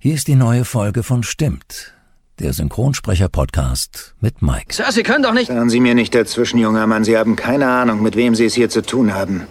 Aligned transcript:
Hier 0.00 0.14
ist 0.14 0.28
die 0.28 0.36
neue 0.36 0.64
Folge 0.64 1.02
von 1.02 1.24
Stimmt, 1.24 1.92
der 2.38 2.52
Synchronsprecher-Podcast 2.52 4.14
mit 4.20 4.42
Mike. 4.42 4.72
Sir, 4.72 4.92
Sie 4.92 5.02
können 5.02 5.24
doch 5.24 5.32
nicht... 5.32 5.50
Hören 5.50 5.70
Sie 5.70 5.80
mir 5.80 5.96
nicht 5.96 6.14
dazwischen, 6.14 6.58
junger 6.58 6.86
Mann. 6.86 7.02
Sie 7.02 7.18
haben 7.18 7.34
keine 7.34 7.66
Ahnung, 7.66 8.00
mit 8.00 8.14
wem 8.14 8.36
Sie 8.36 8.44
es 8.44 8.54
hier 8.54 8.70
zu 8.70 8.80
tun 8.80 9.12
haben. 9.12 9.48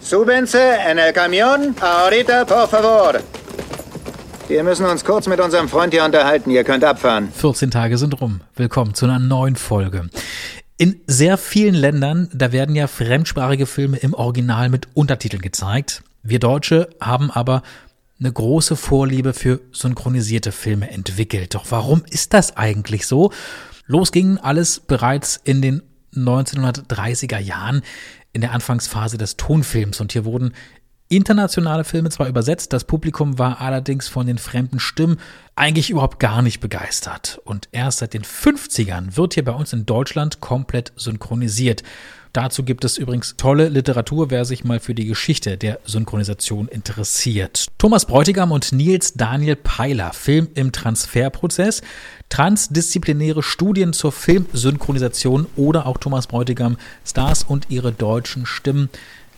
Súbense 0.00 0.58
en 0.90 0.96
el 0.96 1.12
camión 1.12 1.74
ahorita, 1.82 2.46
por 2.46 2.66
favor. 2.66 3.20
Wir 4.48 4.64
müssen 4.64 4.86
uns 4.86 5.04
kurz 5.04 5.26
mit 5.26 5.38
unserem 5.38 5.68
Freund 5.68 5.92
hier 5.92 6.04
unterhalten. 6.06 6.48
Ihr 6.48 6.64
könnt 6.64 6.82
abfahren. 6.82 7.28
14 7.30 7.70
Tage 7.70 7.98
sind 7.98 8.18
rum. 8.22 8.40
Willkommen 8.56 8.94
zu 8.94 9.04
einer 9.04 9.18
neuen 9.18 9.56
Folge. 9.56 10.08
In 10.78 11.02
sehr 11.06 11.36
vielen 11.36 11.74
Ländern, 11.74 12.30
da 12.32 12.52
werden 12.52 12.74
ja 12.74 12.86
fremdsprachige 12.86 13.66
Filme 13.66 13.98
im 13.98 14.14
Original 14.14 14.70
mit 14.70 14.88
Untertiteln 14.94 15.42
gezeigt. 15.42 16.02
Wir 16.22 16.38
Deutsche 16.38 16.88
haben 17.02 17.30
aber 17.30 17.62
eine 18.20 18.32
große 18.32 18.76
Vorliebe 18.76 19.32
für 19.32 19.60
synchronisierte 19.72 20.52
Filme 20.52 20.90
entwickelt. 20.90 21.54
Doch 21.54 21.66
warum 21.70 22.04
ist 22.10 22.34
das 22.34 22.56
eigentlich 22.56 23.06
so? 23.06 23.32
Los 23.86 24.12
ging 24.12 24.38
alles 24.38 24.80
bereits 24.80 25.40
in 25.44 25.60
den 25.60 25.82
1930er 26.14 27.38
Jahren 27.38 27.82
in 28.32 28.40
der 28.40 28.52
Anfangsphase 28.52 29.18
des 29.18 29.36
Tonfilms 29.36 30.00
und 30.00 30.12
hier 30.12 30.24
wurden 30.24 30.52
internationale 31.08 31.84
Filme 31.84 32.10
zwar 32.10 32.28
übersetzt, 32.28 32.72
das 32.72 32.84
Publikum 32.84 33.38
war 33.38 33.60
allerdings 33.60 34.08
von 34.08 34.26
den 34.26 34.38
fremden 34.38 34.80
Stimmen 34.80 35.18
eigentlich 35.54 35.90
überhaupt 35.90 36.18
gar 36.18 36.42
nicht 36.42 36.60
begeistert. 36.60 37.40
Und 37.44 37.68
erst 37.72 37.98
seit 37.98 38.14
den 38.14 38.24
50ern 38.24 39.16
wird 39.16 39.34
hier 39.34 39.44
bei 39.44 39.52
uns 39.52 39.72
in 39.72 39.86
Deutschland 39.86 40.40
komplett 40.40 40.92
synchronisiert. 40.96 41.82
Dazu 42.34 42.64
gibt 42.64 42.84
es 42.84 42.98
übrigens 42.98 43.36
tolle 43.36 43.68
Literatur, 43.68 44.28
wer 44.28 44.44
sich 44.44 44.64
mal 44.64 44.80
für 44.80 44.92
die 44.92 45.06
Geschichte 45.06 45.56
der 45.56 45.78
Synchronisation 45.84 46.66
interessiert. 46.66 47.68
Thomas 47.78 48.06
Bräutigam 48.06 48.50
und 48.50 48.72
Nils 48.72 49.12
Daniel 49.14 49.54
Peiler, 49.54 50.12
Film 50.12 50.48
im 50.54 50.72
Transferprozess, 50.72 51.80
transdisziplinäre 52.30 53.44
Studien 53.44 53.92
zur 53.92 54.10
Filmsynchronisation 54.10 55.46
oder 55.54 55.86
auch 55.86 55.96
Thomas 55.96 56.26
Bräutigam, 56.26 56.76
Stars 57.06 57.44
und 57.44 57.66
ihre 57.70 57.92
deutschen 57.92 58.46
Stimmen. 58.46 58.90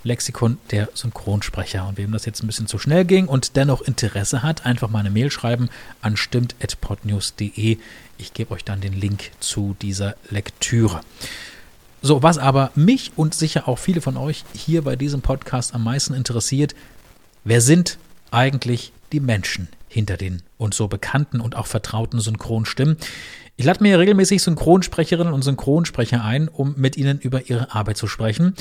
Lexikon 0.02 0.56
der 0.70 0.88
Synchronsprecher. 0.94 1.86
Und 1.86 1.98
wem 1.98 2.12
das 2.12 2.24
jetzt 2.24 2.42
ein 2.42 2.46
bisschen 2.46 2.66
zu 2.66 2.78
schnell 2.78 3.04
ging 3.04 3.26
und 3.26 3.56
dennoch 3.56 3.82
Interesse 3.82 4.42
hat, 4.42 4.64
einfach 4.64 4.88
mal 4.88 5.00
eine 5.00 5.10
Mail 5.10 5.30
schreiben 5.30 5.68
an 6.00 6.16
stimmt.podnews.de. 6.16 7.76
Ich 8.16 8.32
gebe 8.32 8.54
euch 8.54 8.64
dann 8.64 8.80
den 8.80 8.94
Link 8.94 9.32
zu 9.40 9.76
dieser 9.82 10.14
Lektüre. 10.30 11.02
So, 12.06 12.22
was 12.22 12.38
aber 12.38 12.70
mich 12.76 13.10
und 13.16 13.34
sicher 13.34 13.66
auch 13.66 13.80
viele 13.80 14.00
von 14.00 14.16
euch 14.16 14.44
hier 14.54 14.82
bei 14.82 14.94
diesem 14.94 15.22
Podcast 15.22 15.74
am 15.74 15.82
meisten 15.82 16.14
interessiert, 16.14 16.76
wer 17.42 17.60
sind 17.60 17.98
eigentlich 18.30 18.92
die 19.10 19.18
Menschen 19.18 19.66
hinter 19.88 20.16
den 20.16 20.44
uns 20.56 20.76
so 20.76 20.86
bekannten 20.86 21.40
und 21.40 21.56
auch 21.56 21.66
vertrauten 21.66 22.20
Synchronstimmen? 22.20 22.96
Ich 23.56 23.64
lade 23.64 23.82
mir 23.82 23.98
regelmäßig 23.98 24.40
Synchronsprecherinnen 24.40 25.32
und 25.32 25.42
Synchronsprecher 25.42 26.22
ein, 26.22 26.46
um 26.46 26.74
mit 26.76 26.96
ihnen 26.96 27.18
über 27.18 27.50
ihre 27.50 27.74
Arbeit 27.74 27.96
zu 27.96 28.06
sprechen. 28.06 28.54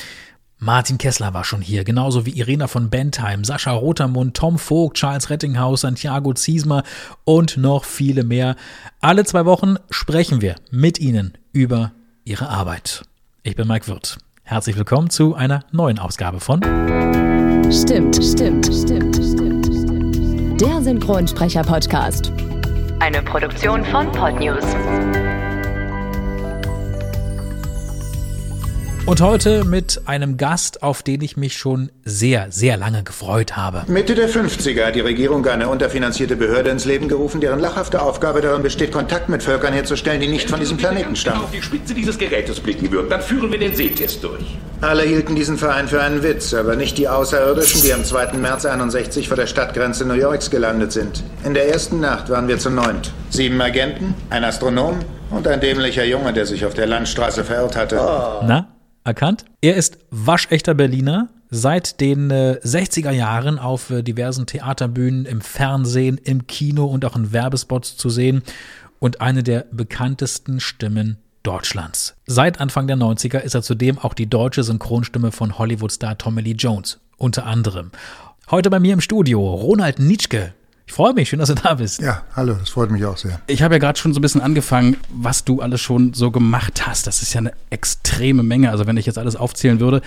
Martin 0.57 0.97
Kessler 0.97 1.35
war 1.35 1.43
schon 1.43 1.61
hier, 1.61 1.83
genauso 1.83 2.25
wie 2.25 2.31
Irena 2.31 2.65
von 2.65 2.89
Bentheim, 2.89 3.43
Sascha 3.43 3.73
Rotermund, 3.73 4.35
Tom 4.35 4.57
Vogt, 4.57 4.97
Charles 4.97 5.29
Rettinghaus, 5.29 5.81
Santiago 5.81 6.33
Ziesmer 6.33 6.81
und 7.25 7.57
noch 7.57 7.85
viele 7.85 8.23
mehr. 8.23 8.55
Alle 9.01 9.23
zwei 9.23 9.45
Wochen 9.45 9.75
sprechen 9.91 10.41
wir 10.41 10.55
mit 10.71 10.99
ihnen 10.99 11.37
über 11.53 11.91
ihre 12.23 12.49
Arbeit. 12.49 13.03
Ich 13.47 13.55
bin 13.55 13.67
Mike 13.67 13.87
Wirth. 13.87 14.17
Herzlich 14.41 14.75
willkommen 14.75 15.11
zu 15.11 15.35
einer 15.35 15.63
neuen 15.71 15.99
Ausgabe 15.99 16.39
von 16.39 16.61
Stimmt, 17.71 18.15
stimmt, 18.15 18.65
stimmt, 18.65 19.15
stimmt, 19.15 19.65
stimmt. 19.67 20.59
Der 20.59 20.81
Synchronsprecher-Podcast. 20.81 22.33
Eine 22.99 23.21
Produktion 23.21 23.85
von 23.85 24.11
Podnews. 24.13 24.65
Und 29.07 29.21
heute 29.21 29.65
mit 29.65 30.01
einem 30.07 30.35
Gast, 30.35 30.81
auf 30.81 31.03
den 31.03 31.21
ich 31.21 31.37
mich 31.37 31.55
schon 31.55 31.91
sehr, 32.05 32.47
sehr 32.49 32.75
lange 32.75 33.03
gefreut 33.03 33.55
habe. 33.55 33.83
Mitte 33.85 34.15
der 34.15 34.27
50er 34.27 34.87
hat 34.87 34.95
die 34.95 35.01
Regierung 35.01 35.45
eine 35.45 35.69
unterfinanzierte 35.69 36.35
Behörde 36.35 36.71
ins 36.71 36.85
Leben 36.85 37.07
gerufen, 37.07 37.39
deren 37.39 37.59
lachhafte 37.59 38.01
Aufgabe 38.01 38.41
darin 38.41 38.63
besteht, 38.63 38.91
Kontakt 38.91 39.29
mit 39.29 39.43
Völkern 39.43 39.73
herzustellen, 39.73 40.21
die 40.21 40.27
nicht 40.27 40.49
von 40.49 40.59
diesem 40.59 40.77
Planeten 40.77 41.15
stammen. 41.15 41.43
auf 41.43 41.51
die 41.51 41.61
Spitze 41.61 41.93
dieses 41.93 42.17
Gerätes 42.17 42.59
blicken 42.59 42.91
würden, 42.91 43.07
dann 43.11 43.21
führen 43.21 43.51
wir 43.51 43.59
den 43.59 43.75
Sehtest 43.75 44.23
durch. 44.23 44.57
Alle 44.81 45.03
hielten 45.03 45.35
diesen 45.35 45.59
Verein 45.59 45.87
für 45.87 46.01
einen 46.01 46.23
Witz, 46.23 46.55
aber 46.55 46.75
nicht 46.75 46.97
die 46.97 47.07
Außerirdischen, 47.07 47.83
die 47.83 47.93
am 47.93 48.03
2. 48.03 48.33
März 48.33 48.65
61 48.65 49.27
vor 49.27 49.37
der 49.37 49.45
Stadtgrenze 49.45 50.05
New 50.05 50.15
Yorks 50.15 50.49
gelandet 50.49 50.91
sind. 50.91 51.23
In 51.43 51.53
der 51.53 51.69
ersten 51.69 51.99
Nacht 51.99 52.31
waren 52.31 52.47
wir 52.47 52.57
zu 52.57 52.71
neunt. 52.71 53.11
Sieben 53.29 53.61
Agenten, 53.61 54.15
ein 54.31 54.43
Astronom 54.43 54.97
und 55.29 55.47
ein 55.47 55.61
dämlicher 55.61 56.05
Junge, 56.05 56.33
der 56.33 56.47
sich 56.47 56.65
auf 56.65 56.73
der 56.73 56.87
Landstraße 56.87 57.43
verirrt 57.43 57.75
hatte. 57.75 57.97
Na, 57.97 58.67
erkannt? 59.05 59.45
Er 59.61 59.75
ist 59.75 59.97
waschechter 60.11 60.73
Berliner, 60.73 61.29
seit 61.49 62.01
den 62.01 62.31
äh, 62.31 62.59
60er 62.63 63.11
Jahren 63.11 63.59
auf 63.59 63.89
äh, 63.89 64.03
diversen 64.03 64.45
Theaterbühnen, 64.45 65.25
im 65.25 65.41
Fernsehen, 65.41 66.17
im 66.17 66.47
Kino 66.47 66.85
und 66.85 67.05
auch 67.05 67.15
in 67.15 67.31
Werbespots 67.31 67.97
zu 67.97 68.09
sehen 68.09 68.43
und 68.99 69.21
eine 69.21 69.43
der 69.43 69.65
bekanntesten 69.71 70.59
Stimmen 70.59 71.17
Deutschlands. 71.43 72.15
Seit 72.25 72.59
Anfang 72.59 72.87
der 72.87 72.97
90er 72.97 73.39
ist 73.39 73.53
er 73.53 73.61
zudem 73.61 73.99
auch 73.99 74.15
die 74.15 74.27
deutsche 74.27 74.63
Synchronstimme 74.63 75.31
von 75.31 75.57
Hollywood-Star 75.57 76.17
Tommy 76.17 76.41
Lee 76.41 76.55
Jones, 76.57 76.99
unter 77.17 77.45
anderem. 77.45 77.91
Heute 78.49 78.69
bei 78.69 78.79
mir 78.79 78.93
im 78.93 79.01
Studio 79.01 79.41
Ronald 79.53 79.99
Nitschke. 79.99 80.53
Ich 80.87 80.93
freue 80.93 81.13
mich, 81.13 81.29
schön, 81.29 81.39
dass 81.39 81.49
du 81.49 81.55
da 81.55 81.73
bist. 81.73 81.99
Ja, 81.99 82.23
hallo, 82.35 82.53
das 82.53 82.69
freut 82.69 82.91
mich 82.91 83.03
auch 83.05 83.17
sehr. 83.17 83.41
Ich 83.47 83.63
habe 83.63 83.75
ja 83.75 83.79
gerade 83.79 83.99
schon 83.99 84.13
so 84.13 84.19
ein 84.19 84.21
bisschen 84.21 84.41
angefangen, 84.41 84.97
was 85.09 85.43
du 85.43 85.61
alles 85.61 85.81
schon 85.81 86.13
so 86.13 86.29
gemacht 86.31 86.85
hast. 86.85 87.07
Das 87.07 87.21
ist 87.21 87.33
ja 87.33 87.39
eine 87.39 87.53
extreme 87.71 88.43
Menge. 88.43 88.69
Also 88.69 88.85
wenn 88.85 88.95
ich 88.95 89.05
jetzt 89.05 89.17
alles 89.17 89.35
aufzählen 89.35 89.79
würde, 89.79 90.01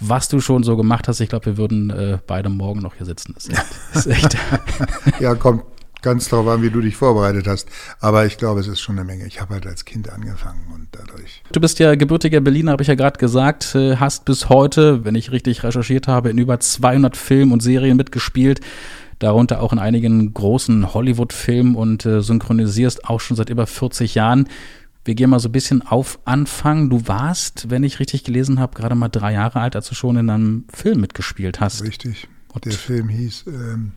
was 0.00 0.28
du 0.28 0.40
schon 0.40 0.62
so 0.64 0.76
gemacht 0.76 1.08
hast, 1.08 1.20
ich 1.20 1.28
glaube, 1.28 1.46
wir 1.46 1.56
würden 1.56 1.90
äh, 1.90 2.18
beide 2.26 2.48
morgen 2.48 2.80
noch 2.80 2.94
hier 2.96 3.06
sitzen. 3.06 3.34
Das 3.34 3.46
ist, 3.94 4.06
echt. 4.06 4.36
Ja, 5.20 5.34
kommt 5.36 5.62
ganz 6.02 6.28
darauf 6.28 6.48
an, 6.48 6.62
wie 6.62 6.70
du 6.70 6.80
dich 6.80 6.96
vorbereitet 6.96 7.46
hast. 7.46 7.68
Aber 8.00 8.26
ich 8.26 8.36
glaube, 8.36 8.60
es 8.60 8.66
ist 8.66 8.80
schon 8.80 8.98
eine 8.98 9.06
Menge. 9.06 9.26
Ich 9.26 9.40
habe 9.40 9.54
halt 9.54 9.66
als 9.66 9.84
Kind 9.84 10.10
angefangen 10.10 10.66
und 10.74 10.88
dadurch. 10.92 11.42
Du 11.52 11.60
bist 11.60 11.78
ja 11.78 11.94
gebürtiger 11.94 12.40
Berliner, 12.40 12.72
habe 12.72 12.82
ich 12.82 12.88
ja 12.88 12.94
gerade 12.94 13.18
gesagt, 13.18 13.74
äh, 13.74 13.96
hast 13.96 14.24
bis 14.24 14.48
heute, 14.48 15.04
wenn 15.04 15.14
ich 15.14 15.30
richtig 15.30 15.62
recherchiert 15.62 16.08
habe, 16.08 16.30
in 16.30 16.38
über 16.38 16.60
200 16.60 17.16
Filmen 17.16 17.52
und 17.52 17.62
Serien 17.62 17.96
mitgespielt, 17.96 18.60
darunter 19.18 19.62
auch 19.62 19.72
in 19.72 19.78
einigen 19.78 20.32
großen 20.34 20.92
Hollywood-Filmen 20.94 21.74
und 21.74 22.04
äh, 22.06 22.20
synchronisierst 22.20 23.04
auch 23.06 23.20
schon 23.20 23.36
seit 23.36 23.50
über 23.50 23.66
40 23.66 24.14
Jahren. 24.14 24.48
Wir 25.04 25.14
gehen 25.14 25.30
mal 25.30 25.38
so 25.38 25.48
ein 25.48 25.52
bisschen 25.52 25.82
auf 25.82 26.18
Anfang. 26.24 26.90
Du 26.90 27.06
warst, 27.06 27.70
wenn 27.70 27.84
ich 27.84 28.00
richtig 28.00 28.24
gelesen 28.24 28.58
habe, 28.58 28.74
gerade 28.74 28.94
mal 28.94 29.08
drei 29.08 29.32
Jahre 29.34 29.60
alt, 29.60 29.76
als 29.76 29.88
du 29.88 29.94
schon 29.94 30.16
in 30.16 30.28
einem 30.28 30.64
Film 30.72 31.00
mitgespielt 31.00 31.60
hast. 31.60 31.82
Richtig. 31.82 32.28
Der 32.64 32.72
Film 32.72 33.10
hieß 33.10 33.44
ähm, 33.48 33.92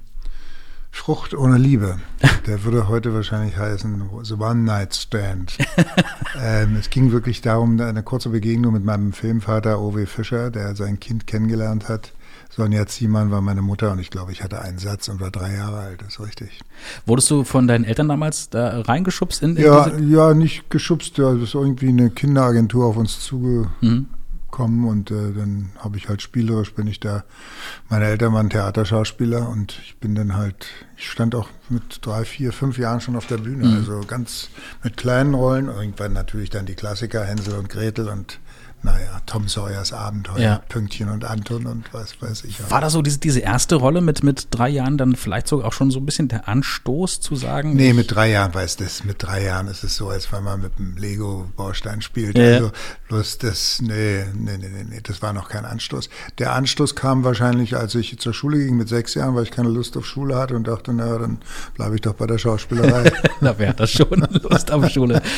Frucht 0.92 1.34
ohne 1.34 1.58
Liebe. 1.58 2.00
Der 2.46 2.64
würde 2.64 2.88
heute 2.88 3.14
wahrscheinlich 3.14 3.58
heißen 3.58 4.10
The 4.24 4.34
One 4.34 4.64
Night 4.64 4.96
Stand. 4.96 5.58
ähm, 6.42 6.76
es 6.76 6.90
ging 6.90 7.12
wirklich 7.12 7.42
darum, 7.42 7.80
eine 7.80 8.04
kurze 8.04 8.30
Begegnung 8.30 8.74
mit 8.74 8.84
meinem 8.84 9.14
Filmvater 9.14 9.80
Owe 9.80 10.06
Fischer, 10.06 10.52
der 10.52 10.76
sein 10.76 11.00
Kind 11.00 11.28
kennengelernt 11.28 11.88
hat. 11.88 12.12
Sonja 12.50 12.88
Ziemann 12.88 13.30
war 13.30 13.42
meine 13.42 13.62
Mutter 13.62 13.92
und 13.92 14.00
ich 14.00 14.10
glaube, 14.10 14.32
ich 14.32 14.44
hatte 14.44 14.62
einen 14.62 14.80
Satz 14.80 15.08
und 15.08 15.22
war 15.22 15.30
drei 15.30 15.54
Jahre 15.54 15.78
alt, 15.78 16.02
das 16.02 16.14
ist 16.14 16.20
richtig. 16.20 16.60
Wurdest 17.06 17.30
du 17.30 17.44
von 17.44 17.68
deinen 17.68 17.84
Eltern 17.84 18.10
damals 18.10 18.50
da 18.50 18.82
reingeschubst 18.82 19.44
in, 19.44 19.56
in 19.56 19.64
Ja, 19.64 19.96
ja, 19.98 20.34
nicht 20.34 20.70
geschubst, 20.70 21.18
ja, 21.20 21.32
es 21.34 21.44
ist 21.44 21.54
irgendwie 21.54 21.90
eine 21.90 22.10
Kinderagentur 22.10 22.88
auf 22.88 22.98
uns 22.98 23.20
zugekommen 23.20 24.10
und 24.86 25.12
äh, 25.12 25.32
dann 25.32 25.70
habe 25.78 25.98
ich 25.98 26.10
halt 26.10 26.24
spielerisch, 26.24 26.74
bin 26.74 26.88
ich 26.88 27.00
da, 27.00 27.24
meine 27.88 28.06
Eltern 28.06 28.34
waren 28.34 28.50
Theaterschauspieler 28.50 29.48
und 29.48 29.80
ich 29.84 29.98
bin 29.98 30.16
dann 30.16 30.36
halt, 30.36 30.66
ich 30.98 31.08
stand 31.10 31.36
auch 31.36 31.50
mit 31.70 32.00
drei, 32.02 32.26
vier, 32.26 32.52
fünf 32.52 32.80
Jahren 32.80 33.00
schon 33.00 33.16
auf 33.16 33.28
der 33.28 33.38
Bühne, 33.38 33.76
also 33.78 34.02
ganz 34.08 34.50
mit 34.84 34.98
kleinen 34.98 35.36
Rollen, 35.36 35.68
irgendwann 35.68 36.14
natürlich 36.14 36.50
dann 36.50 36.66
die 36.66 36.76
Klassiker, 36.76 37.24
Hänsel 37.24 37.54
und 37.60 37.70
Gretel 37.70 38.10
und 38.10 38.40
naja, 38.82 39.22
Tom 39.26 39.48
Sawyers 39.48 39.94
Abenteuer, 39.94 40.40
Ja. 40.40 40.62
Pünktchen 40.70 41.10
und 41.10 41.26
Anton 41.26 41.66
und 41.66 41.94
was 41.94 42.22
weiß 42.22 42.46
ich. 42.46 42.58
War 42.70 42.82
das 42.82 42.94
so 42.94 43.02
diese, 43.02 43.20
diese 43.20 43.40
erste 43.42 43.76
Rolle 43.76 44.02
mit, 44.02 44.24
mit 44.24 44.48
drei 44.52 44.70
Jahren 44.70 44.98
dann 44.98 45.16
vielleicht 45.16 45.48
sogar 45.48 45.68
auch 45.68 45.74
schon 45.74 45.92
so 45.92 46.00
ein 46.00 46.06
bisschen 46.06 46.28
der 46.30 46.48
Anstoß 46.48 47.20
zu 47.20 47.36
sagen? 47.36 47.76
Nee, 47.76 47.94
mit 47.94 48.14
drei 48.16 48.30
Jahren 48.32 48.54
weiß 48.54 48.78
das. 48.78 49.04
Mit 49.04 49.22
drei 49.22 49.44
Jahren 49.44 49.68
ist 49.68 49.84
es 49.84 49.96
so, 49.96 50.10
als 50.10 50.32
wenn 50.32 50.44
man 50.44 50.62
mit 50.62 50.74
einem 50.78 50.96
Lego-Baustein 50.98 52.02
spielt. 52.02 52.38
Ja. 52.38 52.46
Also 52.46 52.72
bloß 53.10 53.38
das, 53.40 53.82
nee, 53.82 54.26
nee, 54.34 54.58
nee, 54.58 54.70
nee, 54.70 54.86
nee, 54.90 55.00
das 55.04 55.22
war 55.22 55.34
noch 55.34 55.50
kein 55.50 55.66
Anstoß. 55.66 56.10
Der 56.38 56.54
Anstoß 56.54 56.96
kam 56.96 57.24
wahrscheinlich, 57.24 57.76
als 57.76 57.96
ich 57.96 58.18
zur 58.20 58.34
Schule 58.34 58.58
ging 58.60 58.78
mit 58.78 58.88
sechs 58.90 59.14
Jahren, 59.14 59.36
weil 59.36 59.44
ich 59.44 59.52
keine 59.52 59.70
Lust 59.70 59.98
auf 59.98 60.06
Schule 60.06 60.36
hatte 60.38 60.56
und 60.56 60.68
dachte, 60.68 60.94
naja, 60.94 61.18
dann 61.18 61.40
bleibe 61.76 61.96
ich 61.96 62.02
doch 62.02 62.14
bei 62.14 62.28
der 62.28 62.38
Schauspielerei. 62.38 63.12
Na, 63.42 63.54
wer 63.58 63.70
hat 63.70 63.80
das 63.80 63.92
schon? 63.92 64.26
Lust 64.50 64.72
auf 64.72 64.90
Schule. 64.90 65.22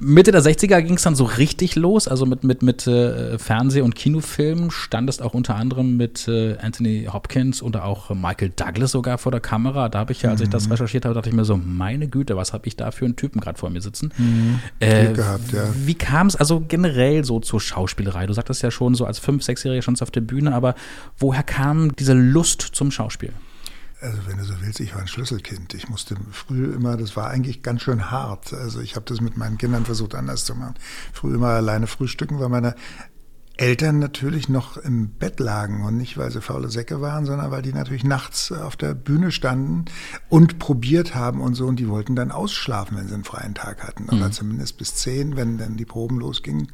Mitte 0.00 0.32
der 0.32 0.42
60er 0.42 0.80
ging 0.82 0.94
es 0.94 1.02
dann 1.02 1.14
so 1.14 1.24
richtig 1.24 1.76
los, 1.76 2.08
also 2.08 2.26
mit, 2.26 2.44
mit, 2.44 2.62
mit 2.62 2.86
äh, 2.86 3.38
Fernseh- 3.38 3.82
und 3.82 3.94
Kinofilmen 3.94 4.70
standest 4.70 5.22
auch 5.22 5.34
unter 5.34 5.56
anderem 5.56 5.96
mit 5.96 6.28
äh, 6.28 6.56
Anthony 6.58 7.08
Hopkins 7.12 7.62
oder 7.62 7.84
auch 7.84 8.10
Michael 8.10 8.52
Douglas 8.54 8.92
sogar 8.92 9.18
vor 9.18 9.32
der 9.32 9.40
Kamera. 9.40 9.88
Da 9.88 9.98
habe 9.98 10.12
ich 10.12 10.22
ja, 10.22 10.30
als 10.30 10.40
ich 10.40 10.48
das 10.48 10.70
recherchiert 10.70 11.04
habe, 11.04 11.14
dachte 11.14 11.28
ich 11.28 11.34
mir 11.34 11.44
so, 11.44 11.56
meine 11.56 12.08
Güte, 12.08 12.36
was 12.36 12.52
habe 12.52 12.66
ich 12.68 12.76
da 12.76 12.90
für 12.90 13.04
einen 13.04 13.16
Typen 13.16 13.40
gerade 13.40 13.58
vor 13.58 13.70
mir 13.70 13.80
sitzen. 13.80 14.12
Äh, 14.80 15.06
Glück 15.06 15.16
gehabt, 15.16 15.52
ja. 15.52 15.68
Wie 15.74 15.94
kam 15.94 16.28
es 16.28 16.36
also 16.36 16.60
generell 16.66 17.24
so 17.24 17.40
zur 17.40 17.60
Schauspielerei? 17.60 18.26
Du 18.26 18.32
sagtest 18.32 18.62
ja 18.62 18.70
schon 18.70 18.94
so 18.94 19.04
als 19.04 19.18
Fünf-, 19.18 19.42
Sechsjähriger 19.42 19.82
schon 19.82 19.98
auf 20.00 20.10
der 20.10 20.20
Bühne, 20.20 20.54
aber 20.54 20.74
woher 21.18 21.42
kam 21.42 21.96
diese 21.96 22.12
Lust 22.12 22.60
zum 22.60 22.90
Schauspiel? 22.90 23.32
Also 24.00 24.18
wenn 24.26 24.38
du 24.38 24.44
so 24.44 24.54
willst, 24.60 24.78
ich 24.78 24.94
war 24.94 25.00
ein 25.00 25.08
Schlüsselkind. 25.08 25.74
Ich 25.74 25.88
musste 25.88 26.16
früh 26.30 26.72
immer, 26.72 26.96
das 26.96 27.16
war 27.16 27.28
eigentlich 27.30 27.62
ganz 27.62 27.82
schön 27.82 28.10
hart. 28.10 28.52
Also 28.52 28.80
ich 28.80 28.94
habe 28.94 29.06
das 29.06 29.20
mit 29.20 29.36
meinen 29.36 29.58
Kindern 29.58 29.84
versucht 29.84 30.14
anders 30.14 30.44
zu 30.44 30.54
machen. 30.54 30.74
Früh 31.12 31.34
immer 31.34 31.48
alleine 31.48 31.88
frühstücken, 31.88 32.38
weil 32.38 32.48
meine 32.48 32.76
Eltern 33.56 33.98
natürlich 33.98 34.48
noch 34.48 34.76
im 34.76 35.10
Bett 35.10 35.40
lagen 35.40 35.82
und 35.84 35.96
nicht, 35.96 36.16
weil 36.16 36.30
sie 36.30 36.40
faule 36.40 36.70
Säcke 36.70 37.00
waren, 37.00 37.26
sondern 37.26 37.50
weil 37.50 37.60
die 37.60 37.72
natürlich 37.72 38.04
nachts 38.04 38.52
auf 38.52 38.76
der 38.76 38.94
Bühne 38.94 39.32
standen 39.32 39.86
und 40.28 40.60
probiert 40.60 41.16
haben 41.16 41.40
und 41.40 41.54
so 41.54 41.66
und 41.66 41.80
die 41.80 41.88
wollten 41.88 42.14
dann 42.14 42.30
ausschlafen, 42.30 42.96
wenn 42.96 43.08
sie 43.08 43.14
einen 43.14 43.24
freien 43.24 43.56
Tag 43.56 43.82
hatten. 43.82 44.08
Oder 44.10 44.30
zumindest 44.30 44.78
bis 44.78 44.94
zehn, 44.94 45.36
wenn 45.36 45.58
dann 45.58 45.76
die 45.76 45.84
Proben 45.84 46.20
losgingen. 46.20 46.70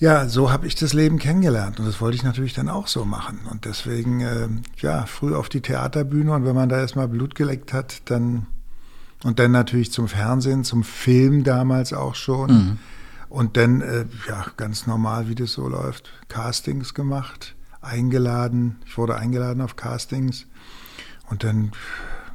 Ja, 0.00 0.28
so 0.28 0.52
habe 0.52 0.66
ich 0.68 0.76
das 0.76 0.92
Leben 0.92 1.18
kennengelernt 1.18 1.80
und 1.80 1.86
das 1.86 2.00
wollte 2.00 2.16
ich 2.16 2.22
natürlich 2.22 2.54
dann 2.54 2.68
auch 2.68 2.86
so 2.86 3.04
machen. 3.04 3.40
Und 3.50 3.64
deswegen, 3.64 4.20
äh, 4.20 4.48
ja, 4.78 5.06
früh 5.06 5.34
auf 5.34 5.48
die 5.48 5.60
Theaterbühne 5.60 6.32
und 6.32 6.44
wenn 6.44 6.54
man 6.54 6.68
da 6.68 6.78
erstmal 6.78 7.08
Blut 7.08 7.34
geleckt 7.34 7.72
hat, 7.72 8.02
dann 8.04 8.46
und 9.24 9.40
dann 9.40 9.50
natürlich 9.50 9.90
zum 9.90 10.06
Fernsehen, 10.06 10.62
zum 10.62 10.84
Film 10.84 11.42
damals 11.42 11.92
auch 11.92 12.14
schon. 12.14 12.50
Und 13.28 13.56
dann, 13.56 13.80
äh, 13.80 14.04
ja, 14.28 14.46
ganz 14.56 14.86
normal, 14.86 15.28
wie 15.28 15.34
das 15.34 15.52
so 15.52 15.68
läuft, 15.68 16.10
Castings 16.28 16.94
gemacht, 16.94 17.56
eingeladen. 17.80 18.76
Ich 18.86 18.96
wurde 18.96 19.16
eingeladen 19.16 19.60
auf 19.60 19.76
Castings 19.76 20.46
und 21.28 21.42
dann 21.44 21.72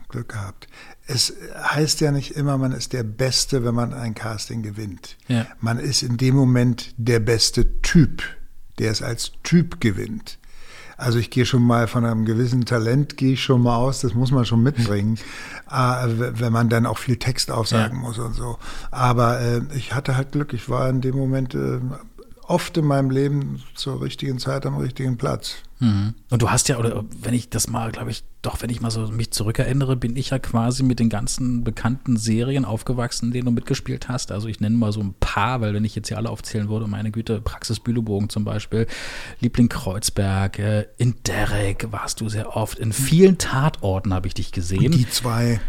Glück 0.10 0.30
gehabt. 0.30 0.68
Es 1.06 1.34
heißt 1.62 2.00
ja 2.02 2.12
nicht 2.12 2.32
immer, 2.38 2.58
man 2.58 2.72
ist 2.72 2.94
der 2.94 3.04
Beste, 3.04 3.66
wenn 3.66 3.76
man 3.76 3.94
ein 3.94 4.16
Casting 4.16 4.64
gewinnt. 4.64 5.18
Ja. 5.28 5.46
Man 5.60 5.78
ist 5.78 6.02
in 6.02 6.18
dem 6.18 6.36
Moment 6.36 6.94
der 6.98 7.20
beste 7.20 7.82
Typ, 7.82 8.24
der 8.80 8.92
es 8.92 9.02
als 9.02 9.34
Typ 9.44 9.82
gewinnt. 9.82 10.40
Also 10.96 11.20
ich 11.20 11.30
gehe 11.30 11.46
schon 11.46 11.64
mal 11.64 11.88
von 11.88 12.06
einem 12.06 12.24
gewissen 12.24 12.64
Talent, 12.66 13.18
gehe 13.18 13.34
ich 13.34 13.44
schon 13.44 13.62
mal 13.62 13.76
aus, 13.76 14.00
das 14.02 14.14
muss 14.14 14.32
man 14.32 14.46
schon 14.46 14.64
mitbringen, 14.64 15.18
äh, 15.70 15.76
wenn 16.08 16.54
man 16.54 16.70
dann 16.70 16.86
auch 16.86 16.98
viel 17.00 17.18
Text 17.18 17.52
aufsagen 17.52 17.98
Ja. 17.98 18.02
muss 18.02 18.20
und 18.20 18.34
so. 18.36 18.58
Aber 18.92 19.42
äh, 19.42 19.62
ich 19.76 19.94
hatte 19.94 20.16
halt 20.16 20.32
Glück, 20.32 20.54
ich 20.54 20.70
war 20.70 20.88
in 20.90 21.02
dem 21.02 21.18
Moment 21.18 21.56
äh, 21.56 21.80
oft 22.44 22.78
in 22.78 22.86
meinem 22.86 23.10
Leben 23.10 23.62
zur 23.76 24.02
richtigen 24.02 24.40
Zeit 24.40 24.66
am 24.66 24.78
richtigen 24.78 25.18
Platz. 25.18 25.56
Mhm. 25.80 26.14
Und 26.30 26.42
du 26.42 26.50
hast 26.50 26.70
ja, 26.70 26.78
oder 26.78 27.04
wenn 27.22 27.34
ich 27.34 27.50
das 27.50 27.68
mal, 27.68 27.92
glaube 27.92 28.12
ich, 28.12 28.24
doch, 28.44 28.62
wenn 28.62 28.70
ich 28.70 28.82
mal 28.82 28.92
so 28.92 29.08
mich 29.08 29.32
zurückerinnere, 29.32 29.96
bin 29.96 30.16
ich 30.18 30.30
ja 30.32 30.38
quasi 30.38 30.84
mit 30.84 31.00
den 31.00 31.10
ganzen 31.10 31.64
bekannten 31.64 32.18
Serien 32.18 32.66
aufgewachsen, 32.66 33.32
denen 33.32 33.46
du 33.46 33.52
mitgespielt 33.52 34.10
hast. 34.10 34.32
Also 34.34 34.50
ich 34.50 34.60
nenne 34.60 34.76
mal 34.76 34.92
so 34.92 35.00
ein 35.00 35.16
paar, 35.20 35.62
weil 35.62 35.74
wenn 35.74 35.86
ich 35.86 35.96
jetzt 35.96 36.10
hier 36.10 36.18
alle 36.18 36.30
aufzählen 36.30 36.68
würde, 36.70 36.86
meine 36.88 37.10
Güte, 37.12 37.40
Praxis 37.40 37.80
Bülobogen 37.80 38.28
zum 38.30 38.44
Beispiel, 38.44 38.86
Liebling 39.40 39.70
Kreuzberg, 39.70 40.60
äh, 40.60 40.86
in 40.98 41.16
Derek 41.26 41.88
warst 41.92 42.20
du 42.20 42.28
sehr 42.28 42.56
oft, 42.56 42.78
in 42.78 42.92
vielen 42.92 43.38
Tatorten 43.38 44.14
habe 44.14 44.28
ich 44.28 44.34
dich 44.34 44.52
gesehen. 44.52 44.92
Die 44.92 45.10
zwei 45.10 45.62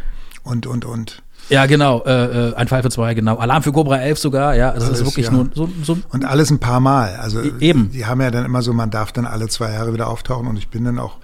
und, 0.42 0.66
und, 0.66 0.84
und. 0.84 1.22
ja, 1.48 1.66
genau, 1.66 2.02
äh, 2.04 2.50
äh, 2.50 2.54
ein 2.56 2.66
Fall 2.66 2.82
für 2.82 2.90
zwei, 2.90 3.14
genau. 3.14 3.36
Alarm 3.36 3.62
für 3.62 3.72
Cobra 3.72 3.98
11 3.98 4.18
sogar, 4.18 4.56
ja, 4.56 4.72
das 4.72 4.82
ist 4.82 4.88
Alles, 4.90 5.04
wirklich 5.04 5.26
ja. 5.26 5.32
nur 5.32 5.48
so, 5.54 5.68
so 5.84 5.96
Und 6.10 6.24
alles 6.24 6.50
ein 6.50 6.58
paar 6.58 6.80
Mal. 6.80 7.14
Also 7.16 7.40
E- 7.40 7.52
eben. 7.60 7.92
Die 7.92 8.04
haben 8.04 8.20
ja 8.20 8.32
dann 8.32 8.44
immer 8.44 8.62
so, 8.62 8.72
man 8.72 8.90
darf 8.90 9.12
dann 9.12 9.26
alle 9.26 9.46
zwei 9.48 9.72
Jahre 9.72 9.92
wieder 9.94 10.08
auftauchen 10.08 10.48
und 10.48 10.56
ich 10.56 10.68
bin 10.70 10.84
dann 10.84 10.98
auch 10.98 11.18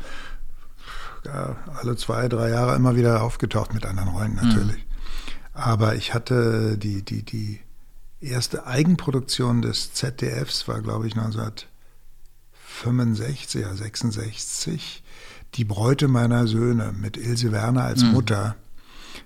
alle 1.26 1.96
zwei, 1.96 2.28
drei 2.28 2.50
Jahre 2.50 2.76
immer 2.76 2.94
wieder 2.96 3.22
aufgetaucht 3.22 3.72
mit 3.74 3.86
anderen 3.86 4.10
Rollen 4.10 4.34
natürlich. 4.34 4.86
Aber 5.52 5.94
ich 5.94 6.14
hatte 6.14 6.78
die, 6.78 7.02
die, 7.02 7.22
die 7.22 7.60
erste 8.20 8.66
Eigenproduktion 8.66 9.62
des 9.62 9.92
ZDFs 9.92 10.66
war, 10.68 10.80
glaube 10.80 11.06
ich, 11.06 11.14
1965 11.16 13.64
oder 13.64 13.76
66. 13.76 15.04
Die 15.54 15.64
Bräute 15.64 16.08
meiner 16.08 16.46
Söhne 16.46 16.92
mit 16.92 17.16
Ilse 17.16 17.52
Werner 17.52 17.84
als 17.84 18.02
Mutter, 18.04 18.56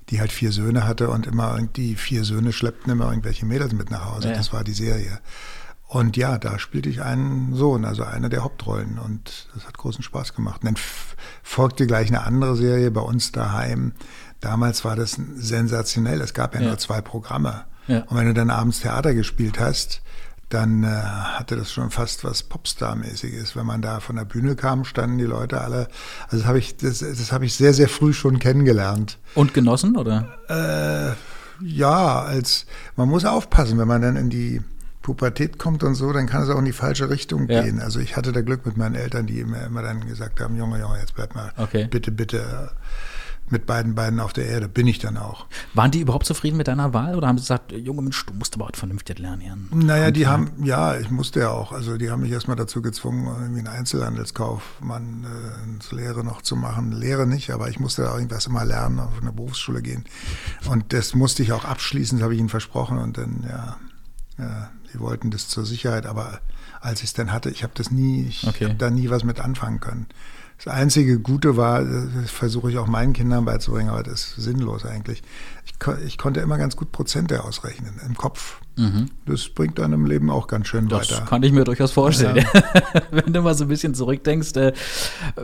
die 0.09 0.21
halt 0.21 0.33
vier 0.33 0.53
Söhne 0.53 0.87
hatte 0.87 1.11
und 1.11 1.27
immer 1.27 1.61
die 1.63 1.97
vier 1.97 2.25
Söhne 2.25 2.53
schleppten 2.53 2.93
immer 2.93 3.11
irgendwelche 3.11 3.47
Mädels 3.47 3.73
mit 3.73 3.91
nach 3.91 4.05
Hause. 4.07 4.29
Ja. 4.29 4.35
Das 4.35 4.53
war 4.53 4.65
die 4.65 4.73
Serie. 4.73 5.21
Und 5.95 6.17
ja, 6.17 6.39
da 6.39 6.59
spielte 6.59 6.89
ich 6.89 7.03
einen 7.03 7.55
Sohn, 7.55 7.85
also 7.85 8.03
eine 8.03 8.29
der 8.29 8.43
Hauptrollen. 8.43 8.99
Und 8.99 9.47
das 9.55 9.65
hat 9.65 9.79
großen 9.79 10.03
Spaß 10.03 10.35
gemacht. 10.35 10.63
Und 10.63 10.67
dann 10.67 10.77
folgte 11.45 11.87
gleich 11.87 12.09
eine 12.09 12.25
andere 12.25 12.57
Serie 12.57 12.91
bei 12.91 13.01
uns 13.01 13.31
daheim. 13.31 13.93
Damals 14.41 14.85
war 14.85 14.97
das 14.97 15.13
sensationell. 15.37 16.21
Es 16.21 16.35
gab 16.35 16.57
ja, 16.57 16.63
Ja. 16.63 16.67
nur 16.69 16.79
zwei 16.79 17.01
Programme. 17.01 17.65
Ja. 17.87 18.01
Und 18.09 18.17
wenn 18.17 18.27
du 18.27 18.35
dann 18.35 18.51
abends 18.51 18.81
Theater 18.81 19.15
gespielt 19.15 19.61
hast, 19.61 20.03
dann 20.49 20.83
äh, 20.83 20.87
hatte 20.89 21.55
das 21.55 21.71
schon 21.73 21.91
fast 21.93 22.25
was 22.25 22.43
Popstar-mäßiges. 22.43 23.55
Wenn 23.55 23.65
man 23.67 23.81
da 23.81 24.01
von 24.01 24.17
der 24.17 24.25
Bühne 24.25 24.57
kam, 24.57 24.85
standen 24.85 25.19
die 25.19 25.25
Leute 25.25 25.61
alle. 25.61 25.87
Also 26.25 26.39
das 26.39 26.47
habe 26.47 26.59
ich, 26.59 26.77
das, 26.77 26.99
das 26.99 27.31
habe 27.31 27.45
ich 27.47 27.55
sehr, 27.55 27.73
sehr 27.73 27.89
früh 27.89 28.13
schon 28.13 28.41
kennengelernt. 28.41 29.19
und 29.37 29.55
genossen, 29.55 29.97
oder? 29.97 30.29
Äh, 30.49 31.15
ja, 31.65 32.21
als 32.23 32.67
man 32.97 33.09
muss 33.09 33.25
aufpassen, 33.25 33.79
wenn 33.79 33.87
man 33.87 34.03
dann 34.03 34.17
in 34.17 34.29
die 34.29 34.61
Pubertät 35.05 35.59
kommt 35.59 35.85
und 35.85 35.95
so, 35.95 36.13
dann 36.13 36.27
kann 36.27 36.43
es 36.43 36.49
auch 36.49 36.59
in 36.59 36.65
die 36.65 36.73
falsche 36.73 37.11
Richtung 37.11 37.47
Ja. 37.49 37.63
gehen. 37.63 37.79
Also 37.81 38.01
ich 38.01 38.17
hatte 38.17 38.33
da 38.33 38.41
Glück 38.41 38.65
mit 38.67 38.77
meinen 38.79 38.95
Eltern, 38.95 39.27
die 39.27 39.45
mir 39.45 39.63
immer 39.67 39.83
dann 39.83 40.07
gesagt 40.09 40.41
haben, 40.41 40.57
Junge, 40.57 40.81
Junge, 40.81 40.99
jetzt 40.99 41.15
bleib 41.15 41.35
mal 41.35 41.53
Okay. 41.59 41.87
bitte, 41.91 42.11
bitte 42.11 42.39
äh, 42.39 42.69
mit 43.51 43.67
beiden 43.67 43.95
Beinen 43.95 44.21
auf 44.21 44.33
der 44.33 44.47
Erde. 44.47 44.67
Bin 44.71 44.87
ich 44.87 44.99
dann 45.01 45.19
auch. 45.19 45.45
Waren 45.75 45.91
die 45.91 46.01
überhaupt 46.01 46.25
zufrieden 46.25 46.57
mit 46.57 46.67
deiner 46.67 46.95
Wahl 46.95 47.15
oder 47.17 47.29
haben 47.29 47.37
sie 47.37 47.43
gesagt, 47.43 47.73
Junge 47.73 48.01
Mensch, 48.01 48.25
du 48.25 48.33
musst 48.33 48.55
aber 48.55 48.71
was 48.73 48.79
vernünftig 48.79 49.19
lernen, 49.19 49.43
Jan? 49.43 49.69
Naja, 49.75 50.11
die 50.11 50.27
haben, 50.27 50.51
ja, 50.65 50.97
ich 50.97 51.11
musste 51.11 51.41
ja 51.41 51.51
auch. 51.51 51.71
Also 51.73 51.99
die 51.99 52.11
haben 52.11 52.23
mich 52.23 52.33
erstmal 52.33 52.57
dazu 52.57 52.81
gezwungen, 52.81 53.27
irgendwie 53.27 53.59
einen 53.59 53.69
Einzelhandelskaufmann 53.69 55.27
äh, 55.91 55.95
Lehre 55.95 56.25
noch 56.25 56.41
zu 56.41 56.57
machen. 56.57 56.93
Lehre 56.93 57.27
nicht, 57.27 57.51
aber 57.51 57.69
ich 57.69 57.79
musste 57.79 58.03
da 58.03 58.15
irgendwas 58.15 58.47
immer 58.47 58.65
lernen, 58.65 58.99
auf 59.01 59.21
eine 59.21 59.33
Berufsschule 59.33 59.83
gehen. 59.83 60.05
Und 60.71 60.95
das 60.95 61.15
musste 61.15 61.43
ich 61.43 61.53
auch 61.53 61.67
abschließen, 61.67 62.19
das 62.19 62.23
habe 62.25 62.33
ich 62.35 62.41
ihnen 62.41 62.49
versprochen. 62.49 62.97
Und 62.97 63.19
dann, 63.19 63.45
ja, 63.47 63.77
ja 64.39 64.71
die 64.95 65.01
wollten 65.01 65.31
das 65.31 65.49
zur 65.49 65.67
Sicherheit, 65.67 66.07
aber 66.07 66.41
als 66.81 67.01
ich 67.01 67.07
es 67.07 67.13
dann 67.15 67.33
hatte, 67.33 67.51
ich 67.51 67.63
habe 67.63 67.73
das 67.77 67.91
nie, 67.91 68.23
ich 68.29 68.47
Okay. 68.47 68.65
habe 68.67 68.75
da 68.77 68.91
nie 68.91 69.11
was 69.11 69.25
mit 69.25 69.41
anfangen 69.41 69.81
können. 69.81 70.07
Das 70.57 70.73
einzige 70.73 71.19
Gute 71.19 71.57
war, 71.57 71.83
das 71.85 72.31
versuche 72.31 72.71
ich 72.71 72.79
auch 72.79 72.87
meinen 72.87 73.13
Kindern 73.13 73.45
beizubringen, 73.45 73.89
aber 73.91 74.05
das 74.05 74.21
ist 74.21 74.35
sinnlos 74.37 74.85
eigentlich. 74.87 75.23
Ich, 75.67 75.75
ich 76.07 76.17
konnte 76.17 76.39
immer 76.41 76.59
ganz 76.59 76.77
gut 76.77 76.93
Prozente 76.93 77.43
ausrechnen 77.43 78.01
im 78.07 78.15
Kopf. 78.17 78.61
Das 79.27 79.49
bringt 79.49 79.79
dann 79.79 79.93
im 79.93 80.05
Leben 80.07 80.31
auch 80.31 80.47
ganz 80.47 80.69
schön 80.69 80.85
Mhm. 80.85 80.89
Das 80.91 81.11
weiter. 81.11 81.25
kann 81.27 81.43
ich 81.43 81.53
mir 81.53 81.65
durchaus 81.65 81.91
vorstellen. 81.93 82.45
Wenn 83.11 83.33
du 83.33 83.43
mal 83.43 83.55
so 83.55 83.65
ein 83.65 83.69
bisschen 83.69 83.95
zurückdenkst, 83.95 84.53
äh, 84.57 84.73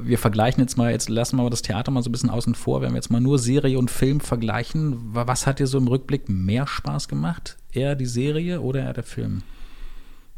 wir 0.01 0.19
vergleichen 0.19 0.61
jetzt 0.63 0.77
mal, 0.77 0.91
jetzt 0.93 1.09
lassen 1.09 1.37
wir 1.37 1.43
mal 1.45 1.51
das 1.51 1.63
Theater 1.63 1.91
mal 1.91 2.03
so 2.03 2.09
ein 2.09 2.13
bisschen 2.13 2.31
außen 2.31 2.55
vor, 2.55 2.81
wenn 2.83 2.91
wir 2.91 2.97
jetzt 2.97 3.11
mal 3.11 3.21
nur 3.21 3.39
Serie 3.39 3.79
und 3.79 3.91
Film 3.91 4.21
vergleichen, 4.21 5.15
wa- 5.15 5.27
was 5.29 5.47
hat 5.47 5.59
dir 5.59 5.67
so 5.69 5.79
im 5.79 5.87
Rückblick 5.89 6.29
mehr 6.29 6.67
Spaß 6.67 7.07
gemacht? 7.09 7.57
Eher 7.73 7.95
die 7.97 8.07
Serie 8.07 8.61
oder 8.61 8.81
eher 8.81 8.93
der 8.93 9.05
Film? 9.05 9.43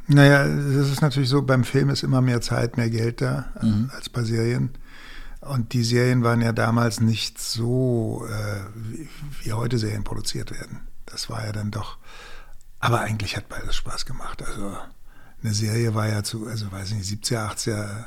Naja, 0.09 0.47
das 0.47 0.91
ist 0.91 1.01
natürlich 1.01 1.29
so, 1.29 1.43
beim 1.43 1.65
Film 1.65 1.89
ist 1.89 2.03
immer 2.03 2.21
mehr 2.21 2.41
Zeit, 2.41 2.77
mehr 2.77 2.91
Geld 2.91 3.21
da 3.21 3.47
Mhm. 3.63 3.91
als 3.95 4.09
bei 4.09 4.23
Serien. 4.25 4.71
Und 5.41 5.73
die 5.73 5.83
Serien 5.85 6.23
waren 6.23 6.41
ja 6.41 6.53
damals 6.53 7.01
nicht 7.01 7.41
so, 7.41 8.25
äh, 8.29 8.61
wie, 8.75 9.09
wie 9.43 9.53
heute 9.53 9.79
Serien 9.79 10.05
produziert 10.05 10.51
werden. 10.51 10.81
Das 11.07 11.31
war 11.31 11.45
ja 11.45 11.53
dann 11.53 11.71
doch, 11.71 11.99
aber 12.79 13.01
eigentlich 13.01 13.37
hat 13.37 13.49
beides 13.49 13.75
Spaß 13.77 14.07
gemacht. 14.07 14.43
Also 14.47 14.77
eine 15.43 15.53
Serie 15.55 15.95
war 15.95 16.09
ja 16.09 16.23
zu, 16.23 16.47
also 16.47 16.71
weiß 16.71 16.91
ich 16.93 16.97
nicht, 16.97 17.25
70er, 17.25 17.49
80er 17.51 18.07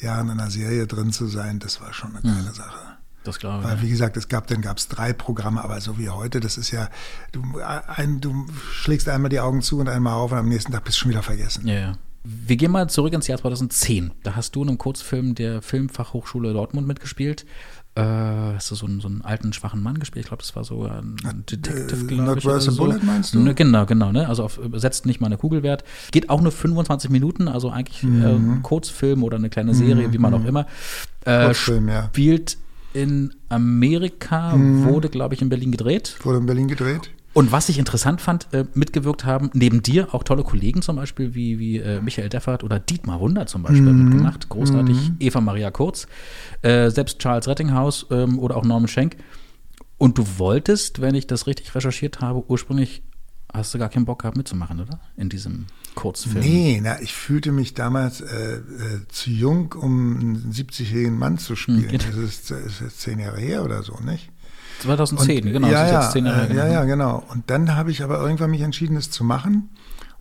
Jahren 0.00 0.28
in 0.30 0.40
einer 0.40 0.50
Serie 0.50 0.86
drin 0.86 1.12
zu 1.12 1.26
sein, 1.26 1.58
das 1.58 1.80
war 1.82 1.92
schon 1.92 2.16
eine 2.16 2.22
geile 2.22 2.52
Sache. 2.54 2.96
Das 3.24 3.38
glaube 3.38 3.64
Weil, 3.64 3.76
ich. 3.76 3.82
wie 3.82 3.90
gesagt, 3.90 4.16
es 4.16 4.28
gab, 4.28 4.46
dann 4.46 4.62
gab 4.62 4.78
es 4.78 4.88
drei 4.88 5.12
Programme, 5.12 5.62
aber 5.62 5.80
so 5.80 5.98
wie 5.98 6.08
heute, 6.08 6.40
das 6.40 6.56
ist 6.56 6.70
ja, 6.70 6.88
du, 7.32 7.42
ein, 7.96 8.20
du 8.20 8.46
schlägst 8.72 9.08
einmal 9.08 9.28
die 9.28 9.40
Augen 9.40 9.60
zu 9.62 9.78
und 9.78 9.88
einmal 9.88 10.14
auf 10.14 10.32
und 10.32 10.38
am 10.38 10.48
nächsten 10.48 10.72
Tag 10.72 10.84
bist 10.84 10.96
du 10.96 11.02
schon 11.02 11.10
wieder 11.10 11.22
vergessen. 11.22 11.66
Ja, 11.66 11.74
ja. 11.74 11.92
Wir 12.22 12.56
gehen 12.56 12.70
mal 12.70 12.88
zurück 12.90 13.14
ins 13.14 13.26
Jahr 13.28 13.38
2010. 13.38 14.10
Da 14.22 14.36
hast 14.36 14.54
du 14.54 14.62
in 14.62 14.68
einem 14.68 14.78
Kurzfilm 14.78 15.34
der 15.34 15.62
Filmfachhochschule 15.62 16.52
Dortmund 16.52 16.86
mitgespielt. 16.86 17.46
Äh, 17.94 18.02
hast 18.02 18.70
du 18.70 18.74
so 18.74 18.84
einen, 18.86 19.00
so 19.00 19.08
einen 19.08 19.22
alten, 19.22 19.52
schwachen 19.54 19.82
Mann 19.82 19.98
gespielt? 19.98 20.24
Ich 20.26 20.28
glaube, 20.28 20.42
das 20.42 20.54
war 20.54 20.62
so 20.64 20.84
ein 20.84 21.16
Detective, 21.50 22.02
äh, 22.04 22.06
glaube 22.06 22.22
Not 22.24 22.38
ich. 22.38 22.44
Worth 22.44 22.56
a 22.68 22.70
so. 22.72 22.76
Bullet, 22.76 23.00
meinst 23.02 23.34
du? 23.34 23.40
Ne, 23.40 23.54
Genau, 23.54 23.86
genau. 23.86 24.12
Ne? 24.12 24.28
Also 24.28 24.44
auf, 24.44 24.60
setzt 24.74 25.06
nicht 25.06 25.20
mal 25.20 25.26
eine 25.26 25.38
Kugel 25.38 25.62
wert. 25.62 25.82
Geht 26.12 26.28
auch 26.28 26.42
nur 26.42 26.52
25 26.52 27.10
Minuten, 27.10 27.48
also 27.48 27.70
eigentlich 27.70 28.02
äh, 28.02 28.06
Mhm. 28.06 28.52
ein 28.54 28.62
Kurzfilm 28.62 29.24
oder 29.24 29.38
eine 29.38 29.48
kleine 29.48 29.74
Serie, 29.74 30.12
wie 30.12 30.18
man 30.18 30.34
auch 30.34 30.44
immer. 30.44 30.66
Äh, 31.24 31.46
Kurzfilm, 31.46 31.88
ja. 31.88 32.04
Spielt 32.08 32.58
in 32.92 33.32
Amerika, 33.48 34.56
Mhm. 34.56 34.82
wurde, 34.84 35.08
glaube 35.08 35.34
ich, 35.34 35.42
in 35.42 35.48
Berlin 35.48 35.70
gedreht. 35.72 36.16
Wurde 36.22 36.38
in 36.38 36.46
Berlin 36.46 36.68
gedreht. 36.68 37.10
Und 37.32 37.52
was 37.52 37.68
ich 37.68 37.78
interessant 37.78 38.20
fand, 38.20 38.48
äh, 38.52 38.64
mitgewirkt 38.74 39.24
haben, 39.24 39.50
neben 39.54 39.82
dir 39.84 40.12
auch 40.14 40.24
tolle 40.24 40.42
Kollegen 40.42 40.82
zum 40.82 40.96
Beispiel, 40.96 41.32
wie, 41.34 41.60
wie 41.60 41.78
äh, 41.78 42.00
Michael 42.00 42.28
Deffert 42.28 42.64
oder 42.64 42.80
Dietmar 42.80 43.20
Wunder 43.20 43.46
zum 43.46 43.62
Beispiel 43.62 43.92
Mhm. 43.92 44.00
mitgemacht. 44.00 44.48
Großartig. 44.48 45.12
Eva 45.20 45.40
Maria 45.40 45.70
Kurz, 45.70 46.08
äh, 46.62 46.90
selbst 46.90 47.20
Charles 47.20 47.46
Rettinghaus 47.46 48.06
ähm, 48.10 48.38
oder 48.40 48.56
auch 48.56 48.64
Norman 48.64 48.88
Schenk. 48.88 49.16
Und 49.96 50.18
du 50.18 50.24
wolltest, 50.38 51.00
wenn 51.00 51.14
ich 51.14 51.28
das 51.28 51.46
richtig 51.46 51.72
recherchiert 51.74 52.20
habe, 52.20 52.42
ursprünglich 52.48 53.02
hast 53.52 53.74
du 53.74 53.78
gar 53.78 53.88
keinen 53.88 54.04
Bock 54.04 54.20
gehabt 54.22 54.36
mitzumachen, 54.36 54.80
oder? 54.80 55.00
In 55.16 55.28
diesem 55.28 55.66
Kurzfilm. 55.94 56.40
Nee, 56.44 56.80
na, 56.82 57.00
ich 57.00 57.12
fühlte 57.12 57.52
mich 57.52 57.74
damals 57.74 58.20
äh, 58.20 58.54
äh, 58.56 58.60
zu 59.08 59.30
jung, 59.30 59.72
um 59.72 60.18
einen 60.20 60.52
70-jährigen 60.52 61.18
Mann 61.18 61.38
zu 61.38 61.56
spielen. 61.56 61.90
Hm, 61.90 61.98
Das 61.98 62.16
ist, 62.16 62.50
das 62.50 62.60
ist 62.60 62.80
jetzt 62.80 63.00
zehn 63.00 63.18
Jahre 63.18 63.40
her 63.40 63.64
oder 63.64 63.82
so, 63.82 63.94
nicht? 64.04 64.30
2010, 64.80 65.44
Und- 65.46 65.52
genau. 65.52 65.68
Ja, 65.68 65.90
das 65.90 66.14
ja, 66.14 66.20
Jahre 66.24 66.46
her, 66.48 66.56
ja, 66.56 66.72
ja, 66.72 66.84
genau. 66.84 67.22
Und 67.28 67.50
dann 67.50 67.74
habe 67.76 67.90
ich 67.90 68.02
aber 68.02 68.20
irgendwann 68.20 68.50
mich 68.50 68.62
entschieden, 68.62 68.96
es 68.96 69.10
zu 69.10 69.24
machen. 69.24 69.68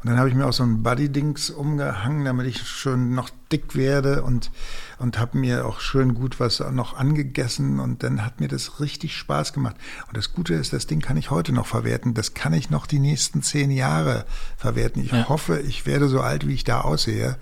Und 0.02 0.10
dann 0.10 0.18
habe 0.18 0.30
ich 0.30 0.36
mir 0.36 0.46
auch 0.46 0.54
so 0.54 0.64
ein 0.64 0.82
Buddy-Dings 0.82 1.50
umgehangen, 1.50 2.24
damit 2.24 2.48
ich 2.48 2.62
schön 2.66 3.14
noch 3.14 3.30
dick 3.52 3.76
werde 3.76 4.24
und, 4.24 4.50
und 4.98 5.20
habe 5.20 5.38
mir 5.38 5.66
auch 5.66 5.82
schön 5.82 6.14
gut 6.14 6.40
was 6.40 6.62
noch 6.72 6.98
angegessen. 6.98 7.82
Und 7.82 8.02
dann 8.04 8.26
hat 8.26 8.40
mir 8.40 8.48
das 8.48 8.80
richtig 8.80 9.18
Spaß 9.18 9.52
gemacht. 9.52 9.76
Und 10.08 10.16
das 10.16 10.32
Gute 10.34 10.54
ist, 10.54 10.72
das 10.72 10.88
Ding 10.88 11.02
kann 11.02 11.18
ich 11.18 11.32
heute 11.32 11.52
noch 11.52 11.66
verwerten. 11.68 12.14
Das 12.14 12.34
kann 12.34 12.54
ich 12.54 12.70
noch 12.70 12.88
die 12.88 13.00
nächsten 13.00 13.42
zehn 13.44 13.72
Jahre 13.72 14.26
verwerten. 14.56 15.04
Ich 15.04 15.12
Ja. 15.12 15.28
hoffe, 15.28 15.60
ich 15.60 15.86
werde 15.86 16.08
so 16.08 16.22
alt, 16.22 16.48
wie 16.48 16.54
ich 16.54 16.64
da 16.64 16.82
aussehe. 16.82 17.36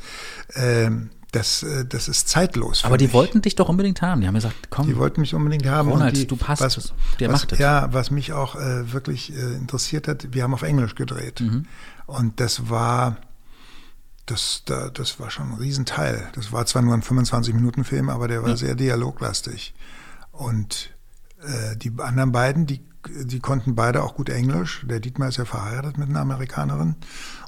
Ähm, 0.55 1.11
das, 1.31 1.61
äh, 1.61 1.85
das 1.85 2.07
ist 2.07 2.29
zeitlos. 2.29 2.85
Aber 2.85 2.97
die 2.97 3.05
mich. 3.05 3.13
wollten 3.13 3.41
dich 3.41 3.55
doch 3.55 3.69
unbedingt 3.69 4.01
haben. 4.01 4.21
Die 4.21 4.27
haben 4.27 4.33
gesagt, 4.33 4.55
komm, 4.69 4.87
Die 4.87 4.97
wollten 4.97 5.21
mich 5.21 5.35
unbedingt 5.35 5.65
haben. 5.67 5.89
Ronald, 5.89 6.13
und 6.15 6.21
die, 6.21 6.25
du 6.27 6.37
passt, 6.37 6.61
was, 6.61 6.93
der 7.19 7.29
was, 7.29 7.41
macht 7.41 7.51
es. 7.51 7.59
Ja, 7.59 7.89
was 7.91 8.11
mich 8.11 8.33
auch 8.33 8.55
äh, 8.55 8.91
wirklich 8.93 9.33
äh, 9.35 9.55
interessiert 9.55 10.07
hat, 10.07 10.33
wir 10.33 10.43
haben 10.43 10.53
auf 10.53 10.63
Englisch 10.63 10.95
gedreht. 10.95 11.41
Mhm. 11.41 11.65
Und 12.07 12.39
das 12.39 12.69
war, 12.69 13.17
das, 14.25 14.63
da, 14.65 14.89
das 14.89 15.19
war 15.19 15.29
schon 15.29 15.51
ein 15.51 15.57
Riesenteil. 15.57 16.29
Das 16.33 16.51
war 16.51 16.65
zwar 16.65 16.81
nur 16.81 16.95
ein 16.95 17.03
25-Minuten-Film, 17.03 18.09
aber 18.09 18.27
der 18.27 18.43
war 18.43 18.57
sehr 18.57 18.75
dialoglastig. 18.75 19.75
Und 20.31 20.95
äh, 21.41 21.75
die 21.75 21.91
anderen 21.99 22.31
beiden, 22.31 22.65
die, 22.65 22.81
die 23.23 23.39
konnten 23.39 23.75
beide 23.75 24.03
auch 24.03 24.15
gut 24.15 24.29
Englisch. 24.29 24.85
Der 24.89 25.01
Dietmar 25.01 25.27
ist 25.27 25.37
ja 25.37 25.45
verheiratet 25.45 25.97
mit 25.97 26.09
einer 26.09 26.21
Amerikanerin. 26.21 26.95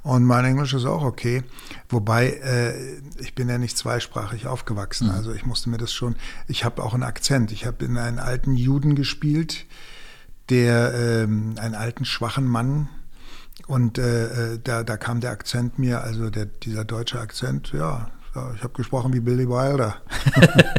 Und 0.03 0.25
mein 0.25 0.43
Englisch 0.43 0.73
ist 0.73 0.85
auch 0.85 1.03
okay. 1.03 1.43
Wobei, 1.87 2.29
äh, 2.29 2.99
ich 3.19 3.35
bin 3.35 3.47
ja 3.47 3.57
nicht 3.57 3.77
zweisprachig 3.77 4.45
aufgewachsen. 4.47 5.09
Also 5.09 5.33
ich 5.33 5.45
musste 5.45 5.69
mir 5.69 5.77
das 5.77 5.93
schon, 5.93 6.15
ich 6.47 6.65
habe 6.65 6.83
auch 6.83 6.93
einen 6.93 7.03
Akzent. 7.03 7.51
Ich 7.53 7.65
habe 7.65 7.85
in 7.85 7.97
einen 7.97 8.19
alten 8.19 8.55
Juden 8.55 8.95
gespielt, 8.95 9.65
der 10.49 10.93
ähm, 10.93 11.55
einen 11.57 11.75
alten, 11.75 12.03
schwachen 12.03 12.45
Mann. 12.45 12.89
Und 13.69 13.99
äh, 13.99 14.53
äh, 14.53 14.59
da, 14.63 14.81
da 14.83 14.97
kam 14.97 15.19
der 15.19 15.29
Akzent 15.29 15.77
mir, 15.77 16.01
also 16.01 16.31
der, 16.31 16.45
dieser 16.45 16.85
deutsche 16.85 17.19
Akzent, 17.19 17.71
ja, 17.71 18.07
ich 18.55 18.63
habe 18.63 18.73
gesprochen 18.73 19.13
wie 19.13 19.19
Billy 19.19 19.47
Wilder. 19.47 19.97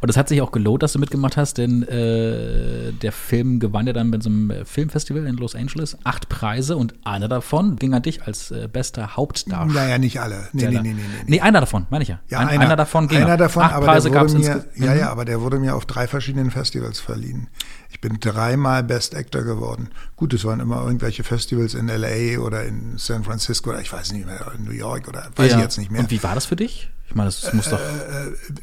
Und 0.00 0.08
es 0.08 0.16
hat 0.16 0.28
sich 0.28 0.42
auch 0.42 0.50
gelohnt, 0.50 0.82
dass 0.82 0.94
du 0.94 0.98
mitgemacht 0.98 1.36
hast, 1.36 1.58
denn 1.58 1.84
äh, 1.84 2.92
der 2.92 3.12
Film 3.12 3.60
gewann 3.60 3.86
ja 3.86 3.92
dann 3.92 4.10
bei 4.10 4.18
so 4.20 4.30
einem 4.30 4.50
äh, 4.50 4.64
Filmfestival 4.64 5.26
in 5.26 5.36
Los 5.36 5.54
Angeles 5.54 5.96
acht 6.02 6.28
Preise 6.28 6.76
und 6.76 6.94
einer 7.04 7.28
davon 7.28 7.76
ging 7.76 7.94
an 7.94 8.02
dich 8.02 8.24
als 8.24 8.50
äh, 8.50 8.68
bester 8.70 9.16
Hauptdarsteller. 9.16 9.66
Naja, 9.66 9.98
nicht 9.98 10.20
alle. 10.20 10.48
Nee, 10.52 10.66
nee, 10.66 10.72
nee, 10.72 10.80
nee, 10.80 10.94
nee. 10.94 11.02
Nee, 11.26 11.40
einer 11.40 11.60
davon, 11.60 11.86
meine 11.88 12.02
ich 12.02 12.08
ja. 12.08 12.18
Ja, 12.28 12.40
Ein, 12.40 12.48
einer, 12.48 12.64
einer 12.64 12.76
davon 12.76 13.06
ging. 13.06 13.18
Einer 13.18 13.28
er. 13.28 13.36
davon, 13.36 13.62
Acht 13.62 13.74
aber 13.74 13.86
Preise 13.86 14.10
gab 14.10 14.26
es 14.26 14.34
ja, 14.74 14.94
ja, 14.94 15.08
aber 15.08 15.24
der 15.24 15.40
wurde 15.40 15.60
mir 15.60 15.76
auf 15.76 15.86
drei 15.86 16.08
verschiedenen 16.08 16.50
Festivals 16.50 16.98
verliehen. 16.98 17.46
Ich 17.92 18.00
bin 18.00 18.18
dreimal 18.20 18.82
Best 18.82 19.14
Actor 19.14 19.42
geworden. 19.42 19.90
Gut, 20.16 20.32
es 20.32 20.44
waren 20.44 20.60
immer 20.60 20.82
irgendwelche 20.82 21.22
Festivals 21.24 21.74
in 21.74 21.88
LA 21.88 22.38
oder 22.40 22.64
in 22.64 22.96
San 22.96 23.22
Francisco 23.22 23.70
oder 23.70 23.80
ich 23.80 23.92
weiß 23.92 24.12
nicht 24.12 24.24
mehr, 24.26 24.50
in 24.56 24.64
New 24.64 24.70
York 24.72 25.06
oder 25.08 25.28
weiß 25.36 25.50
Ja. 25.52 25.58
ich 25.58 25.62
jetzt 25.62 25.78
nicht 25.78 25.90
mehr. 25.90 26.00
Und 26.00 26.10
wie 26.10 26.22
war 26.22 26.34
das 26.34 26.46
für 26.46 26.56
dich? 26.56 26.90
Ich 27.08 27.14
meine, 27.14 27.28
das 27.28 27.52
muss 27.52 27.68
doch. 27.68 27.78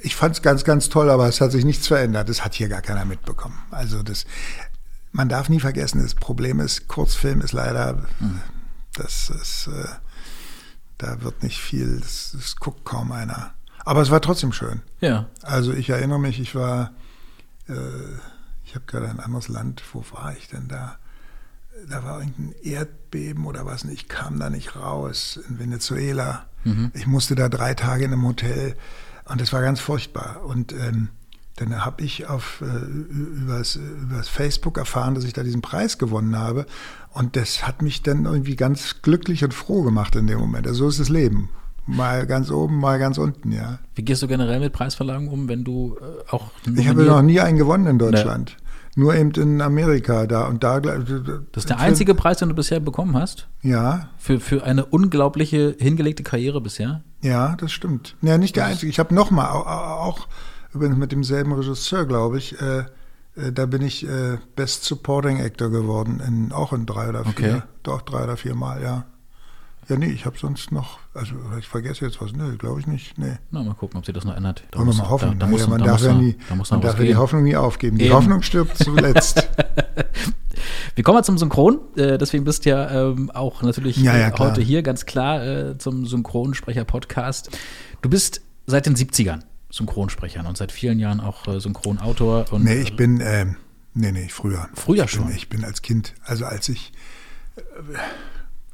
ich 0.02 0.16
fand 0.16 0.36
es 0.36 0.42
ganz, 0.42 0.64
ganz 0.64 0.90
toll, 0.90 1.12
aber 1.12 1.28
es 1.28 1.40
hat 1.40 1.52
sich 1.52 1.64
nichts 1.64 1.86
verändert. 1.88 2.28
Das 2.28 2.44
hat 2.44 2.56
hier 2.56 2.68
gar 2.68 2.82
keiner 2.82 3.06
mitbekommen. 3.06 3.58
Also 3.70 4.02
das, 4.02 4.26
man 5.12 5.30
darf 5.30 5.48
nie 5.50 5.60
vergessen, 5.60 6.02
das 6.02 6.16
Problem 6.16 6.60
ist, 6.60 6.88
Kurzfilm 6.88 7.42
ist 7.42 7.54
leider, 7.54 8.00
das 8.96 9.30
ist, 9.30 9.68
äh, 9.68 9.88
da 10.98 11.22
wird 11.22 11.44
nicht 11.44 11.60
viel, 11.60 12.00
das, 12.00 12.32
das 12.34 12.56
guckt 12.56 12.84
kaum 12.84 13.12
einer. 13.12 13.54
Aber 13.86 14.02
es 14.02 14.10
war 14.10 14.22
trotzdem 14.22 14.52
schön. 14.52 14.82
ja. 15.02 15.28
Also 15.44 15.72
ich 15.72 15.90
erinnere 15.92 16.20
mich, 16.20 16.40
ich 16.40 16.56
war, 16.56 16.92
äh, 17.68 17.74
ich 18.70 18.76
habe 18.76 18.86
gerade 18.86 19.10
ein 19.10 19.20
anderes 19.20 19.48
Land, 19.48 19.82
wo 19.94 20.04
war 20.12 20.36
ich 20.38 20.48
denn 20.48 20.68
da? 20.68 20.98
Da 21.90 22.04
war 22.04 22.20
irgendein 22.20 22.54
Erdbeben 22.62 23.46
oder 23.46 23.66
was, 23.66 23.84
und 23.84 23.92
ich 23.92 24.08
kam 24.08 24.40
da 24.40 24.52
nicht 24.52 24.76
raus 24.76 25.40
in 25.50 25.58
Venezuela. 25.58 26.46
Ich 26.94 27.08
musste 27.08 27.36
da 27.36 27.50
drei 27.50 27.74
Tage 27.74 28.06
in 28.06 28.14
einem 28.14 28.28
Hotel 28.28 28.76
und 29.26 29.42
das 29.42 29.54
war 29.54 29.62
ganz 29.62 29.80
furchtbar. 29.80 30.44
Und 30.46 30.72
ähm, 30.74 31.10
dann 31.56 31.84
habe 31.84 32.04
ich 32.04 32.28
auf, 32.28 32.62
äh, 32.62 32.86
übers, 32.86 33.76
übers 33.76 34.28
Facebook 34.28 34.78
erfahren, 34.78 35.16
dass 35.16 35.24
ich 35.24 35.34
da 35.34 35.42
diesen 35.42 35.62
Preis 35.62 35.98
gewonnen 35.98 36.38
habe. 36.38 36.68
Und 37.14 37.36
das 37.36 37.66
hat 37.66 37.82
mich 37.82 38.04
dann 38.04 38.26
irgendwie 38.26 38.56
ganz 38.56 39.02
glücklich 39.02 39.44
und 39.44 39.54
froh 39.54 39.82
gemacht 39.82 40.16
in 40.16 40.28
dem 40.28 40.40
Moment. 40.40 40.68
Also 40.68 40.84
so 40.84 40.90
ist 40.90 41.00
das 41.00 41.10
Leben. 41.10 41.50
Mal 41.88 42.28
ganz 42.28 42.52
oben, 42.52 42.80
mal 42.80 43.00
ganz 43.00 43.18
unten, 43.18 43.52
ja. 43.52 43.80
Wie 43.96 44.04
gehst 44.04 44.22
du 44.22 44.28
generell 44.28 44.60
mit 44.60 44.74
Preisverlagen 44.74 45.28
um, 45.28 45.48
wenn 45.48 45.64
du 45.64 45.98
äh, 46.00 46.30
auch. 46.30 46.52
Ich 46.76 46.88
habe 46.88 47.04
noch 47.04 47.24
nie 47.24 47.40
einen 47.40 47.58
gewonnen 47.58 47.88
in 47.88 47.98
Deutschland. 47.98 48.58
Nur 49.00 49.16
eben 49.16 49.32
in 49.32 49.62
Amerika 49.62 50.28
da 50.28 50.48
und 50.48 50.62
da. 50.62 50.82
Das 50.82 50.98
ist 51.56 51.70
der 51.70 51.80
einzige 51.80 52.14
Preis, 52.14 52.40
den 52.40 52.50
du 52.50 52.56
bisher 52.56 52.82
bekommen 52.82 53.16
hast? 53.16 53.48
Ja, 53.62 54.10
Für, 54.18 54.42
für 54.42 54.64
eine 54.64 54.84
unglaubliche 54.84 55.74
hingelegte 55.80 56.24
Karriere 56.24 56.60
bisher? 56.60 57.02
ja, 57.22 57.56
das 57.56 57.72
stimmt. 57.72 58.18
Ja, 58.22 58.38
nicht 58.38 58.58
der 58.58 58.66
einzige. 58.66 58.90
Ich 58.90 59.00
habe 59.00 59.16
noch 59.16 59.32
mal 59.32 59.50
auch, 59.52 59.66
auch 59.66 60.28
übrigens 60.74 60.98
mit 60.98 61.14
demselben 61.14 61.54
Regisseur, 61.54 62.06
glaube 62.06 62.40
ich. 62.40 62.62
Äh, 62.62 62.80
äh, 63.36 63.54
da 63.54 63.68
bin 63.68 63.84
ich 63.84 64.06
äh, 64.06 64.38
Best 64.58 64.84
Supporting 64.84 65.40
Actor 65.40 65.70
geworden, 65.70 66.22
in, 66.26 66.52
auch 66.52 66.74
in 66.74 66.86
drei 66.86 67.08
oder 67.08 67.24
vier. 67.24 67.32
Okay. 67.32 67.62
Doch 67.84 68.02
drei 68.02 68.26
oder 68.26 68.36
vier 68.36 68.56
Mal, 68.56 68.84
ja. 68.84 69.06
Ja, 69.90 69.98
nee, 69.98 70.12
ich 70.12 70.26
habe 70.28 70.38
sonst 70.38 70.72
noch, 70.72 71.00
also 71.16 71.34
ich 71.58 71.68
vergesse 71.68 72.06
jetzt 72.06 72.22
was, 72.22 72.32
nee, 72.32 72.56
glaube 72.58 72.80
ich 72.80 72.86
nicht, 72.86 73.18
nee. 73.18 73.38
Na, 73.50 73.64
mal 73.64 73.74
gucken, 73.74 73.98
ob 73.98 74.06
sich 74.06 74.14
das 74.14 74.24
noch 74.24 74.36
ändert. 74.36 74.64
Da 74.70 74.78
Wollen 74.78 74.90
wir 74.90 74.94
mal 74.96 75.10
hoffen. 75.10 75.40
Da, 75.40 75.46
da 75.46 75.46
Ja, 75.48 75.52
muss, 75.52 75.68
man 75.68 75.80
da 75.80 75.86
darf 75.86 76.02
ja 76.04 76.14
nie, 76.14 76.36
da 76.48 76.56
muss 76.56 76.70
man 76.70 76.82
darf 76.82 77.00
ja 77.00 77.06
die. 77.06 77.16
Hoffnung 77.16 77.42
nie 77.44 77.56
aufgeben. 77.56 77.98
Die 77.98 78.06
Eben. 78.06 78.14
Hoffnung 78.14 78.42
stirbt 78.44 78.78
zuletzt. 78.78 79.50
Wir 80.96 81.04
kommen 81.04 81.18
mal 81.18 81.24
zum 81.24 81.38
Synchron. 81.38 81.80
Äh, 81.96 82.18
deswegen 82.18 82.44
bist 82.44 82.66
du 82.66 82.70
ja 82.70 83.10
ähm, 83.10 83.32
auch 83.32 83.62
natürlich 83.64 83.98
Ja, 83.98 84.18
ja, 84.18 84.30
äh, 84.30 84.34
heute 84.38 84.62
hier 84.62 84.84
ganz 84.84 85.06
klar 85.06 85.46
äh, 85.46 85.78
zum 85.78 86.06
Synchronsprecher-Podcast. 86.06 87.50
Du 88.02 88.10
bist 88.10 88.42
seit 88.68 88.86
den 88.86 88.96
70ern 88.96 89.40
Synchronsprechern 89.72 90.46
und 90.46 90.58
seit 90.58 90.72
vielen 90.72 91.00
Jahren 91.00 91.20
auch 91.20 91.48
äh, 91.48 91.60
Synchronautor. 91.60 92.46
Und, 92.52 92.64
Nee, 92.64 92.82
ich 92.82 92.96
bin, 92.96 93.22
ähm, 93.24 93.56
nee, 93.94 94.12
nee, 94.12 94.28
früher. 94.30 94.68
Früher 94.74 95.06
ich 95.06 95.12
bin, 95.12 95.24
schon? 95.24 95.32
Ich 95.36 95.50
bin 95.50 95.64
als 95.64 95.82
Kind, 95.82 96.14
also 96.26 96.46
als 96.46 96.70
ich 96.70 96.92
äh, 97.56 97.62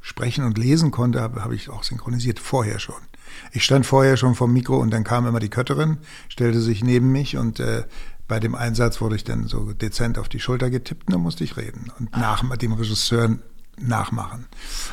sprechen 0.06 0.44
und 0.44 0.56
lesen 0.56 0.92
konnte, 0.92 1.20
habe 1.20 1.42
habe 1.42 1.56
ich 1.56 1.68
auch 1.68 1.82
synchronisiert, 1.82 2.38
vorher 2.38 2.78
schon. 2.78 3.02
Ich 3.50 3.64
stand 3.64 3.84
vorher 3.84 4.16
schon 4.16 4.36
vom 4.36 4.52
Mikro 4.52 4.76
und 4.76 4.92
dann 4.92 5.02
kam 5.02 5.26
immer 5.26 5.40
die 5.40 5.48
Kötterin, 5.48 5.98
stellte 6.28 6.60
sich 6.60 6.84
neben 6.84 7.10
mich 7.10 7.36
und 7.36 7.58
äh, 7.58 7.82
bei 8.28 8.38
dem 8.38 8.54
Einsatz 8.54 9.00
wurde 9.00 9.16
ich 9.16 9.24
dann 9.24 9.48
so 9.48 9.72
dezent 9.72 10.16
auf 10.18 10.28
die 10.28 10.38
Schulter 10.38 10.70
getippt 10.70 11.08
und 11.08 11.14
dann 11.14 11.22
musste 11.22 11.42
ich 11.42 11.56
reden 11.56 11.90
und 11.98 12.16
nach 12.16 12.56
dem 12.56 12.72
Regisseur 12.72 13.36
nachmachen. 13.80 14.46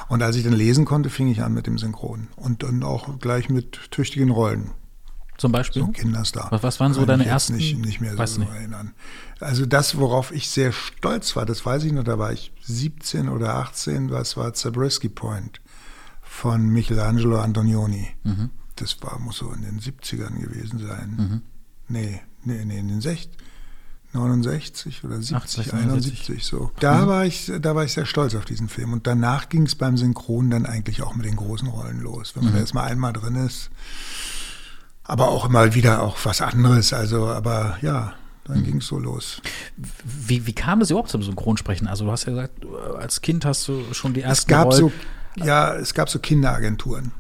Und 0.07 0.23
als 0.23 0.35
ich 0.35 0.43
dann 0.43 0.53
lesen 0.53 0.83
konnte, 0.83 1.11
fing 1.11 1.27
ich 1.27 1.43
an 1.43 1.53
mit 1.53 1.67
dem 1.67 1.77
Synchron 1.77 2.27
und 2.35 2.63
dann 2.63 2.81
auch 2.81 3.19
gleich 3.19 3.49
mit 3.49 3.91
tüchtigen 3.91 4.31
Rollen. 4.31 4.71
Zum 5.37 5.51
Beispiel. 5.51 5.81
So 5.83 5.87
Kinderstar. 5.89 6.51
Was- 6.51 6.63
was 6.63 6.79
waren 6.79 6.93
so 6.93 7.01
Kann 7.01 7.07
deine 7.19 7.25
ersten- 7.25 7.55
Nicht, 7.55 7.77
nicht 7.77 8.01
mehr 8.01 8.17
Weiß 8.17 8.35
so 8.35 8.41
nicht. 8.41 8.51
erinnern. 8.51 8.93
Also 9.39 9.65
das, 9.65 9.97
worauf 9.97 10.31
ich 10.31 10.49
sehr 10.49 10.71
stolz 10.71 11.35
war, 11.35 11.45
das 11.45 11.65
weiß 11.65 11.83
ich 11.83 11.91
noch, 11.91 12.03
da 12.03 12.17
war 12.17 12.31
ich 12.31 12.51
17 12.61 13.27
oder 13.29 13.55
18, 13.55 14.07
das 14.07 14.37
war 14.37 14.53
Zabriskie 14.53 15.09
Point 15.09 15.59
von 16.21 16.67
Michelangelo 16.69 17.39
Antonioni. 17.39 18.07
Mhm. 18.23 18.49
Das 18.77 18.97
war, 19.01 19.19
muss 19.19 19.37
so 19.37 19.51
in 19.51 19.61
den 19.63 19.79
70ern 19.79 20.39
gewesen 20.39 20.79
sein. 20.79 21.41
Nee, 21.87 22.21
nee, 22.43 22.63
nee, 22.65 22.79
in 22.79 22.87
den 22.87 23.01
60 23.01 23.37
69 24.13 25.03
oder 25.03 25.15
70, 25.15 25.35
80, 25.35 25.73
71 25.73 26.43
so. 26.45 26.65
Mhm. 26.65 26.69
Da 26.79 27.07
war 27.07 27.25
ich, 27.25 27.51
da 27.59 27.75
war 27.75 27.83
ich 27.83 27.93
sehr 27.93 28.05
stolz 28.05 28.35
auf 28.35 28.45
diesen 28.45 28.69
Film. 28.69 28.93
Und 28.93 29.07
danach 29.07 29.49
ging 29.49 29.63
es 29.65 29.73
beim 29.75 29.97
Synchron 29.97 30.51
dann 30.51 30.67
eigentlich 30.67 31.01
auch 31.01 31.15
mit 31.15 31.25
den 31.25 31.35
großen 31.35 31.67
Rollen 31.67 31.99
los. 31.99 32.35
Wenn 32.35 32.43
man 32.43 32.51
Mhm. 32.53 32.55
da 32.57 32.61
jetzt 32.61 32.73
mal 32.75 32.83
einmal 32.83 33.11
drin 33.13 33.35
ist, 33.35 33.71
aber 35.03 35.29
auch 35.29 35.45
immer 35.45 35.73
wieder 35.75 36.01
auch 36.01 36.17
was 36.23 36.41
anderes. 36.41 36.93
Also, 36.93 37.27
aber 37.27 37.77
ja, 37.81 38.13
dann 38.45 38.59
Mhm. 38.59 38.63
ging 38.63 38.77
es 38.77 38.87
so 38.87 38.99
los. 38.99 39.41
Wie, 40.03 40.45
wie 40.47 40.53
kam 40.53 40.79
das 40.79 40.89
überhaupt 40.89 41.09
zum 41.09 41.23
Synchronsprechen? 41.23 41.87
Also 41.87 42.05
du 42.05 42.11
hast 42.11 42.25
ja 42.25 42.31
gesagt, 42.33 42.53
als 42.99 43.21
Kind 43.21 43.45
hast 43.45 43.67
du 43.67 43.93
schon 43.93 44.13
die 44.13 44.21
Es 44.21 44.27
ersten 44.27 44.49
gab 44.49 44.65
Rollen. 44.67 44.77
so, 44.77 44.91
ja, 45.43 45.73
es 45.75 45.93
gab 45.93 46.09
so 46.09 46.19
Kinderagenturen. 46.19 47.11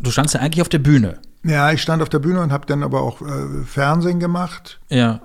Du 0.00 0.10
standst 0.10 0.34
ja 0.34 0.40
eigentlich 0.40 0.62
auf 0.62 0.68
der 0.68 0.78
Bühne. 0.78 1.18
Ja, 1.42 1.70
ich 1.72 1.80
stand 1.82 2.02
auf 2.02 2.08
der 2.08 2.18
Bühne 2.18 2.40
und 2.42 2.52
habe 2.52 2.66
dann 2.66 2.82
aber 2.82 3.00
auch 3.02 3.22
äh, 3.22 3.64
Fernsehen 3.64 4.18
gemacht. 4.20 4.80
Ja. 4.88 5.20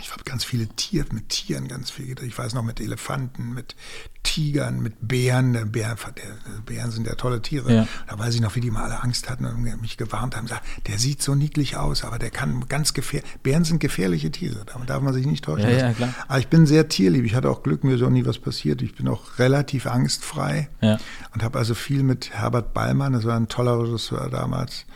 Ich 0.00 0.12
habe 0.12 0.24
ganz 0.24 0.44
viele 0.44 0.66
Tiere, 0.68 1.06
mit 1.12 1.28
Tieren 1.28 1.68
ganz 1.68 1.90
viel 1.90 2.06
gedreht. 2.06 2.28
Ich 2.28 2.38
weiß 2.38 2.54
noch, 2.54 2.62
mit 2.62 2.80
Elefanten, 2.80 3.54
mit 3.54 3.74
Tigern, 4.22 4.80
mit 4.80 4.94
Bären. 5.00 5.52
Der 5.52 5.64
Bär, 5.64 5.94
der, 5.94 6.60
Bären 6.64 6.90
sind 6.90 7.06
ja 7.06 7.14
tolle 7.14 7.42
Tiere. 7.42 7.72
Ja. 7.72 7.88
Da 8.08 8.18
weiß 8.18 8.34
ich 8.34 8.40
noch, 8.40 8.54
wie 8.56 8.60
die 8.60 8.70
mal 8.70 8.84
alle 8.84 9.02
Angst 9.02 9.30
hatten 9.30 9.44
und 9.46 9.62
mich 9.80 9.96
gewarnt 9.96 10.36
haben. 10.36 10.46
Gesagt, 10.46 10.64
der 10.86 10.98
sieht 10.98 11.22
so 11.22 11.34
niedlich 11.34 11.76
aus, 11.76 12.04
aber 12.04 12.18
der 12.18 12.30
kann 12.30 12.66
ganz 12.68 12.92
gefährlich. 12.94 13.30
Bären 13.42 13.64
sind 13.64 13.78
gefährliche 13.80 14.30
Tiere, 14.30 14.64
da 14.66 14.78
darf 14.86 15.02
man 15.02 15.14
sich 15.14 15.26
nicht 15.26 15.44
täuschen. 15.44 15.70
Ja, 15.70 15.78
ja, 15.78 15.92
klar. 15.92 16.14
Aber 16.28 16.38
ich 16.38 16.48
bin 16.48 16.66
sehr 16.66 16.88
tierlieb. 16.88 17.24
Ich 17.24 17.34
hatte 17.34 17.50
auch 17.50 17.62
Glück, 17.62 17.84
mir 17.84 17.94
ist 17.94 18.02
auch 18.02 18.10
nie 18.10 18.26
was 18.26 18.38
passiert. 18.38 18.82
Ich 18.82 18.94
bin 18.94 19.08
auch 19.08 19.38
relativ 19.38 19.86
angstfrei 19.86 20.68
Ja. 20.80 20.98
und 21.34 21.42
habe 21.42 21.58
also 21.58 21.74
viel 21.74 22.02
mit 22.02 22.30
Herbert 22.32 22.74
Ballmann, 22.74 23.12
das 23.12 23.24
war 23.24 23.36
ein 23.36 23.48
toller 23.48 23.78
Regisseur 23.80 24.28
damals. 24.30 24.86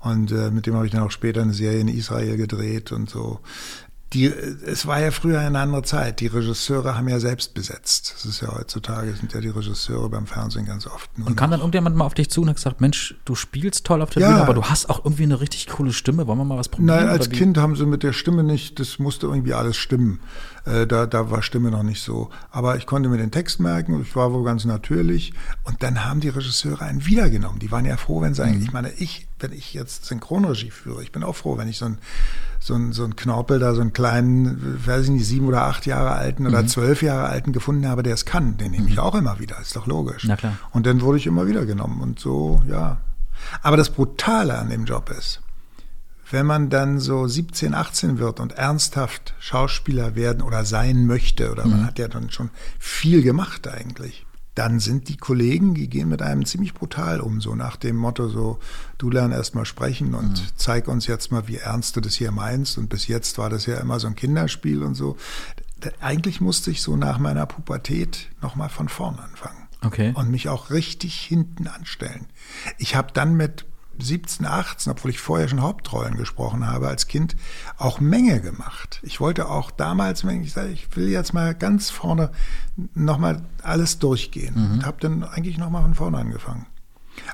Und 0.00 0.32
äh, 0.32 0.50
mit 0.50 0.66
dem 0.66 0.74
habe 0.74 0.86
ich 0.86 0.92
dann 0.92 1.02
auch 1.02 1.10
später 1.10 1.42
eine 1.42 1.52
Serie 1.52 1.80
in 1.80 1.88
Israel 1.88 2.36
gedreht 2.38 2.90
und 2.90 3.10
so. 3.10 3.40
Die, 4.12 4.26
es 4.26 4.86
war 4.86 5.00
ja 5.00 5.12
früher 5.12 5.38
eine 5.38 5.60
andere 5.60 5.82
Zeit. 5.82 6.18
Die 6.18 6.26
Regisseure 6.26 6.96
haben 6.96 7.08
ja 7.08 7.20
selbst 7.20 7.54
besetzt. 7.54 8.12
Das 8.16 8.24
ist 8.24 8.40
ja 8.40 8.48
heutzutage, 8.52 9.14
sind 9.14 9.32
ja 9.32 9.40
die 9.40 9.50
Regisseure 9.50 10.08
beim 10.08 10.26
Fernsehen 10.26 10.66
ganz 10.66 10.88
oft. 10.88 11.08
Und 11.16 11.36
kam 11.36 11.52
dann 11.52 11.60
irgendjemand 11.60 11.94
mal 11.94 12.06
auf 12.06 12.14
dich 12.14 12.28
zu 12.28 12.42
und 12.42 12.48
hat 12.48 12.56
gesagt, 12.56 12.80
Mensch, 12.80 13.14
du 13.24 13.36
spielst 13.36 13.86
toll 13.86 14.02
auf 14.02 14.10
der 14.10 14.22
Ja. 14.22 14.28
Bühne, 14.30 14.42
aber 14.42 14.54
du 14.54 14.64
hast 14.64 14.90
auch 14.90 15.04
irgendwie 15.04 15.22
eine 15.22 15.40
richtig 15.40 15.68
coole 15.68 15.92
Stimme. 15.92 16.26
Wollen 16.26 16.38
wir 16.38 16.44
mal 16.44 16.58
was 16.58 16.68
probieren? 16.68 16.96
Nein, 16.96 17.08
als? 17.08 17.30
Kind 17.30 17.56
haben 17.56 17.76
sie 17.76 17.86
mit 17.86 18.02
der 18.02 18.12
Stimme 18.12 18.42
nicht, 18.42 18.80
das 18.80 18.98
musste 18.98 19.26
irgendwie 19.26 19.54
alles 19.54 19.76
stimmen. 19.76 20.18
Äh, 20.64 20.88
da, 20.88 21.06
da 21.06 21.30
war 21.30 21.42
Stimme 21.42 21.70
noch 21.70 21.84
nicht 21.84 22.02
so. 22.02 22.30
Aber 22.50 22.76
ich 22.76 22.86
konnte 22.86 23.08
mir 23.08 23.16
den 23.18 23.30
Text 23.30 23.60
merken, 23.60 24.02
ich 24.02 24.16
war 24.16 24.32
wohl 24.32 24.44
ganz 24.44 24.64
natürlich. 24.64 25.32
Und 25.62 25.84
dann 25.84 26.04
haben 26.04 26.18
die 26.18 26.30
Regisseure 26.30 26.84
einen 26.84 27.06
wiedergenommen. 27.06 27.60
Die 27.60 27.70
waren 27.70 27.84
ja 27.84 27.96
froh, 27.96 28.20
wenn 28.22 28.34
sie 28.34 28.42
eigentlich, 28.42 28.64
ich 28.64 28.72
meine, 28.72 28.90
ich, 28.90 29.28
wenn 29.38 29.52
ich 29.52 29.72
jetzt 29.72 30.06
Synchronregie 30.06 30.70
führe, 30.70 31.02
ich 31.02 31.12
bin 31.12 31.22
auch 31.22 31.36
froh, 31.36 31.56
wenn 31.56 31.68
ich 31.68 31.78
so 31.78 31.84
ein 31.84 31.98
so 32.62 32.74
ein, 32.74 32.92
so 32.92 33.04
ein 33.04 33.16
Knorpel 33.16 33.58
da, 33.58 33.74
so 33.74 33.80
einen 33.80 33.94
kleinen, 33.94 34.86
weiß 34.86 35.04
ich 35.04 35.10
nicht, 35.10 35.26
sieben 35.26 35.46
oder 35.46 35.62
acht 35.62 35.86
Jahre 35.86 36.12
alten 36.12 36.46
oder 36.46 36.66
zwölf 36.66 37.02
Jahre 37.02 37.28
alten 37.28 37.52
gefunden 37.52 37.88
habe, 37.88 38.02
der 38.02 38.14
es 38.14 38.26
kann. 38.26 38.58
Den 38.58 38.72
nehme 38.72 38.88
ich 38.88 38.98
auch 38.98 39.14
immer 39.14 39.40
wieder, 39.40 39.58
ist 39.60 39.74
doch 39.74 39.86
logisch. 39.86 40.24
Na 40.26 40.36
klar. 40.36 40.58
Und 40.70 40.86
dann 40.86 41.00
wurde 41.00 41.18
ich 41.18 41.26
immer 41.26 41.46
wieder 41.46 41.64
genommen 41.64 42.02
und 42.02 42.20
so, 42.20 42.62
ja. 42.68 42.98
Aber 43.62 43.78
das 43.78 43.88
Brutale 43.88 44.58
an 44.58 44.68
dem 44.68 44.84
Job 44.84 45.10
ist, 45.10 45.40
wenn 46.30 46.44
man 46.44 46.68
dann 46.68 47.00
so 47.00 47.26
17, 47.26 47.74
18 47.74 48.18
wird 48.18 48.38
und 48.38 48.52
ernsthaft 48.52 49.34
Schauspieler 49.40 50.14
werden 50.14 50.42
oder 50.42 50.66
sein 50.66 51.06
möchte, 51.06 51.50
oder 51.50 51.66
man 51.66 51.86
hat 51.86 51.98
ja 51.98 52.08
dann 52.08 52.30
schon 52.30 52.50
viel 52.78 53.22
gemacht 53.22 53.66
eigentlich, 53.66 54.26
dann 54.54 54.80
sind 54.80 55.08
die 55.08 55.16
Kollegen, 55.16 55.74
die 55.74 55.88
gehen 55.88 56.08
mit 56.08 56.22
einem 56.22 56.44
ziemlich 56.44 56.74
brutal 56.74 57.20
um, 57.20 57.40
so 57.40 57.54
nach 57.54 57.76
dem 57.76 57.96
Motto 57.96 58.28
so, 58.28 58.58
du 58.98 59.08
lern 59.10 59.32
erst 59.32 59.54
mal 59.54 59.64
sprechen 59.64 60.14
und 60.14 60.52
zeig 60.58 60.88
uns 60.88 61.06
jetzt 61.06 61.30
mal, 61.30 61.46
wie 61.48 61.56
ernst 61.56 61.96
du 61.96 62.00
das 62.00 62.14
hier 62.14 62.32
meinst. 62.32 62.76
Und 62.76 62.88
bis 62.88 63.06
jetzt 63.06 63.38
war 63.38 63.48
das 63.48 63.66
ja 63.66 63.76
immer 63.78 64.00
so 64.00 64.08
ein 64.08 64.16
Kinderspiel 64.16 64.82
und 64.82 64.94
so. 64.94 65.16
Eigentlich 66.00 66.40
musste 66.40 66.70
ich 66.70 66.82
so 66.82 66.96
nach 66.96 67.18
meiner 67.18 67.46
Pubertät 67.46 68.28
nochmal 68.42 68.68
von 68.68 68.88
vorn 68.88 69.18
anfangen 69.18 69.68
Okay. 69.82 70.12
und 70.14 70.30
mich 70.30 70.48
auch 70.50 70.70
richtig 70.70 71.18
hinten 71.20 71.66
anstellen. 71.66 72.26
Ich 72.76 72.96
habe 72.96 73.12
dann 73.14 73.34
mit 73.34 73.64
17, 74.00 74.46
18, 74.46 74.92
obwohl 74.92 75.10
ich 75.10 75.20
vorher 75.20 75.48
schon 75.48 75.62
Hauptrollen 75.62 76.16
gesprochen 76.16 76.66
habe 76.66 76.88
als 76.88 77.06
Kind, 77.06 77.36
auch 77.78 78.00
Menge 78.00 78.40
gemacht. 78.40 79.00
Ich 79.02 79.20
wollte 79.20 79.48
auch 79.48 79.70
damals, 79.70 80.24
wenn 80.26 80.42
ich 80.42 80.52
sage, 80.52 80.70
ich 80.70 80.94
will 80.96 81.08
jetzt 81.08 81.32
mal 81.34 81.54
ganz 81.54 81.90
vorne 81.90 82.30
nochmal 82.94 83.42
alles 83.62 83.98
durchgehen 83.98 84.54
und 84.72 84.86
habe 84.86 84.96
dann 85.00 85.22
eigentlich 85.24 85.58
nochmal 85.58 85.82
von 85.82 85.94
vorne 85.94 86.18
angefangen. 86.18 86.66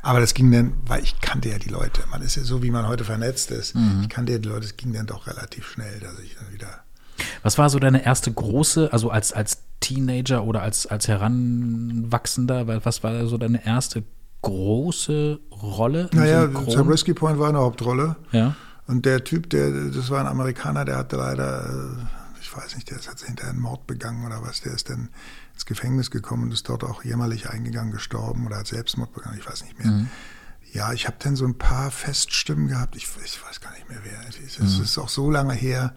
Aber 0.02 0.20
das 0.20 0.34
ging 0.34 0.50
dann, 0.50 0.72
weil 0.86 1.02
ich 1.02 1.20
kannte 1.20 1.48
ja 1.50 1.58
die 1.58 1.68
Leute. 1.68 2.02
Man 2.10 2.22
ist 2.22 2.34
ja 2.36 2.42
so, 2.42 2.62
wie 2.62 2.70
man 2.70 2.88
heute 2.88 3.04
vernetzt 3.04 3.50
ist. 3.50 3.74
Ich 4.02 4.08
kannte 4.08 4.32
ja 4.32 4.38
die 4.38 4.48
Leute, 4.48 4.64
es 4.66 4.76
ging 4.76 4.92
dann 4.92 5.06
doch 5.06 5.26
relativ 5.26 5.68
schnell, 5.68 6.00
dass 6.00 6.18
ich 6.18 6.34
dann 6.36 6.52
wieder 6.52 6.80
Was 7.42 7.56
war 7.58 7.70
so 7.70 7.78
deine 7.78 8.04
erste 8.04 8.32
große, 8.32 8.92
also 8.92 9.10
als, 9.10 9.32
als 9.32 9.58
Teenager 9.80 10.42
oder 10.44 10.62
als, 10.62 10.86
als 10.86 11.06
Heranwachsender, 11.06 12.66
wa- 12.66 12.80
was 12.82 13.02
war 13.02 13.26
so 13.26 13.38
deine 13.38 13.64
erste 13.64 14.02
große 14.46 15.40
Rolle? 15.50 16.08
Naja? 16.12 16.48
Zabriskie 16.70 17.14
Point 17.14 17.38
war 17.38 17.48
eine 17.48 17.58
Hauptrolle. 17.58 18.16
Ja. 18.32 18.54
Und 18.86 19.04
der 19.04 19.24
Typ, 19.24 19.50
der, 19.50 19.70
das 19.90 20.10
war 20.10 20.20
ein 20.20 20.26
Amerikaner, 20.26 20.84
der 20.84 20.96
hatte 20.96 21.16
leider, 21.16 21.66
äh, 21.66 22.40
ich 22.40 22.56
weiß 22.56 22.76
nicht, 22.76 22.90
der 22.90 22.98
hat 22.98 23.20
hinterher 23.20 23.50
einen 23.50 23.60
Mord 23.60 23.86
begangen 23.86 24.24
oder 24.24 24.42
was, 24.42 24.60
der 24.60 24.72
ist 24.72 24.88
dann 24.90 25.08
ins 25.54 25.66
Gefängnis 25.66 26.10
gekommen 26.10 26.44
und 26.44 26.52
ist 26.52 26.68
dort 26.68 26.84
auch 26.84 27.02
jämmerlich 27.02 27.50
eingegangen, 27.50 27.92
gestorben 27.92 28.46
oder 28.46 28.58
hat 28.58 28.68
Selbstmord 28.68 29.12
begangen, 29.12 29.38
ich 29.38 29.48
weiß 29.48 29.64
nicht 29.64 29.78
mehr. 29.82 30.06
Ja, 30.72 30.92
ich 30.92 31.06
habe 31.06 31.16
dann 31.18 31.36
so 31.36 31.46
ein 31.46 31.56
paar 31.56 31.90
Feststimmen 31.90 32.68
gehabt, 32.68 32.94
ich, 32.96 33.08
ich 33.24 33.44
weiß 33.44 33.60
gar 33.60 33.72
nicht 33.72 33.88
mehr 33.88 33.98
wer. 34.04 34.20
Es 34.28 34.38
ist, 34.38 34.60
es 34.60 34.78
ist 34.78 34.98
auch 34.98 35.08
so 35.08 35.30
lange 35.30 35.54
her. 35.54 35.94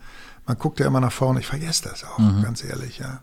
Man 0.47 0.57
guckt 0.57 0.79
ja 0.79 0.87
immer 0.87 1.01
nach 1.01 1.11
vorne, 1.11 1.41
ich 1.41 1.47
vergesse 1.47 1.89
das 1.89 2.03
auch, 2.05 2.17
ganz 2.41 2.63
ehrlich, 2.63 2.99
ja. 2.99 3.21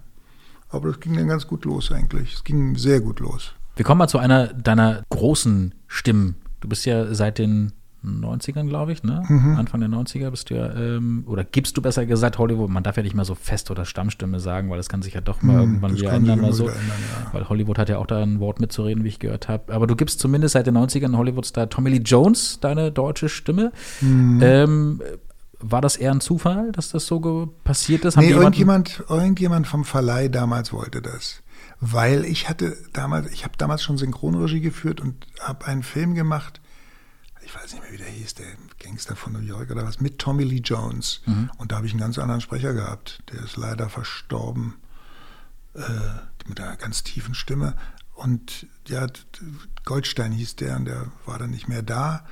Aber 0.68 0.90
das 0.90 1.00
ging 1.00 1.16
dann 1.16 1.28
ganz 1.28 1.46
gut 1.46 1.64
los 1.64 1.90
eigentlich. 1.90 2.34
Es 2.34 2.44
ging 2.44 2.76
sehr 2.76 3.00
gut 3.00 3.20
los. 3.20 3.55
Wir 3.76 3.84
kommen 3.84 3.98
mal 3.98 4.08
zu 4.08 4.18
einer 4.18 4.48
deiner 4.48 5.02
großen 5.10 5.74
Stimmen. 5.86 6.36
Du 6.60 6.68
bist 6.68 6.84
ja 6.86 7.14
seit 7.14 7.38
den 7.38 7.72
90ern, 8.04 8.68
glaube 8.68 8.92
ich, 8.92 9.02
ne? 9.02 9.24
Mhm. 9.28 9.56
Anfang 9.56 9.80
der 9.80 9.88
90er 9.88 10.30
bist 10.30 10.48
du 10.50 10.54
ja, 10.54 10.72
ähm, 10.74 11.24
oder 11.26 11.42
gibst 11.44 11.76
du 11.76 11.82
besser 11.82 12.06
gesagt 12.06 12.38
Hollywood, 12.38 12.70
man 12.70 12.84
darf 12.84 12.96
ja 12.96 13.02
nicht 13.02 13.16
mehr 13.16 13.24
so 13.24 13.34
Fest- 13.34 13.70
oder 13.70 13.84
Stammstimme 13.84 14.38
sagen, 14.38 14.70
weil 14.70 14.76
das 14.76 14.88
kann 14.88 15.02
sich 15.02 15.14
ja 15.14 15.20
doch 15.20 15.42
mal 15.42 15.58
irgendwann 15.60 15.90
Mhm, 15.90 15.94
das 15.96 16.02
wieder 16.02 16.12
ändern 16.12 16.38
immer 16.38 16.52
so. 16.52 16.64
wieder 16.64 16.76
ändern, 16.76 16.96
ja. 17.24 17.34
Weil 17.34 17.48
Hollywood 17.48 17.78
hat 17.78 17.88
ja 17.88 17.98
auch 17.98 18.06
da 18.06 18.22
ein 18.22 18.38
Wort 18.38 18.60
mitzureden, 18.60 19.02
wie 19.02 19.08
ich 19.08 19.18
gehört 19.18 19.48
habe. 19.48 19.72
Aber 19.74 19.86
du 19.88 19.96
gibst 19.96 20.20
zumindest 20.20 20.52
seit 20.52 20.66
den 20.68 20.76
90ern 20.76 21.16
Hollywood-Star 21.16 21.68
Tommy 21.68 21.90
Lee 21.90 22.02
Jones 22.04 22.60
deine 22.60 22.92
deutsche 22.92 23.28
Stimme. 23.28 23.72
Mhm. 24.00 24.40
Ähm, 24.42 25.02
war 25.58 25.80
das 25.80 25.96
eher 25.96 26.12
ein 26.12 26.20
Zufall, 26.20 26.70
dass 26.72 26.90
das 26.90 27.06
so 27.06 27.54
passiert 27.64 28.04
ist? 28.04 28.16
Haben 28.16 28.26
Nee, 28.26 28.32
irgendjemand, 28.32 29.02
irgendjemand 29.08 29.66
vom 29.66 29.84
Verleih 29.84 30.28
damals 30.28 30.72
wollte 30.72 31.02
das. 31.02 31.42
Weil 31.80 32.24
ich 32.24 32.48
hatte 32.48 32.76
damals, 32.92 33.30
ich 33.32 33.44
habe 33.44 33.56
damals 33.58 33.82
schon 33.82 33.98
Synchronregie 33.98 34.60
geführt 34.60 35.00
und 35.00 35.26
habe 35.40 35.66
einen 35.66 35.82
Film 35.82 36.14
gemacht, 36.14 36.60
ich 37.46 37.54
weiß 37.54 37.72
nicht 37.72 37.82
mehr, 37.82 37.92
wie 37.92 37.98
der 37.98 38.08
hieß, 38.08 38.34
der 38.34 38.46
Gangster 38.80 39.14
von 39.14 39.32
New 39.32 39.40
York 39.40 39.70
oder 39.70 39.84
was, 39.84 40.00
mit 40.00 40.18
Tommy 40.18 40.42
Lee 40.42 40.62
Jones. 40.64 41.20
Und 41.58 41.70
da 41.70 41.76
habe 41.76 41.86
ich 41.86 41.92
einen 41.92 42.00
ganz 42.00 42.18
anderen 42.18 42.40
Sprecher 42.40 42.74
gehabt. 42.74 43.22
Der 43.30 43.40
ist 43.44 43.56
leider 43.56 43.88
verstorben 43.88 44.74
äh, 45.74 45.82
mit 46.48 46.60
einer 46.60 46.76
ganz 46.76 47.04
tiefen 47.04 47.34
Stimme. 47.34 47.76
Und 48.14 48.66
ja, 48.88 49.06
Goldstein 49.84 50.32
hieß 50.32 50.56
der 50.56 50.76
und 50.76 50.86
der 50.86 51.12
war 51.24 51.38
dann 51.38 51.50
nicht 51.50 51.68
mehr 51.68 51.82
da. 51.82 52.26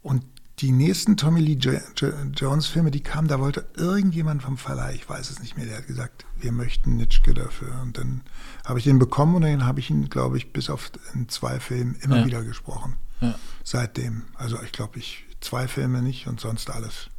Und 0.00 0.24
die 0.60 0.72
nächsten 0.72 1.16
Tommy 1.18 1.40
Lee 1.40 1.58
Jo- 1.60 1.78
Jo- 1.96 2.12
Jones 2.34 2.66
Filme, 2.66 2.90
die 2.90 3.02
kamen, 3.02 3.28
da 3.28 3.38
wollte 3.40 3.66
irgendjemand 3.76 4.42
vom 4.42 4.56
Verleih, 4.56 4.94
ich 4.94 5.08
weiß 5.08 5.30
es 5.30 5.40
nicht 5.40 5.56
mehr, 5.56 5.66
der 5.66 5.78
hat 5.78 5.86
gesagt, 5.86 6.24
wir 6.38 6.50
möchten 6.52 6.96
Nitschke 6.96 7.34
dafür. 7.34 7.78
Und 7.82 7.98
dann 7.98 8.22
habe 8.64 8.78
ich 8.78 8.84
den 8.86 8.98
bekommen 8.98 9.34
und 9.34 9.42
dann 9.42 9.64
habe 9.66 9.80
ich 9.80 9.90
ihn, 9.90 10.08
glaube 10.08 10.38
ich, 10.38 10.52
bis 10.54 10.70
auf 10.70 10.90
in 11.14 11.28
zwei 11.28 11.60
Filmen 11.60 11.96
immer 12.00 12.18
Ja. 12.20 12.24
wieder 12.26 12.42
gesprochen. 12.42 12.96
Ja. 13.20 13.34
Seitdem. 13.64 14.22
Also 14.34 14.58
ich 14.62 14.72
glaube, 14.72 14.98
ich 14.98 15.24
zwei 15.40 15.68
Filme 15.68 16.00
nicht 16.02 16.26
und 16.26 16.40
sonst 16.40 16.70
alles. 16.70 17.10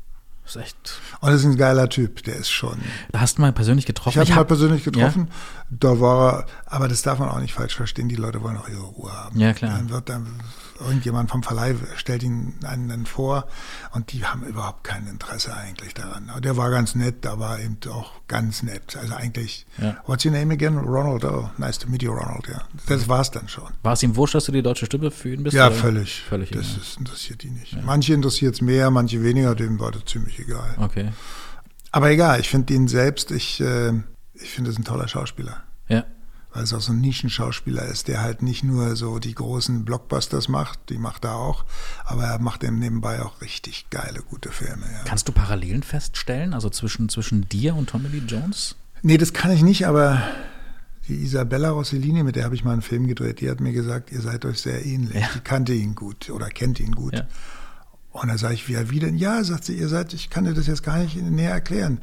Das 0.47 0.55
ist 0.55 0.61
echt. 0.61 1.01
Und 1.19 1.29
das 1.31 1.41
ist 1.41 1.45
ein 1.45 1.57
geiler 1.57 1.89
Typ, 1.89 2.23
der 2.23 2.37
ist 2.37 2.49
schon. 2.49 2.77
Da 3.11 3.19
hast 3.19 3.37
du 3.37 3.41
mal 3.41 3.51
persönlich 3.51 3.85
getroffen. 3.85 4.11
Ich 4.11 4.17
habe 4.21 4.31
ihn 4.31 4.35
mal 4.35 4.45
persönlich 4.45 4.83
getroffen. 4.85 5.27
Da 5.69 5.99
war 5.99 6.33
er, 6.39 6.45
aber 6.67 6.87
das 6.87 7.01
darf 7.01 7.19
man 7.19 7.27
auch 7.27 7.39
nicht 7.41 7.53
falsch 7.53 7.75
verstehen. 7.75 8.07
Die 8.07 8.15
Leute 8.15 8.41
wollen 8.41 8.55
auch 8.55 8.69
ihre 8.69 8.79
Ruhe 8.83 9.11
haben. 9.11 9.37
Ja, 9.37 9.51
klar. 9.53 9.75
Dann 9.75 9.89
wird 9.89 10.07
dann 10.07 10.25
irgendjemand 10.79 11.31
vom 11.31 11.41
Verleih 11.43 11.75
stellt 11.95 12.21
ihn 12.23 12.53
einen 12.63 12.87
dann 12.87 13.05
vor 13.07 13.47
und 13.93 14.11
die 14.13 14.23
haben 14.25 14.43
überhaupt 14.43 14.83
kein 14.83 15.07
Interesse 15.07 15.53
eigentlich 15.55 15.93
daran. 15.95 16.29
Aber 16.29 16.39
Der 16.39 16.55
war 16.55 16.69
ganz 16.69 16.93
nett, 16.95 17.25
da 17.25 17.39
war 17.39 17.59
eben 17.59 17.77
auch 17.89 18.11
ganz 18.27 18.61
nett. 18.63 18.95
Also 18.95 19.15
eigentlich, 19.15 19.65
Ja. 19.81 19.97
what's 20.05 20.23
your 20.23 20.31
name 20.31 20.53
again? 20.53 20.77
Ronald. 20.77 21.25
Oh, 21.25 21.49
nice 21.57 21.79
to 21.79 21.89
meet 21.89 22.03
you, 22.03 22.11
Ronald. 22.13 22.47
Ja, 22.47 22.61
das 22.87 23.09
war's 23.09 23.31
dann 23.31 23.49
schon. 23.49 23.69
War 23.83 23.93
es 23.93 24.03
ihm 24.03 24.15
wurscht, 24.15 24.35
dass 24.35 24.45
du 24.45 24.51
die 24.51 24.61
deutsche 24.61 24.85
Stimme 24.85 25.09
für 25.11 25.33
ihn 25.33 25.43
bist? 25.43 25.55
Ja, 25.55 25.71
völlig. 25.71 26.21
Völlig. 26.29 26.51
Das 26.51 26.77
ist, 26.77 26.97
interessiert 26.99 27.41
die 27.43 27.49
nicht. 27.49 27.75
Manche 27.83 28.13
interessiert 28.13 28.53
es 28.55 28.61
mehr, 28.61 28.91
manche 28.91 29.23
weniger. 29.23 29.55
Dem 29.55 29.79
war 29.79 29.91
das 29.91 30.05
ziemlich 30.05 30.36
egal. 30.39 30.75
Okay. 30.77 31.11
Aber 31.91 32.09
egal, 32.11 32.39
ich 32.39 32.49
finde 32.49 32.73
ihn 32.73 32.87
selbst, 32.87 33.31
ich, 33.31 33.59
äh, 33.61 33.93
ich 34.33 34.49
finde 34.49 34.71
es 34.71 34.77
ein 34.77 34.83
toller 34.83 35.07
Schauspieler. 35.07 35.63
Ja. 35.87 36.05
Weil 36.53 36.63
es 36.63 36.73
auch 36.73 36.81
so 36.81 36.91
ein 36.91 37.01
Nischenschauspieler 37.01 37.85
ist, 37.85 38.07
der 38.07 38.21
halt 38.21 38.41
nicht 38.41 38.63
nur 38.63 38.95
so 38.95 39.19
die 39.19 39.35
großen 39.35 39.85
Blockbusters 39.85 40.47
macht, 40.47 40.79
die 40.89 40.97
macht 40.97 41.25
er 41.25 41.35
auch, 41.35 41.65
aber 42.05 42.23
er 42.25 42.39
macht 42.39 42.63
eben 42.63 42.79
nebenbei 42.79 43.21
auch 43.21 43.41
richtig 43.41 43.89
geile, 43.89 44.21
gute 44.21 44.51
Filme. 44.51 44.85
Ja. 44.91 45.03
Kannst 45.05 45.27
du 45.27 45.31
Parallelen 45.31 45.83
feststellen, 45.83 46.53
also 46.53 46.69
zwischen, 46.69 47.09
zwischen 47.09 47.47
dir 47.49 47.75
und 47.75 47.89
Tommy 47.89 48.07
Lee 48.09 48.23
Jones? 48.27 48.75
Nee, 49.01 49.17
das 49.17 49.33
kann 49.33 49.51
ich 49.51 49.61
nicht, 49.61 49.85
aber 49.87 50.21
die 51.07 51.23
Isabella 51.23 51.69
Rossellini, 51.69 52.23
mit 52.23 52.35
der 52.35 52.43
habe 52.43 52.55
ich 52.55 52.63
mal 52.63 52.73
einen 52.73 52.81
Film 52.81 53.07
gedreht, 53.07 53.39
die 53.39 53.49
hat 53.49 53.61
mir 53.61 53.71
gesagt, 53.71 54.11
ihr 54.11 54.21
seid 54.21 54.43
euch 54.43 54.59
sehr 54.59 54.85
ähnlich. 54.85 55.21
Ja. 55.21 55.29
Die 55.35 55.39
kannte 55.39 55.73
ihn 55.73 55.95
gut 55.95 56.29
oder 56.29 56.49
kennt 56.49 56.79
ihn 56.79 56.93
gut. 56.93 57.13
Ja. 57.13 57.27
Und 58.21 58.29
da 58.29 58.37
sage 58.37 58.55
ich, 58.55 58.67
wie, 58.67 58.89
wie 58.89 58.99
denn? 58.99 59.15
Ja, 59.15 59.43
sagt 59.43 59.65
sie, 59.65 59.77
ihr 59.77 59.87
seid, 59.87 60.13
ich 60.13 60.29
kann 60.29 60.45
dir 60.45 60.53
das 60.53 60.67
jetzt 60.67 60.83
gar 60.83 60.97
nicht 60.97 61.15
näher 61.15 61.51
erklären. 61.51 61.99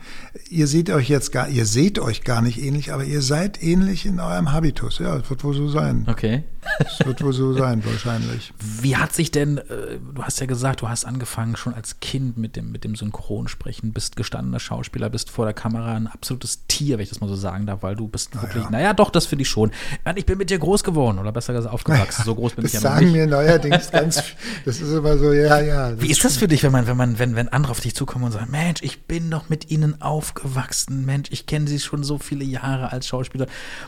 Ihr 0.49 0.67
seht 0.67 0.91
euch 0.91 1.09
jetzt 1.09 1.33
gar, 1.33 1.49
ihr 1.49 1.67
seht 1.67 1.99
euch 1.99 2.23
gar 2.23 2.41
nicht 2.41 2.63
ähnlich, 2.63 2.93
aber 2.93 3.05
ihr 3.05 3.23
seid 3.23 3.63
ähnlich 3.63 4.07
in 4.07 4.21
eurem 4.21 4.53
Habitus. 4.53 4.99
Ja, 4.99 5.17
es 5.17 5.29
wird 5.29 5.43
wohl 5.43 5.55
so 5.55 5.69
sein. 5.69 6.07
Okay. 6.09 6.45
Es 6.79 7.05
wird 7.07 7.23
wohl 7.23 7.33
so 7.33 7.53
sein, 7.53 7.85
wahrscheinlich. 7.85 8.53
Wie 8.59 8.97
hat 8.97 9.13
sich 9.13 9.31
denn, 9.31 9.59
äh, 9.59 9.99
du 10.15 10.23
hast 10.23 10.41
ja 10.41 10.47
gesagt, 10.47 10.81
du 10.81 10.89
hast 10.89 11.05
angefangen 11.05 11.57
schon 11.57 11.75
als 11.75 12.01
Kind 12.01 12.39
mit 12.39 12.57
dem, 12.57 12.73
mit 12.73 12.85
dem 12.85 12.97
Synchronsprechen, 12.97 13.93
bist 13.93 14.17
gestandener 14.17 14.61
Schauspieler, 14.61 15.11
bist 15.11 15.31
vor 15.31 15.45
der 15.45 15.55
Kamera 15.55 15.95
ein 15.95 16.07
absolutes 16.07 16.67
Tier, 16.67 16.97
wenn 16.97 17.03
ich 17.03 17.11
das 17.11 17.21
mal 17.21 17.29
so 17.29 17.37
sagen 17.37 17.67
darf, 17.67 17.83
weil 17.83 17.97
du 17.97 18.09
bist 18.09 18.41
wirklich, 18.41 18.65
ja. 18.65 18.71
naja, 18.71 18.95
doch, 18.95 19.11
das 19.11 19.27
finde 19.27 19.43
ich 19.43 19.49
schon. 19.49 19.73
Ich 20.17 20.27
bin 20.27 20.39
mit 20.39 20.51
dir 20.51 20.59
groß 20.59 20.85
geworden 20.85 21.19
oder 21.19 21.33
besser 21.33 21.53
gesagt 21.53 21.73
aufgewachsen. 21.73 22.15
So 22.25 22.35
groß 22.35 22.55
bin 22.55 22.63
das 22.63 22.73
ich 22.73 22.75
ja 22.75 22.81
sagen 22.81 23.07
nicht. 23.07 23.13
mir 23.13 23.27
neuerdings 23.27 23.91
ganz, 23.91 24.23
das 24.65 24.81
ist 24.81 24.93
immer 24.93 25.19
so, 25.19 25.33
ja, 25.33 25.61
ja. 25.61 26.01
Wie 26.05 26.11
ist 26.11 26.25
das 26.25 26.37
für 26.37 26.49
dich, 26.49 26.63
wenn 26.63 26.73
man, 26.73 26.87
wenn 26.87 26.97
man, 26.97 27.19
wenn, 27.19 27.35
wenn 27.37 27.49
andere 27.49 27.71
auf 27.73 27.81
dich 27.81 27.95
zukommen 27.95 28.25
und 28.27 28.33
sagen, 28.33 28.51
Mensch, 28.51 28.83
ich 28.83 29.03
bin 29.03 29.31
doch 29.31 29.49
mit 29.49 29.71
ihnen 29.71 30.01
aufgewachsen, 30.03 31.05
Mensch, 31.05 31.29
ich 31.33 31.47
kenne 31.47 31.67
sie 31.67 31.81
schon 31.81 32.05
so 32.05 32.19
viele 32.19 32.45
Jahre 32.45 32.93
als 32.93 33.07
Schauspieler. 33.09 33.47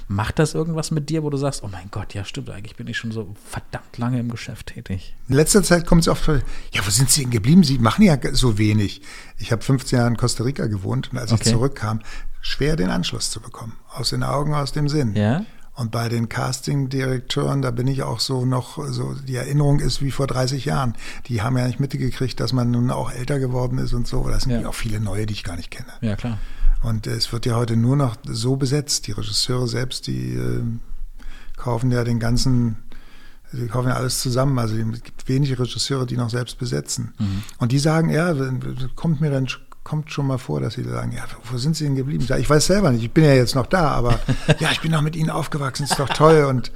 Macht 0.09 0.39
das 0.39 0.55
irgendwas 0.55 0.91
mit 0.91 1.11
dir, 1.11 1.23
wo 1.23 1.31
du 1.31 1.37
sagst, 1.37 1.63
oh 1.63 1.69
mein 1.71 1.89
Gott, 1.91 2.15
ja, 2.15 2.25
stimmt, 2.25 2.51
eigentlich 2.51 2.77
bin 2.77 2.87
ich 2.87 2.97
schon 2.99 3.13
so 3.13 3.35
verdammt 3.49 3.99
lange 3.99 4.19
im 4.19 4.31
Geschäft 4.31 4.69
tätig? 4.69 5.15
In 5.29 5.37
letzter 5.37 5.63
Zeit 5.63 5.87
kommt 5.87 6.03
es 6.03 6.09
oft, 6.09 6.27
ja, 6.29 6.87
wo 6.87 6.91
sind 6.91 7.11
Sie 7.11 7.23
denn 7.23 7.31
geblieben? 7.31 7.63
Sie 7.63 7.79
machen 7.79 8.03
ja 8.03 8.17
so 8.33 8.59
wenig. 8.59 9.03
Ich 9.39 9.53
habe 9.53 9.63
15 9.63 9.99
Jahre 9.99 10.09
in 10.11 10.17
Costa 10.17 10.45
Rica 10.45 10.67
gewohnt 10.67 11.13
und 11.13 11.19
als 11.19 11.33
Okay. 11.33 11.43
ich 11.45 11.51
zurückkam, 11.53 12.01
schwer 12.41 12.77
den 12.77 12.91
Anschluss 12.91 13.31
zu 13.31 13.41
bekommen. 13.41 13.75
Aus 13.93 14.11
den 14.11 14.23
Augen, 14.23 14.55
aus 14.55 14.73
dem 14.73 14.89
Sinn. 14.89 15.15
Ja? 15.15 15.45
Und 15.77 15.91
bei 15.91 16.09
den 16.09 16.29
Casting-Direkteuren, 16.31 17.61
da 17.63 17.71
bin 17.71 17.87
ich 17.87 18.03
auch 18.03 18.19
so 18.21 18.47
noch, 18.47 18.83
so 18.91 19.15
die 19.15 19.37
Erinnerung 19.37 19.79
ist 19.81 20.01
wie 20.03 20.11
vor 20.11 20.27
30 20.27 20.65
Jahren. 20.65 20.95
Die 21.27 21.43
haben 21.43 21.57
ja 21.59 21.67
nicht 21.67 21.81
mitgekriegt, 21.81 22.41
dass 22.41 22.53
man 22.55 22.71
nun 22.71 22.91
auch 22.91 23.13
älter 23.13 23.39
geworden 23.39 23.77
ist 23.79 23.93
und 23.93 24.07
so. 24.09 24.27
Das 24.29 24.45
sind 24.45 24.61
Ja. 24.63 24.69
auch 24.69 24.75
viele 24.75 25.01
neue, 25.01 25.27
die 25.27 25.35
ich 25.35 25.45
gar 25.45 25.57
nicht 25.57 25.71
kenne. 25.71 25.93
Ja, 26.01 26.17
klar. 26.17 26.39
Und 26.83 27.07
es 27.07 27.31
wird 27.33 27.45
ja 27.47 27.57
heute 27.57 27.77
nur 27.77 27.97
noch 27.97 28.17
so 28.25 28.57
besetzt. 28.57 29.07
Die 29.07 29.13
Regisseure 29.13 29.69
selbst, 29.69 30.07
die 30.07 30.35
äh, 30.35 30.63
kaufen 31.57 31.91
ja 31.91 32.05
den 32.05 32.21
ganzen, 32.21 32.77
die 33.53 33.67
kaufen 33.67 33.89
ja 33.89 33.95
alles 33.97 34.21
zusammen. 34.21 34.59
Also 34.59 34.77
es 34.77 35.03
gibt 35.03 35.29
wenige 35.29 35.59
Regisseure, 35.59 36.07
die 36.07 36.17
noch 36.17 36.31
selbst 36.31 36.59
besetzen. 36.59 37.13
Und 37.59 37.73
die 37.73 37.79
sagen, 37.79 38.11
ja, 38.11 38.35
kommt 38.95 39.21
mir 39.21 39.31
dann 39.31 39.47
kommt 39.87 40.11
schon 40.11 40.27
mal 40.27 40.37
vor, 40.39 40.61
dass 40.61 40.75
sie 40.75 40.83
sagen, 40.83 41.13
ja, 41.13 41.23
wo 41.45 41.59
sind 41.59 41.77
Sie 41.77 41.85
denn 41.85 41.95
geblieben? 41.95 42.27
Ich 42.41 42.51
weiß 42.51 42.67
selber 42.67 42.91
nicht, 42.91 43.05
ich 43.05 43.13
bin 43.13 43.23
ja 43.23 43.35
jetzt 43.35 43.55
noch 43.55 43.67
da, 43.67 43.91
aber 43.93 44.19
ja, 44.59 44.73
ich 44.73 44.81
bin 44.81 44.91
noch 44.91 45.01
mit 45.01 45.15
Ihnen 45.15 45.31
aufgewachsen, 45.31 45.85
ist 45.85 45.97
doch 46.01 46.09
toll. 46.09 46.45
Und 46.45 46.73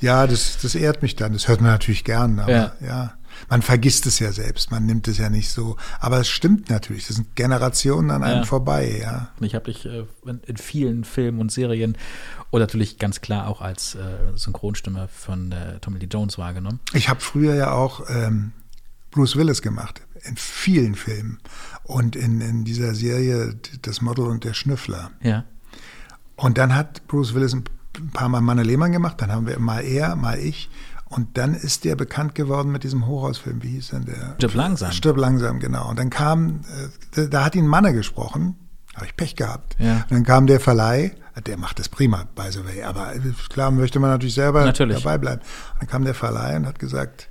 ja, 0.00 0.28
das, 0.28 0.56
das 0.62 0.76
ehrt 0.76 1.02
mich 1.02 1.16
dann. 1.16 1.32
Das 1.32 1.48
hört 1.48 1.60
man 1.60 1.72
natürlich 1.72 2.04
gern, 2.04 2.38
aber 2.38 2.52
Ja. 2.52 2.72
ja. 2.80 3.12
Man 3.50 3.62
vergisst 3.62 4.06
es 4.06 4.20
ja 4.20 4.30
selbst, 4.32 4.70
man 4.70 4.86
nimmt 4.86 5.08
es 5.08 5.18
ja 5.18 5.28
nicht 5.28 5.50
so. 5.50 5.76
Aber 5.98 6.20
es 6.20 6.28
stimmt 6.28 6.70
natürlich, 6.70 7.08
das 7.08 7.16
sind 7.16 7.34
Generationen 7.34 8.10
an 8.12 8.22
einem 8.22 8.38
Ja. 8.38 8.44
vorbei, 8.44 8.96
ja. 9.02 9.28
Ich 9.40 9.56
habe 9.56 9.64
dich 9.64 9.84
äh, 9.84 10.04
in, 10.24 10.40
in 10.46 10.56
vielen 10.56 11.02
Filmen 11.04 11.40
und 11.40 11.50
Serien 11.50 11.98
und 12.50 12.60
natürlich 12.60 12.98
ganz 12.98 13.20
klar 13.20 13.48
auch 13.48 13.60
als 13.60 13.96
äh, 13.96 13.98
Synchronstimme 14.36 15.08
von 15.08 15.50
äh, 15.50 15.80
Tommy 15.80 15.98
Lee 15.98 16.06
Jones 16.10 16.38
wahrgenommen. 16.38 16.78
Ich 16.94 17.08
habe 17.08 17.20
früher 17.20 17.54
ja 17.56 17.72
auch 17.72 18.08
ähm, 18.08 18.52
Bruce 19.10 19.34
Willis 19.36 19.62
gemacht, 19.62 20.00
in 20.24 20.36
vielen 20.36 20.94
Filmen. 20.94 21.38
Und 21.88 22.16
in, 22.16 22.40
in 22.40 22.64
dieser 22.64 22.94
Serie 22.94 23.54
Das 23.82 24.00
Model 24.00 24.24
und 24.26 24.42
der 24.44 24.54
Schnüffler. 24.54 25.10
Ja. 25.22 25.44
Und 26.34 26.58
dann 26.58 26.74
hat 26.74 27.06
Bruce 27.06 27.32
Willis 27.34 27.54
ein 27.54 27.64
paar 28.12 28.28
Mal 28.28 28.40
Manne 28.40 28.62
Lehmann 28.64 28.92
gemacht, 28.92 29.20
dann 29.22 29.30
haben 29.32 29.46
wir 29.46 29.58
mal 29.60 29.80
er, 29.84 30.16
mal 30.16 30.38
ich. 30.38 30.68
Und 31.08 31.38
dann 31.38 31.54
ist 31.54 31.84
der 31.84 31.94
bekannt 31.94 32.34
geworden 32.34 32.72
mit 32.72 32.82
diesem 32.82 33.06
Hochhausfilm. 33.06 33.62
Wie 33.62 33.68
hieß 33.70 33.90
denn 33.90 34.04
der? 34.06 34.34
Stirb 34.36 34.54
langsam. 34.54 34.90
Stirb 34.90 35.16
langsam, 35.16 35.60
genau. 35.60 35.88
Und 35.88 35.98
dann 36.00 36.10
kam, 36.10 36.62
äh, 37.16 37.28
da- 37.28 37.44
hat 37.44 37.54
ihn 37.54 37.66
Manne 37.68 37.92
gesprochen. 37.94 38.56
Habe 38.96 39.06
ich 39.06 39.16
Pech 39.16 39.36
gehabt. 39.36 39.76
Ja. 39.78 39.98
Und 40.02 40.10
dann 40.10 40.24
kam 40.24 40.46
der 40.48 40.58
Verleih, 40.58 41.12
der 41.46 41.56
macht 41.58 41.78
das 41.78 41.88
prima, 41.88 42.24
by 42.34 42.50
the 42.50 42.64
way. 42.64 42.82
Aber 42.82 43.14
äh, 43.14 43.20
klar 43.50 43.70
möchte 43.70 44.00
man 44.00 44.10
natürlich 44.10 44.34
selber 44.34 44.64
Natürlich. 44.64 45.02
dabei 45.04 45.18
bleiben. 45.18 45.42
Und 45.74 45.82
dann 45.82 45.88
kam 45.88 46.04
der 46.04 46.14
Verleih 46.14 46.56
und 46.56 46.66
hat 46.66 46.78
gesagt, 46.80 47.28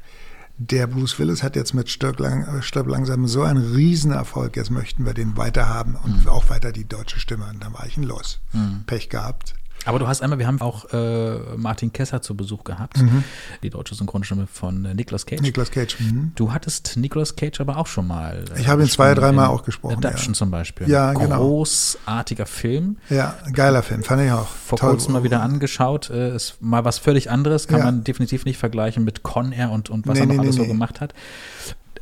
der 0.57 0.87
Bruce 0.87 1.19
Willis 1.19 1.43
hat 1.43 1.55
jetzt 1.55 1.73
mit 1.73 1.89
Stirb, 1.89 2.19
lang, 2.19 2.43
äh, 2.45 2.61
Stirb 2.61 2.87
langsam 2.87 3.27
so 3.27 3.43
einen 3.43 3.73
Riesenerfolg. 3.73 4.55
Jetzt 4.55 4.71
möchten 4.71 5.05
wir 5.05 5.13
den 5.13 5.35
weiterhaben 5.37 5.95
und 5.95 6.21
Mhm. 6.23 6.27
auch 6.29 6.49
weiter 6.49 6.71
die 6.71 6.87
deutsche 6.87 7.19
Stimme. 7.19 7.45
Und 7.49 7.61
dann 7.63 7.73
war 7.73 7.85
ich 7.85 7.97
ein 7.97 8.03
Los. 8.03 8.39
Pech 8.87 9.09
gehabt. 9.09 9.53
Aber 9.85 9.99
du 9.99 10.07
hast 10.07 10.21
einmal, 10.21 10.39
wir 10.39 10.47
haben 10.47 10.61
auch 10.61 10.85
äh, 10.93 11.37
Martin 11.57 11.93
Kesser 11.93 12.21
zu 12.21 12.35
Besuch 12.35 12.63
gehabt, 12.63 12.97
die 13.63 13.69
deutsche 13.69 13.95
Synchronstimme 13.95 14.47
von 14.47 14.83
äh, 14.85 14.93
Nicolas 14.93 15.25
Cage. 15.25 15.41
Nicolas 15.41 15.71
Cage. 15.71 15.99
Mhm. 15.99 16.31
Du 16.35 16.51
hattest 16.51 16.97
Nicolas 16.97 17.35
Cage 17.35 17.61
aber 17.61 17.77
auch 17.77 17.87
schon 17.87 18.07
mal. 18.07 18.43
äh, 18.55 18.59
Ich 18.61 18.67
habe 18.67 18.81
ihn 18.83 18.89
zwei, 18.89 19.13
dreimal 19.13 19.47
auch 19.47 19.63
gesprochen, 19.63 19.97
Adaption 19.97 20.33
ja. 20.33 20.37
zum 20.37 20.51
Beispiel. 20.51 20.89
Ja, 20.89 21.13
genau. 21.13 21.37
Großartiger 21.37 22.45
Film. 22.45 22.97
Ja, 23.09 23.35
geiler 23.53 23.83
Film, 23.83 24.03
fand 24.03 24.23
ich 24.23 24.31
auch. 24.31 24.47
Vor 24.47 24.77
Toll. 24.77 24.89
kurzem 24.91 25.13
mal 25.13 25.23
wieder 25.23 25.41
angeschaut. 25.41 26.09
Äh, 26.09 26.35
ist 26.35 26.57
mal 26.61 26.83
was 26.85 26.97
völlig 26.97 27.29
anderes, 27.29 27.67
kann 27.67 27.79
Ja. 27.79 27.85
man 27.85 28.03
definitiv 28.03 28.45
nicht 28.45 28.57
vergleichen 28.57 29.03
mit 29.03 29.23
Con 29.23 29.51
Air 29.51 29.71
und, 29.71 29.89
und 29.89 30.07
was 30.07 30.15
Nee, 30.15 30.21
er 30.21 30.25
noch 30.27 30.33
nee, 30.35 30.39
alles 30.41 30.57
nee, 30.57 30.63
so 30.63 30.67
gemacht 30.67 30.99
hat. 31.01 31.13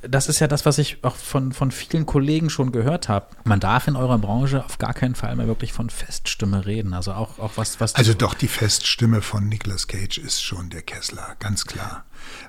Das 0.07 0.27
ist 0.27 0.39
ja 0.39 0.47
das, 0.47 0.65
was 0.65 0.77
ich 0.77 1.03
auch 1.03 1.15
von, 1.15 1.53
von 1.53 1.71
vielen 1.71 2.05
Kollegen 2.05 2.49
schon 2.49 2.71
gehört 2.71 3.07
habe. 3.09 3.27
Man 3.45 3.59
darf 3.59 3.87
in 3.87 3.95
eurer 3.95 4.17
Branche 4.17 4.63
auf 4.65 4.77
gar 4.77 4.93
keinen 4.93 5.15
Fall 5.15 5.35
mehr 5.35 5.47
wirklich 5.47 5.71
von 5.73 5.89
Feststimme 5.89 6.65
reden. 6.65 6.93
Also 6.93 7.13
auch, 7.13 7.39
auch 7.39 7.53
was, 7.55 7.79
was 7.79 7.95
Also 7.95 8.13
doch, 8.13 8.33
die 8.33 8.47
Feststimme 8.47 9.21
von 9.21 9.47
Nicolas 9.47 9.87
Cage 9.87 10.17
ist 10.17 10.43
schon 10.43 10.69
der 10.69 10.81
Kessler, 10.81 11.35
ganz 11.39 11.65
klar. 11.65 12.03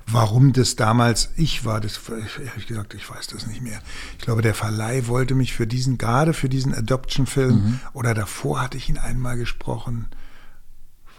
Warum 0.06 0.52
das 0.52 0.76
damals 0.76 1.30
ich 1.36 1.64
war, 1.64 1.80
das 1.80 2.00
ehrlich 2.08 2.66
gesagt, 2.66 2.94
ich 2.94 3.08
weiß 3.08 3.28
das 3.28 3.46
nicht 3.46 3.62
mehr. 3.62 3.80
Ich 4.18 4.24
glaube, 4.24 4.42
der 4.42 4.54
Verleih 4.54 5.06
wollte 5.06 5.34
mich 5.34 5.52
für 5.52 5.66
diesen, 5.66 5.98
gerade 5.98 6.32
für 6.32 6.48
diesen 6.48 6.74
Adoption-Film, 6.74 7.54
Mhm. 7.54 7.80
oder 7.92 8.14
davor 8.14 8.62
hatte 8.62 8.76
ich 8.76 8.88
ihn 8.88 8.98
einmal 8.98 9.36
gesprochen, 9.36 10.08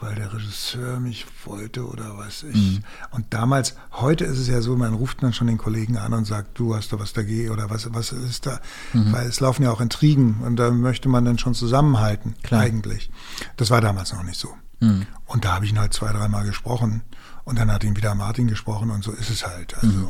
weil 0.06 0.16
der 0.16 0.32
Regisseur 0.34 1.00
mich 1.00 1.26
wollte 1.46 1.86
oder 1.88 2.18
was 2.18 2.44
ich. 2.44 2.56
Mhm. 2.56 2.84
Und 3.12 3.34
damals, 3.34 3.76
heute 3.92 4.24
ist 4.24 4.38
es 4.38 4.48
ja 4.48 4.62
so, 4.62 4.76
man 4.76 4.94
ruft 4.94 5.24
dann 5.24 5.34
schon 5.34 5.48
den 5.48 5.58
Kollegen 5.58 5.98
an 5.98 6.14
und 6.14 6.26
sagt, 6.26 6.60
du 6.60 6.76
hast 6.76 6.94
da 6.94 7.00
was 7.00 7.14
dagegen 7.14 7.50
oder 7.50 7.70
was, 7.72 7.92
was 7.94 8.12
ist 8.12 8.46
da? 8.46 8.60
Mhm. 8.94 9.12
Weil 9.14 9.28
es 9.28 9.40
laufen 9.40 9.64
ja 9.64 9.72
auch 9.72 9.82
Intrigen 9.82 10.42
und 10.42 10.58
da 10.58 10.70
möchte 10.70 11.10
man 11.10 11.26
dann 11.26 11.40
schon 11.40 11.56
zusammenhalten, 11.56 12.36
Klar. 12.44 12.62
eigentlich. 12.62 13.10
Das 13.58 13.72
war 13.72 13.82
damals 13.82 14.14
noch 14.14 14.24
nicht 14.24 14.40
so. 14.40 14.50
Mhm. 14.80 15.08
Und 15.26 15.44
da 15.44 15.56
habe 15.56 15.66
ich 15.66 15.72
ihn 15.72 15.80
halt 15.80 15.94
zwei, 15.94 16.12
dreimal 16.12 16.46
gesprochen 16.46 17.02
und 17.44 17.58
dann 17.58 17.72
hat 17.72 17.84
ihn 17.84 17.98
wieder 17.98 18.14
Martin 18.14 18.48
gesprochen 18.48 18.92
und 18.92 19.04
so 19.04 19.12
ist 19.12 19.30
es 19.32 19.46
halt. 19.48 19.76
Also 19.76 19.88
Mhm. 19.88 20.10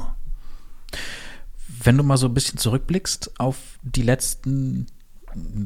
Wenn 1.84 1.98
du 1.98 2.04
mal 2.04 2.18
so 2.18 2.28
ein 2.28 2.34
bisschen 2.34 2.58
zurückblickst 2.58 3.40
auf 3.40 3.58
die 3.84 4.02
letzten, 4.02 4.88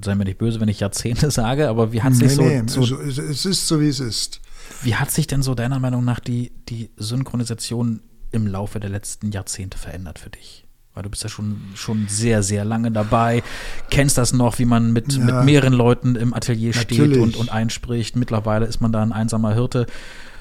sei 0.03 0.15
mir 0.15 0.25
nicht 0.25 0.37
böse, 0.37 0.59
wenn 0.59 0.69
ich 0.69 0.79
Jahrzehnte 0.79 1.31
sage, 1.31 1.69
aber 1.69 1.91
wie 1.91 2.01
hat 2.01 2.15
sich 2.15 2.33
so, 2.33 2.41
nee, 2.41 2.63
so 2.67 2.81
es, 2.81 3.45
ist 3.45 3.67
so, 3.67 3.81
wie 3.81 3.87
es 3.87 3.99
ist. 3.99 4.41
Wie 4.81 4.95
hat 4.95 5.11
sich 5.11 5.27
denn 5.27 5.41
so 5.41 5.55
deiner 5.55 5.79
Meinung 5.79 6.05
nach 6.05 6.19
die, 6.19 6.51
die 6.69 6.89
Synchronisation 6.97 8.01
im 8.31 8.47
Laufe 8.47 8.79
der 8.79 8.89
letzten 8.89 9.31
Jahrzehnte 9.31 9.77
verändert 9.77 10.19
für 10.19 10.29
dich? 10.29 10.65
Weil 10.93 11.03
du 11.03 11.09
bist 11.09 11.23
ja 11.23 11.29
schon, 11.29 11.61
schon 11.75 12.07
sehr, 12.07 12.43
sehr 12.43 12.65
lange 12.65 12.91
dabei, 12.91 13.43
kennst 13.89 14.17
das 14.17 14.33
noch, 14.33 14.59
wie 14.59 14.65
man 14.65 14.91
mit, 14.91 15.13
Ja. 15.13 15.23
mit 15.23 15.45
mehreren 15.45 15.73
Leuten 15.73 16.15
im 16.15 16.33
Atelier 16.33 16.73
steht 16.73 16.99
Natürlich. 16.99 17.21
und, 17.21 17.35
und 17.35 17.49
einspricht. 17.51 18.15
Mittlerweile 18.15 18.65
ist 18.65 18.81
man 18.81 18.91
da 18.91 19.01
ein 19.01 19.11
einsamer 19.13 19.53
Hirte. 19.53 19.85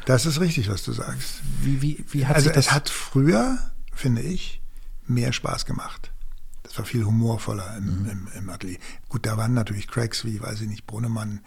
Das 0.07 0.25
ist 0.25 0.41
richtig, 0.41 0.71
was 0.71 0.85
du 0.85 0.93
sagst. 0.93 1.43
Wie, 1.63 1.83
wie, 1.83 2.05
wie 2.11 2.27
hat 2.27 2.37
also 2.37 2.47
sich 2.49 2.55
das... 2.55 2.67
es 2.67 2.73
hat 2.73 2.89
früher, 2.89 3.59
finde 3.95 4.23
ich, 4.23 4.63
mehr 5.07 5.33
Spaß 5.33 5.67
gemacht. 5.67 6.11
Das 6.69 6.79
war 6.79 6.85
viel 6.85 7.05
humorvoller 7.05 7.77
im, 7.79 8.03
Mhm. 8.03 8.09
im, 8.11 8.29
im 8.37 8.51
Atelier. 8.51 8.79
Gut, 9.09 9.25
da 9.27 9.37
waren 9.37 9.55
natürlich 9.55 9.89
Cracks 9.89 10.25
wie, 10.25 10.41
weiß 10.41 10.61
ich 10.61 10.69
nicht, 10.69 10.87
Brunnemann, 10.87 11.41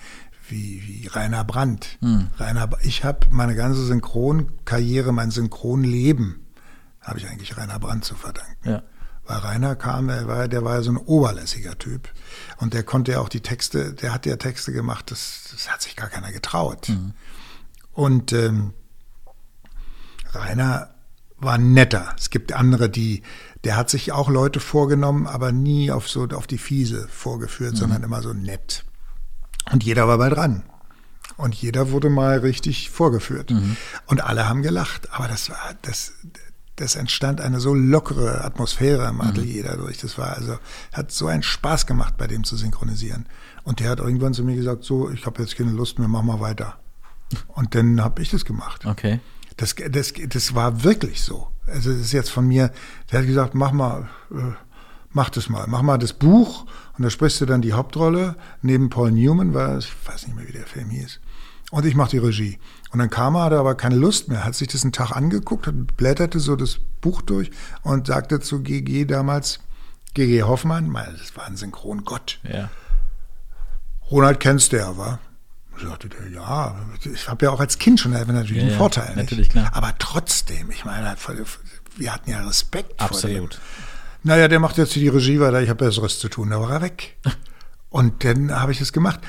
wie, 0.50 0.82
wie 0.86 1.08
Rainer 1.08 1.44
Brandt. 1.44 1.98
Mhm. 2.02 2.28
Rainer, 2.38 2.70
ich 2.82 3.04
habe 3.04 3.28
meine 3.30 3.56
ganze 3.56 3.86
Synchronkarriere, 3.86 5.14
mein 5.14 5.32
Synchronleben, 5.32 6.46
habe 7.02 7.20
ich 7.20 7.28
eigentlich 7.28 7.56
Rainer 7.58 7.80
Brandt 7.80 8.04
zu 8.06 8.16
verdanken. 8.16 8.70
ja. 8.70 8.84
Weil 9.24 9.38
Rainer 9.38 9.76
kam, 9.76 10.08
der 10.08 10.28
war, 10.28 10.48
der 10.48 10.64
war 10.66 10.76
ja 10.78 10.82
so 10.82 10.92
ein 10.92 10.98
oberlässiger 10.98 11.78
Typ. 11.78 12.10
Und 12.58 12.74
der 12.74 12.82
konnte 12.84 13.12
ja 13.12 13.20
auch 13.20 13.30
die 13.30 13.40
Texte, 13.42 13.94
der 13.94 14.14
hat 14.14 14.26
ja 14.26 14.36
Texte 14.36 14.74
gemacht, 14.74 15.12
das, 15.12 15.50
das 15.52 15.72
hat 15.72 15.82
sich 15.84 15.96
gar 15.96 16.10
keiner 16.10 16.32
getraut. 16.32 16.92
Und 17.94 18.34
ähm, 18.34 18.74
Rainer 20.34 20.90
war 21.38 21.58
netter. 21.60 22.14
Es 22.18 22.30
gibt 22.32 22.52
andere, 22.54 22.90
die, 22.90 23.22
der 23.64 23.78
hat 23.78 23.90
sich 23.90 24.12
auch 24.12 24.30
Leute 24.30 24.60
vorgenommen, 24.60 25.28
aber 25.28 25.52
nie 25.52 25.92
auf 25.92 26.10
so 26.10 26.28
auf 26.30 26.48
die 26.48 26.58
Fiese 26.58 27.08
vorgeführt, 27.10 27.78
sondern 27.78 28.04
immer 28.04 28.22
so 28.22 28.34
nett. 28.34 28.84
Und 29.72 29.84
jeder 29.84 30.08
war 30.08 30.18
bei 30.18 30.30
dran. 30.30 30.64
Und 31.38 31.56
jeder 31.56 31.92
wurde 31.92 32.10
mal 32.10 32.40
richtig 32.40 32.90
vorgeführt. 32.90 33.52
Und 34.08 34.24
alle 34.24 34.48
haben 34.50 34.62
gelacht. 34.62 35.10
Aber 35.12 35.28
das 35.28 35.50
war, 35.50 35.76
das, 35.82 36.14
das 36.76 36.96
entstand 36.96 37.42
eine 37.42 37.60
so 37.60 37.74
lockere 37.74 38.44
Atmosphäre 38.44 39.08
im 39.08 39.22
Atelier 39.22 39.64
dadurch. 39.64 40.00
Das 40.00 40.18
war 40.18 40.36
also, 40.36 40.58
hat 40.94 41.12
so 41.12 41.28
einen 41.28 41.44
Spaß 41.44 41.86
gemacht, 41.86 42.16
bei 42.18 42.28
dem 42.28 42.44
zu 42.44 42.56
synchronisieren. 42.58 43.28
Und 43.64 43.80
der 43.80 43.90
hat 43.90 44.00
irgendwann 44.00 44.34
zu 44.34 44.44
mir 44.44 44.56
gesagt, 44.56 44.84
so, 44.84 45.10
ich 45.10 45.26
habe 45.26 45.42
jetzt 45.42 45.56
keine 45.56 45.72
Lust 45.72 46.00
mehr, 46.00 46.08
mach 46.08 46.24
mal 46.24 46.40
weiter. 46.40 46.78
Und 47.48 47.76
dann 47.76 48.02
habe 48.02 48.22
ich 48.22 48.30
das 48.30 48.44
gemacht. 48.44 48.86
Okay. 48.86 49.20
Das, 49.62 49.76
das, 49.76 50.14
das 50.28 50.56
war 50.56 50.84
wirklich 50.84 51.22
so. 51.22 51.48
Also 51.68 51.92
das 51.92 52.02
ist 52.02 52.14
jetzt 52.14 52.32
von 52.32 52.48
mir, 52.48 52.72
der 53.12 53.20
hat 53.20 53.28
gesagt, 53.28 53.54
mach 53.54 53.72
mal, 53.72 54.10
äh, 54.32 54.54
mach 55.12 55.30
das 55.30 55.50
mal, 55.50 55.68
mach 55.68 55.84
mal 55.84 56.00
das 56.00 56.14
Buch 56.14 56.66
und 56.98 57.04
da 57.04 57.12
sprichst 57.12 57.40
du 57.42 57.46
dann 57.46 57.62
die 57.62 57.74
Hauptrolle 57.74 58.36
neben 58.64 58.90
Paul 58.90 59.12
Newman, 59.12 59.54
weil 59.54 59.78
ich 59.78 59.94
weiß 60.04 60.26
nicht 60.26 60.36
mehr, 60.36 60.48
wie 60.48 60.52
der 60.52 60.66
Film 60.66 60.90
hieß. 60.90 61.20
Und 61.70 61.86
ich 61.86 61.94
mache 61.94 62.10
die 62.10 62.18
Regie. 62.18 62.58
Und 62.92 62.98
dann 62.98 63.12
kam 63.12 63.36
er, 63.36 63.44
hatte 63.44 63.60
aber 63.60 63.76
keine 63.76 63.98
Lust 63.98 64.30
mehr, 64.30 64.44
hat 64.44 64.56
sich 64.56 64.68
das 64.68 64.82
einen 64.82 64.94
Tag 64.94 65.12
angeguckt, 65.12 65.70
blätterte 65.96 66.40
so 66.40 66.56
das 66.56 66.80
Buch 67.00 67.22
durch 67.22 67.52
und 67.84 68.08
sagte 68.08 68.40
zu 68.40 68.64
GG 68.64 69.06
damals, 69.06 69.60
GG 70.16 70.42
Hoffmann, 70.42 70.92
das 70.92 71.38
war 71.38 71.46
ein 71.46 71.56
Synchrongott. 71.56 72.40
Ja. 72.52 72.72
Ronald 74.10 74.40
kennst 74.40 74.74
du 74.74 74.78
ja, 74.78 74.98
wa? 74.98 75.20
Sagte 75.88 76.10
der, 76.10 76.28
ja, 76.30 76.76
ich 77.14 77.28
habe 77.28 77.46
ja 77.46 77.52
auch 77.52 77.60
als 77.60 77.78
Kind 77.78 78.00
schon 78.00 78.12
natürlich 78.12 78.58
Ja, 78.58 78.62
einen 78.64 78.72
ja, 78.72 78.78
Vorteil. 78.78 79.08
Nicht? 79.08 79.18
natürlich, 79.18 79.50
klar. 79.50 79.70
Aber 79.74 79.94
trotzdem, 79.98 80.72
ich 80.72 80.86
meine, 80.86 81.16
wir 81.98 82.14
hatten 82.14 82.30
ja 82.30 82.46
Respekt 82.46 83.00
vor 83.00 83.08
Absolut. 83.08 83.54
dem. 83.56 83.60
Naja, 84.24 84.48
der 84.48 84.60
macht 84.60 84.78
jetzt 84.78 84.96
die 84.96 85.08
Regie 85.08 85.40
weiter, 85.40 85.62
ich 85.62 85.70
habe 85.70 85.86
Besseres 85.86 86.20
zu 86.20 86.30
tun. 86.30 86.50
Da 86.50 86.62
war 86.62 86.72
er 86.72 86.82
weg. 86.82 87.18
Und 87.90 88.24
dann 88.24 88.52
habe 88.54 88.72
ich 88.72 88.80
es 88.80 88.94
gemacht. 88.94 89.20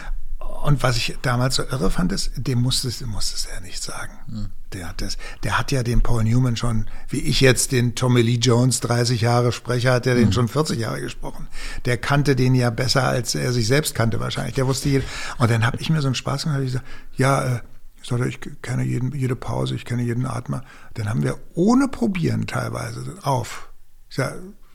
Und 0.63 0.83
was 0.83 0.97
ich 0.97 1.17
damals 1.23 1.57
so 1.57 1.65
irre 1.65 1.91
fand, 1.91 2.13
ist, 2.13 2.31
dem 2.37 2.61
musste 2.61 2.89
es, 2.89 3.01
musste 3.05 3.35
es 3.37 3.49
ja 3.53 3.61
nicht 3.61 3.83
sagen. 3.83 4.13
Hm. 4.29 4.47
Der 4.73 4.89
hat 4.89 5.03
das, 5.03 5.19
der 5.43 5.59
hat 5.59 5.73
ja 5.73 5.83
den 5.83 6.01
Paul 6.03 6.25
Newman 6.25 6.57
schon, 6.57 6.87
wie 7.09 7.19
ich 7.21 7.41
jetzt 7.41 7.73
den 7.73 7.95
Tommy 7.95 8.23
Lee 8.23 8.37
Jones 8.39 8.81
30 8.81 9.21
Jahre 9.21 9.53
spreche, 9.53 9.91
hat 9.93 10.07
er 10.07 10.15
den 10.15 10.27
Hm. 10.27 10.33
schon 10.33 10.49
40 10.49 10.79
Jahre 10.79 11.01
gesprochen. 11.01 11.49
Der 11.85 11.97
kannte 11.99 12.37
den 12.37 12.55
ja 12.55 12.71
besser, 12.71 13.03
als 13.05 13.35
er 13.35 13.53
sich 13.53 13.67
selbst 13.67 13.95
kannte 13.95 14.21
wahrscheinlich. 14.21 14.55
Der 14.55 14.67
wusste 14.67 14.89
jede, 14.89 15.05
und 15.39 15.51
dann 15.51 15.67
habe 15.67 15.79
ich 15.81 15.91
mir 15.91 16.01
so 16.01 16.07
einen 16.09 16.15
Spaß 16.15 16.45
gemacht, 16.45 16.57
hab 16.59 16.65
ich 16.65 16.73
gesagt, 16.73 16.89
ja, 17.17 17.57
äh, 17.57 17.61
ich 18.01 18.09
sagte, 18.09 18.27
ich 18.29 18.39
kenne 18.63 18.85
jeden, 18.85 19.13
jede 19.15 19.37
Pause, 19.37 19.75
ich 19.75 19.85
kenne 19.85 20.03
jeden 20.03 20.27
Atmer. 20.27 20.65
Dann 20.95 21.09
haben 21.09 21.23
wir 21.23 21.39
ohne 21.55 21.89
Probieren 21.89 22.47
teilweise 22.47 23.05
auf. 23.23 23.69
Ich 24.11 24.17
sag, 24.17 24.35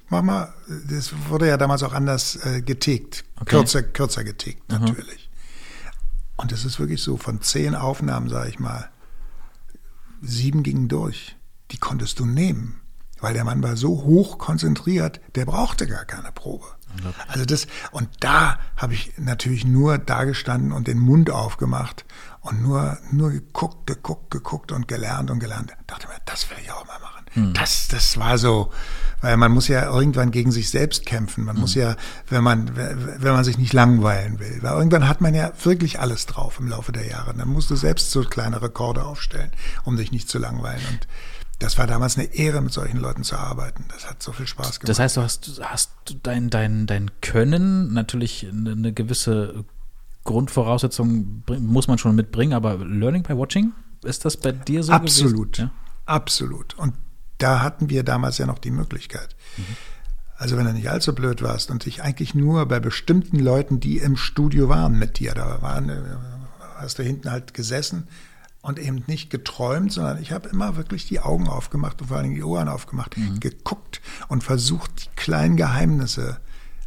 mach 0.10 0.22
mal, 0.22 0.54
das 0.90 1.12
wurde 1.30 1.48
ja 1.48 1.58
damals 1.58 1.84
auch 1.84 1.94
anders 1.94 2.38
äh, 2.46 2.62
getickt, 2.62 3.24
Okay. 3.40 3.56
kürzer, 3.56 3.84
kürzer 3.84 4.24
getickt 4.24 4.70
natürlich. 4.70 5.27
Und 6.38 6.52
es 6.52 6.66
ist 6.66 6.80
wirklich 6.80 7.02
so, 7.02 7.18
von 7.18 7.42
zehn 7.42 7.76
Aufnahmen, 7.76 8.30
sage 8.30 8.50
ich 8.50 8.60
mal, 8.60 8.90
sieben 10.22 10.64
gingen 10.64 10.88
durch. 10.88 11.36
Die 11.72 11.78
konntest 11.78 12.20
du 12.20 12.26
nehmen, 12.26 12.80
weil 13.20 13.34
der 13.34 13.44
Mann 13.44 13.62
war 13.62 13.76
so 13.76 14.04
hoch 14.04 14.38
konzentriert, 14.38 15.20
der 15.36 15.46
brauchte 15.46 15.88
gar 15.88 16.06
keine 16.06 16.32
Probe. 16.32 16.66
Also 17.28 17.46
das, 17.46 17.68
und 17.92 18.10
da 18.22 18.60
habe 18.76 18.94
ich 18.94 19.14
natürlich 19.18 19.66
nur 19.66 19.98
dagestanden 19.98 20.72
und 20.72 20.88
den 20.88 21.00
Mund 21.00 21.30
aufgemacht 21.30 22.06
und 22.42 22.62
nur, 22.62 22.98
nur 23.12 23.32
geguckt, 23.32 23.88
geguckt, 23.88 24.32
geguckt 24.32 24.72
und 24.72 24.88
gelernt 24.88 25.30
und 25.30 25.40
gelernt. 25.40 25.74
Dachte 25.86 26.08
mir, 26.08 26.16
das 26.26 26.50
will 26.50 26.58
ich 26.62 26.72
auch 26.72 26.86
mal 26.88 27.00
machen. 27.00 27.17
Das, 27.54 27.88
das 27.88 28.18
war 28.18 28.38
so, 28.38 28.72
weil 29.22 29.38
man 29.38 29.52
muss 29.52 29.68
ja 29.68 29.86
irgendwann 29.86 30.32
gegen 30.32 30.52
sich 30.52 30.70
selbst 30.70 31.06
kämpfen. 31.06 31.44
Man 31.44 31.58
muss 31.58 31.76
ja, 31.76 31.96
wenn 32.30 32.44
man, 32.44 32.76
wenn 32.76 33.34
man 33.34 33.44
sich 33.44 33.58
nicht 33.58 33.74
langweilen 33.74 34.40
will. 34.40 34.60
Weil 34.62 34.74
irgendwann 34.74 35.08
hat 35.08 35.22
man 35.22 35.34
ja 35.34 35.52
wirklich 35.64 36.00
alles 36.00 36.26
drauf 36.26 36.60
im 36.60 36.68
Laufe 36.68 36.92
der 36.92 37.08
Jahre. 37.08 37.34
Dann 37.34 37.48
musst 37.48 37.70
du 37.70 37.76
selbst 37.76 38.12
so 38.12 38.22
kleine 38.22 38.62
Rekorde 38.62 39.04
aufstellen, 39.06 39.52
um 39.86 39.98
dich 39.98 40.12
nicht 40.12 40.30
zu 40.30 40.40
langweilen. 40.40 40.82
Und 40.92 41.08
das 41.60 41.78
war 41.78 41.88
damals 41.88 42.18
eine 42.18 42.34
Ehre, 42.34 42.62
mit 42.62 42.72
solchen 42.72 42.98
Leuten 42.98 43.24
zu 43.24 43.36
arbeiten. 43.38 43.86
Das 43.92 44.08
hat 44.08 44.22
so 44.22 44.32
viel 44.32 44.46
Spaß 44.46 44.80
gemacht. 44.80 44.90
Das 44.90 45.00
heißt, 45.00 45.18
du 45.18 45.22
hast, 45.22 45.62
hast 45.64 45.92
dein, 46.24 46.50
dein, 46.50 46.86
dein 46.86 47.10
Können, 47.22 47.94
natürlich 47.94 48.48
eine, 48.48 48.94
gewisse 48.94 49.66
Grundvoraussetzung 50.24 51.44
muss 51.60 51.88
man 51.88 51.98
schon 51.98 52.16
mitbringen, 52.16 52.54
aber 52.54 52.78
Learning 52.78 53.24
by 53.24 53.36
Watching, 53.36 53.74
ist 54.04 54.26
das 54.26 54.38
bei 54.38 54.52
dir 54.52 54.84
so 54.84 54.92
Absolut. 54.92 55.54
gewesen? 55.54 55.72
Absolut. 56.06 56.76
Und 56.76 56.94
da 57.38 57.62
hatten 57.62 57.90
wir 57.90 58.04
damals 58.04 58.38
ja 58.38 58.46
noch 58.46 58.60
die 58.60 58.72
Möglichkeit. 58.72 59.36
Also 60.38 60.56
wenn 60.58 60.66
du 60.66 60.74
nicht 60.74 60.90
allzu 60.90 61.16
blöd 61.16 61.42
warst 61.42 61.72
und 61.72 61.86
dich 61.86 62.04
eigentlich 62.04 62.36
nur 62.36 62.66
bei 62.68 62.80
bestimmten 62.80 63.40
Leuten, 63.40 63.80
die 63.80 63.98
im 63.98 64.18
Studio 64.18 64.70
waren 64.70 64.98
mit 64.98 65.20
dir, 65.20 65.34
da 65.34 65.62
waren, 65.62 65.90
äh, 65.90 66.02
hast 66.76 67.00
du 67.00 67.04
hinten 67.04 67.32
halt 67.32 67.54
gesessen 67.56 68.08
und 68.62 68.78
eben 68.80 69.04
nicht 69.08 69.30
geträumt, 69.30 69.92
sondern 69.92 70.22
ich 70.22 70.32
habe 70.32 70.50
immer 70.50 70.76
wirklich 70.76 71.08
die 71.08 71.20
Augen 71.20 71.48
aufgemacht 71.48 72.02
und 72.02 72.08
vor 72.08 72.18
allen 72.18 72.26
Dingen 72.26 72.36
die 72.36 72.44
Ohren 72.44 72.68
aufgemacht, 72.68 73.16
geguckt 73.40 74.02
und 74.28 74.44
versucht, 74.44 75.06
die 75.06 75.16
kleinen 75.16 75.58
Geheimnisse 75.58 76.38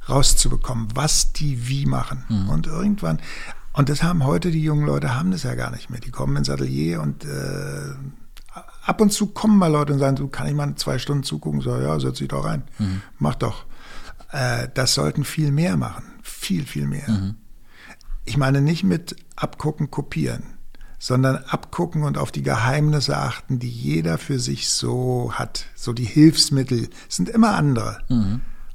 rauszubekommen, 0.09 0.89
was 0.95 1.33
die 1.33 1.69
wie 1.69 1.87
machen. 1.87 2.25
Und 2.49 2.67
irgendwann, 2.67 3.19
und 3.73 3.89
das 3.89 4.03
haben 4.03 4.25
heute 4.25 4.51
die 4.51 4.63
jungen 4.63 4.87
Leute, 4.87 5.15
haben 5.17 5.31
das 5.31 5.43
ja 5.43 5.55
gar 5.55 5.71
nicht 5.71 5.91
mehr. 5.91 6.01
Die 6.01 6.11
kommen 6.11 6.37
ins 6.37 6.51
Atelier 6.51 7.01
und 7.01 7.25
äh, 7.25 7.95
ab 8.91 9.01
und 9.01 9.13
zu 9.13 9.29
kommen 9.29 9.57
mal 9.57 9.71
Leute 9.71 9.93
und 9.93 10.01
sagen, 10.01 10.17
du 10.17 10.27
kann 10.27 10.49
ich 10.49 10.55
mal 10.55 10.75
zwei 10.75 10.99
Stunden 10.99 11.23
zugucken? 11.23 11.61
So, 11.61 11.79
ja, 11.79 11.99
setz 12.01 12.19
dich 12.19 12.29
doch 12.29 12.45
rein. 12.45 12.65
Mach 13.19 13.37
doch. 13.37 13.65
Äh, 14.33 14.69
das 14.75 14.95
sollten 14.95 15.25
viel 15.25 15.53
mehr 15.53 15.77
machen. 15.77 16.05
Viel, 16.23 16.67
viel 16.67 16.87
mehr. 16.89 17.35
Ich 18.25 18.37
meine 18.37 18.61
nicht 18.61 18.83
mit 18.83 19.15
abgucken, 19.37 19.91
kopieren, 19.93 20.43
sondern 20.99 21.37
abgucken 21.37 22.03
und 22.03 22.19
auf 22.19 22.33
die 22.33 22.43
Geheimnisse 22.43 23.17
achten, 23.17 23.61
die 23.61 23.71
jeder 23.71 24.19
für 24.19 24.41
sich 24.41 24.69
so 24.69 25.33
hat. 25.35 25.67
So 25.77 25.93
die 25.93 26.05
Hilfsmittel 26.05 26.89
sind 27.09 27.29
immer 27.29 27.55
andere. 27.55 28.03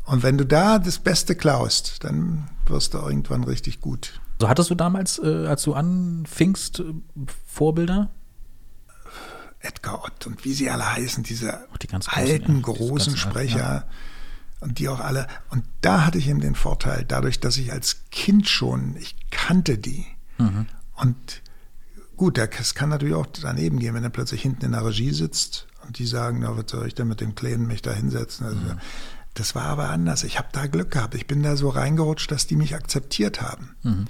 Und 0.05 0.23
wenn 0.23 0.37
du 0.37 0.45
da 0.45 0.79
das 0.79 0.99
Beste 0.99 1.35
klaust, 1.35 2.03
dann 2.05 2.47
wirst 2.67 2.93
du 2.93 2.99
irgendwann 2.99 3.43
richtig 3.43 3.81
gut. 3.81 4.21
So 4.39 4.47
hattest 4.47 4.69
du 4.69 4.75
damals, 4.75 5.19
äh, 5.19 5.45
als 5.47 5.63
du 5.63 5.73
anfingst, 5.73 6.79
äh, 6.79 6.93
Vorbilder? 7.45 8.09
Edgar 9.65 10.03
Ott 10.03 10.27
und 10.27 10.45
wie 10.45 10.53
sie 10.53 10.69
alle 10.69 10.93
heißen, 10.93 11.23
diese 11.23 11.65
die 11.81 11.87
großen, 11.87 12.13
alten, 12.13 12.31
ja, 12.31 12.47
diese 12.47 12.61
großen 12.61 13.13
alten, 13.13 13.17
Sprecher. 13.17 13.57
ja. 13.57 13.83
Und 14.61 14.79
die 14.79 14.87
auch 14.87 14.99
alle. 15.01 15.27
Und 15.49 15.65
da 15.81 16.05
hatte 16.05 16.17
ich 16.17 16.27
eben 16.29 16.39
den 16.39 16.55
Vorteil, 16.55 17.03
dadurch, 17.05 17.39
dass 17.39 17.57
ich 17.57 17.71
als 17.71 18.05
Kind 18.09 18.47
schon, 18.47 18.95
ich 18.97 19.15
kannte 19.29 19.77
die. 19.77 20.05
Mhm. 20.37 20.65
Und 20.95 21.41
gut, 22.15 22.37
das 22.37 22.73
kann 22.73 22.89
natürlich 22.89 23.15
auch 23.15 23.27
daneben 23.27 23.79
gehen, 23.79 23.93
wenn 23.93 24.03
er 24.03 24.09
plötzlich 24.09 24.41
hinten 24.41 24.65
in 24.65 24.71
der 24.71 24.85
Regie 24.85 25.11
sitzt 25.11 25.67
und 25.85 25.99
die 25.99 26.07
sagen, 26.07 26.39
na, 26.39 26.57
was 26.57 26.71
soll 26.71 26.87
ich 26.87 26.95
denn 26.95 27.07
mit 27.07 27.21
dem 27.21 27.35
Kleinen 27.35 27.67
mich 27.67 27.81
da 27.81 27.91
hinsetzen? 27.91 28.45
Also, 28.45 28.59
Mhm. 28.59 28.79
Das 29.37 29.53
war 29.53 29.63
aber 29.65 29.89
anders. 29.89 30.23
Ich 30.23 30.37
habe 30.37 30.47
da 30.53 30.65
Glück 30.65 30.91
gehabt. 30.91 31.13
Ich 31.13 31.27
bin 31.27 31.43
da 31.43 31.57
so 31.57 31.67
reingerutscht, 31.67 32.31
dass 32.31 32.47
die 32.47 32.55
mich 32.55 32.73
akzeptiert 32.73 33.41
haben. 33.41 33.75
Mhm. 33.83 34.05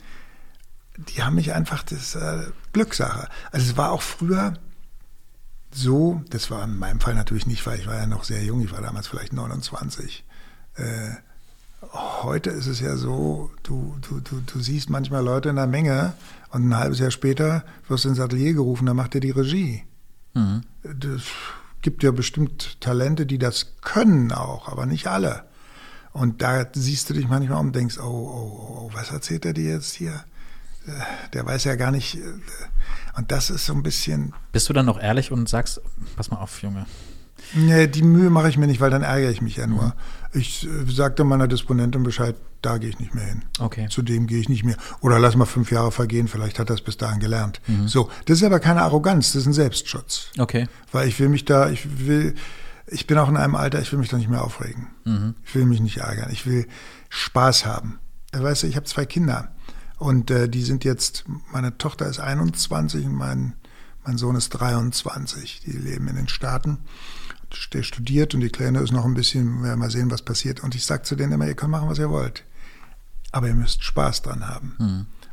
Die 1.10 1.24
haben 1.24 1.34
mich 1.34 1.52
einfach, 1.54 1.82
das 1.82 2.13
äh, 2.13 2.44
Glückssache. 2.74 3.28
Also 3.52 3.72
es 3.72 3.76
war 3.76 3.91
auch 3.91 4.04
früher 4.04 4.54
so, 5.75 6.21
das 6.29 6.49
war 6.51 6.63
in 6.63 6.77
meinem 6.77 6.99
Fall 6.99 7.15
natürlich 7.15 7.47
nicht, 7.47 7.65
weil 7.65 7.79
ich 7.79 7.88
war 7.88 7.95
ja 7.95 8.07
noch 8.07 8.23
sehr 8.23 8.43
jung, 8.43 8.61
ich 8.61 8.71
war 8.71 8.81
damals 8.81 9.07
vielleicht 9.07 9.33
29. 9.33 10.23
Äh, 10.75 11.11
heute 11.91 12.49
ist 12.49 12.67
es 12.67 12.79
ja 12.79 12.95
so, 12.95 13.51
du, 13.63 13.97
du, 14.01 14.19
du, 14.19 14.41
du 14.41 14.59
siehst 14.59 14.89
manchmal 14.89 15.23
Leute 15.23 15.49
in 15.49 15.57
der 15.57 15.67
Menge 15.67 16.13
und 16.51 16.67
ein 16.67 16.77
halbes 16.77 16.99
Jahr 16.99 17.11
später 17.11 17.63
wirst 17.88 18.05
du 18.05 18.09
ins 18.09 18.19
Atelier 18.19 18.53
gerufen, 18.53 18.85
dann 18.85 18.95
macht 18.95 19.15
er 19.15 19.21
die 19.21 19.31
Regie. 19.31 19.83
Das 20.83 21.23
gibt 21.81 22.03
ja 22.03 22.11
bestimmt 22.11 22.79
Talente, 22.81 23.25
die 23.25 23.38
das 23.38 23.75
können 23.81 24.31
auch, 24.31 24.69
aber 24.69 24.85
nicht 24.85 25.07
alle. 25.07 25.43
Und 26.13 26.41
da 26.41 26.65
siehst 26.73 27.09
du 27.09 27.13
dich 27.13 27.27
manchmal 27.27 27.59
um 27.59 27.67
und 27.67 27.75
denkst, 27.75 27.97
oh, 27.99 28.03
oh, 28.03 28.85
oh, 28.85 28.89
was 28.93 29.11
erzählt 29.11 29.45
er 29.45 29.53
dir 29.53 29.71
jetzt 29.71 29.93
hier? 29.93 30.23
Äh, 30.88 30.91
Der 31.34 31.45
weiß 31.45 31.63
ja 31.65 31.76
gar 31.76 31.91
nicht. 31.91 32.15
äh, 32.15 32.21
Und 33.17 33.32
das 33.32 33.50
ist 33.50 33.65
so 33.65 33.74
ein 33.74 33.84
bisschen, 33.84 34.34
Bist 34.52 34.67
du 34.69 34.74
dann 34.74 34.86
noch 34.86 35.00
ehrlich 35.00 35.32
und 35.32 35.48
sagst, 35.50 35.82
pass 36.15 36.32
mal 36.32 36.38
auf, 36.38 36.62
Junge. 36.62 36.86
Nee, 37.54 37.88
die 37.88 38.02
Mühe 38.02 38.30
mache 38.30 38.50
ich 38.50 38.58
mir 38.58 38.65
nicht, 38.65 38.82
weil 38.82 38.89
dann 38.89 39.04
ärgere 39.04 39.30
ich 39.30 39.41
mich 39.41 39.56
ja 39.58 39.67
nur. 39.67 39.93
Ich 40.34 40.65
äh, 40.65 40.91
sagte 40.91 41.24
meiner 41.24 41.48
Disponentin 41.48 42.02
Bescheid, 42.04 42.36
da 42.62 42.78
gehe 42.80 42.89
ich 42.89 43.00
nicht 43.00 43.13
mehr 43.13 43.26
hin. 43.26 43.43
Okay. 43.60 43.88
Zu 43.89 44.02
dem 44.02 44.26
gehe 44.26 44.39
ich 44.39 44.50
nicht 44.50 44.63
mehr. 44.63 44.78
Oder 45.02 45.19
lass 45.19 45.36
mal 45.36 45.45
fünf 45.45 45.71
Jahre 45.71 45.91
vergehen, 45.91 46.28
vielleicht 46.28 46.58
hat 46.60 46.69
er 46.69 46.76
es 46.76 46.82
bis 46.82 46.98
dahin 46.98 47.19
gelernt. 47.19 47.62
So, 47.86 48.10
das 48.26 48.38
ist 48.39 48.43
aber 48.43 48.60
keine 48.60 48.82
Arroganz, 48.82 49.34
das 49.34 49.41
ist 49.41 49.48
ein 49.48 49.54
Selbstschutz. 49.54 50.32
Okay. 50.39 50.67
Weil 50.91 51.08
ich 51.08 51.19
will 51.19 51.30
mich 51.30 51.45
da, 51.45 51.69
ich 51.69 52.08
will, 52.08 52.34
ich 52.88 53.06
bin 53.06 53.17
auch 53.19 53.30
in 53.30 53.38
einem 53.38 53.54
Alter, 53.56 53.80
ich 53.82 53.91
will 53.91 54.00
mich 54.00 54.10
da 54.10 54.17
nicht 54.17 54.30
mehr 54.30 54.43
aufregen. 54.43 54.88
Ich 55.45 55.54
will 55.54 55.65
mich 55.65 55.80
nicht 55.82 55.98
ärgern. 55.98 56.30
Ich 56.32 56.48
will 56.48 56.67
Spaß 57.10 57.65
haben. 57.67 58.00
Weißt 58.34 58.63
du, 58.63 58.67
ich 58.67 58.76
habe 58.76 58.86
zwei 58.88 59.06
Kinder 59.06 59.52
und 59.97 60.31
äh, 60.31 60.49
die 60.49 60.63
sind 60.63 60.84
jetzt, 60.84 61.25
meine 61.51 61.77
Tochter 61.77 62.08
ist 62.08 62.19
21 62.19 63.05
und 63.05 63.15
mein, 63.15 63.53
mein 64.03 64.17
Sohn 64.17 64.36
ist 64.36 64.49
23. 64.49 65.62
Die 65.65 65.71
leben 65.71 66.08
in 66.08 66.15
den 66.15 66.27
Staaten. 66.27 66.79
Der 67.73 67.84
studiert 67.84 68.34
und 68.34 68.41
die 68.41 68.49
Kleine 68.49 68.79
ist 68.79 68.91
noch 68.91 69.05
ein 69.05 69.13
bisschen, 69.13 69.60
wir 69.60 69.69
werden 69.69 69.79
mal 69.79 69.91
sehen, 69.91 70.12
was 70.12 70.21
passiert. 70.21 70.62
Und 70.62 70.75
ich 70.75 70.86
sage 70.86 71.03
zu 71.03 71.15
denen 71.15 71.31
immer, 71.31 71.47
ihr 71.47 71.55
könnt 71.55 71.71
machen, 71.71 71.89
was 71.89 71.99
ihr 71.99 72.10
wollt. 72.10 72.43
Aber 73.31 73.47
ihr 73.47 73.55
müsst 73.55 73.84
Spaß 73.84 74.23
dran 74.23 74.47
haben. 74.47 74.75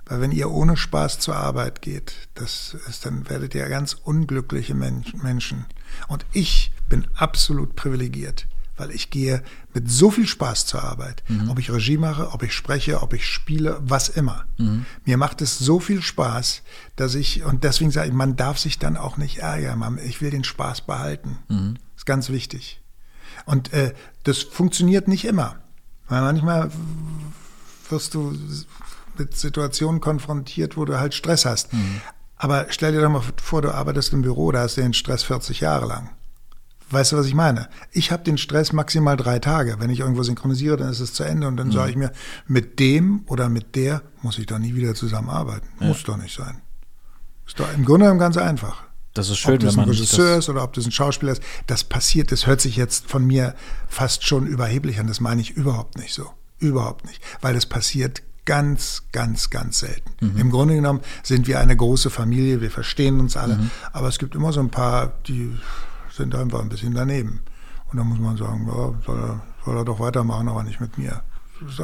Weil 0.07 0.21
wenn 0.21 0.33
ihr 0.33 0.51
ohne 0.51 0.77
Spaß 0.77 1.21
zur 1.21 1.37
Arbeit 1.37 1.83
geht, 1.83 2.29
das 2.35 2.77
ist, 2.89 3.07
dann 3.07 3.29
werdet 3.29 3.55
ihr 3.55 3.69
ganz 3.69 3.95
unglückliche 3.95 4.75
Mensch, 4.75 5.15
Menschen. 5.15 5.65
Und 6.09 6.27
ich 6.33 6.73
bin 6.89 7.07
absolut 7.15 7.77
privilegiert, 7.77 8.47
weil 8.77 8.91
ich 8.91 9.11
gehe 9.11 9.43
mit 9.75 9.91
so 9.91 10.11
viel 10.11 10.27
Spaß 10.27 10.67
zur 10.67 10.83
Arbeit. 10.83 11.23
Mhm. 11.29 11.51
Ob 11.51 11.59
ich 11.59 11.71
Regie 11.71 11.99
mache, 11.99 12.33
ob 12.33 12.43
ich 12.43 12.53
spreche, 12.55 13.03
ob 13.03 13.13
ich 13.13 13.27
spiele, 13.27 13.79
was 13.83 14.09
immer. 14.09 14.45
Mhm. 14.59 14.87
Mir 15.05 15.17
macht 15.19 15.43
es 15.43 15.59
so 15.59 15.79
viel 15.81 16.03
Spaß, 16.03 16.63
dass 16.97 17.15
ich, 17.15 17.45
und 17.45 17.65
deswegen 17.65 17.91
sage 17.91 18.09
ich, 18.09 18.15
man 18.15 18.37
darf 18.37 18.59
sich 18.59 18.79
dann 18.79 18.97
auch 18.97 19.17
nicht 19.19 19.39
ärgern. 19.39 19.79
Man- 19.79 19.99
Ich 19.99 20.21
will 20.21 20.31
den 20.31 20.45
Spaß 20.45 20.83
behalten. 20.83 21.39
Mhm. 21.49 21.77
ist 21.97 22.07
ganz 22.07 22.29
wichtig. 22.31 22.81
Und 23.47 23.73
äh, 23.73 23.93
das 24.25 24.39
funktioniert 24.39 25.09
nicht 25.09 25.25
immer. 25.25 25.57
Weil 26.09 26.23
manchmal 26.23 26.71
wirst 27.91 28.15
du 28.15 28.37
mit 29.19 29.37
Situationen 29.37 30.01
konfrontiert, 30.01 30.77
wo 30.77 30.85
du 30.85 30.99
halt 30.99 31.15
Stress 31.15 31.45
hast. 31.45 31.69
Aber 32.37 32.67
stell 32.71 32.93
dir 32.93 33.01
doch 33.03 33.11
mal 33.11 33.23
vor, 33.43 33.63
du 33.63 33.73
arbeitest 33.73 34.13
im 34.13 34.23
Büro, 34.23 34.51
da 34.53 34.61
hast 34.61 34.77
du 34.77 34.81
den 34.81 34.95
Stress 34.95 35.23
40 35.25 35.61
Jahre 35.61 35.87
lang. 35.87 36.11
Weißt 36.93 37.13
du, 37.13 37.17
was 37.17 37.27
ich 37.27 37.35
meine? 37.35 37.69
Ich 37.91 38.13
habe 38.13 38.23
den 38.23 38.39
Stress 38.39 38.73
maximal 38.73 39.17
drei 39.17 39.39
Tage. 39.39 39.77
Wenn 39.79 39.91
ich 39.91 40.01
irgendwo 40.01 40.23
synchronisiere, 40.23 40.77
dann 40.77 40.91
ist 40.91 41.01
es 41.01 41.15
zu 41.15 41.25
Ende 41.25 41.49
und 41.49 41.57
dann 41.57 41.73
sage 41.73 41.91
ich 41.91 41.97
mir, 41.97 42.13
mit 42.47 42.79
dem 42.79 43.25
oder 43.27 43.49
mit 43.49 43.75
der 43.77 44.03
muss 44.21 44.39
ich 44.39 44.47
doch 44.47 44.59
nie 44.59 44.75
wieder 44.75 44.95
zusammenarbeiten. 44.95 45.67
Muss 45.81 46.03
doch 46.05 46.17
nicht 46.17 46.37
sein. 46.37 46.61
Ist 47.47 47.59
doch 47.59 47.73
im 47.75 47.85
Grunde 47.85 48.05
genommen 48.05 48.21
ganz 48.21 48.37
einfach. 48.37 48.85
Das 49.15 49.29
ist 49.29 49.39
schön, 49.39 49.55
ob 49.55 49.61
das 49.61 49.75
wenn 49.75 49.83
ein 49.83 49.87
man 49.89 49.95
sich 49.97 50.03
Regisseur 50.13 50.39
ist 50.39 50.49
oder 50.49 50.63
ob 50.63 50.73
das 50.73 50.87
ein 50.87 50.93
Schauspieler 50.93 51.33
ist, 51.33 51.43
das 51.67 51.85
passiert, 51.85 52.33
das 52.33 52.47
hört 52.47 52.61
sich 52.61 52.77
jetzt 52.77 53.11
von 53.11 53.27
mir 53.27 53.55
fast 53.89 54.27
schon 54.27 54.47
überheblich 54.47 54.99
an. 55.01 55.07
Das 55.07 55.21
meine 55.21 55.41
ich 55.41 55.51
überhaupt 55.51 55.99
nicht 55.99 56.15
so. 56.15 56.31
Überhaupt 56.59 57.05
nicht. 57.07 57.23
Weil 57.41 57.55
das 57.55 57.67
passiert 57.67 58.23
ganz, 58.45 59.05
ganz, 59.13 59.51
ganz 59.51 59.81
selten. 59.81 60.13
Mhm. 60.21 60.39
Im 60.41 60.51
Grunde 60.51 60.75
genommen 60.75 61.01
sind 61.23 61.47
wir 61.47 61.61
eine 61.61 61.77
große 61.77 62.11
Familie, 62.11 62.61
wir 62.61 62.71
verstehen 62.71 63.21
uns 63.21 63.37
alle, 63.37 63.57
Mhm. 63.57 63.71
aber 63.93 64.09
es 64.09 64.19
gibt 64.19 64.35
immer 64.35 64.53
so 64.53 64.61
ein 64.61 64.71
paar, 64.71 65.13
die 65.27 65.55
sind 66.15 66.35
einfach 66.35 66.61
ein 66.61 66.69
bisschen 66.69 66.95
daneben. 66.95 67.41
Und 67.91 67.99
dann 67.99 68.09
muss 68.09 68.19
man 68.19 68.37
sagen, 68.37 68.67
ja, 68.67 68.95
soll, 69.05 69.19
er, 69.19 69.41
soll 69.65 69.77
er 69.77 69.85
doch 69.85 70.01
weitermachen, 70.01 70.49
aber 70.49 70.63
nicht 70.63 70.81
mit 70.81 70.97
mir. 70.99 71.23
Das 71.61 71.73
ist 71.73 71.81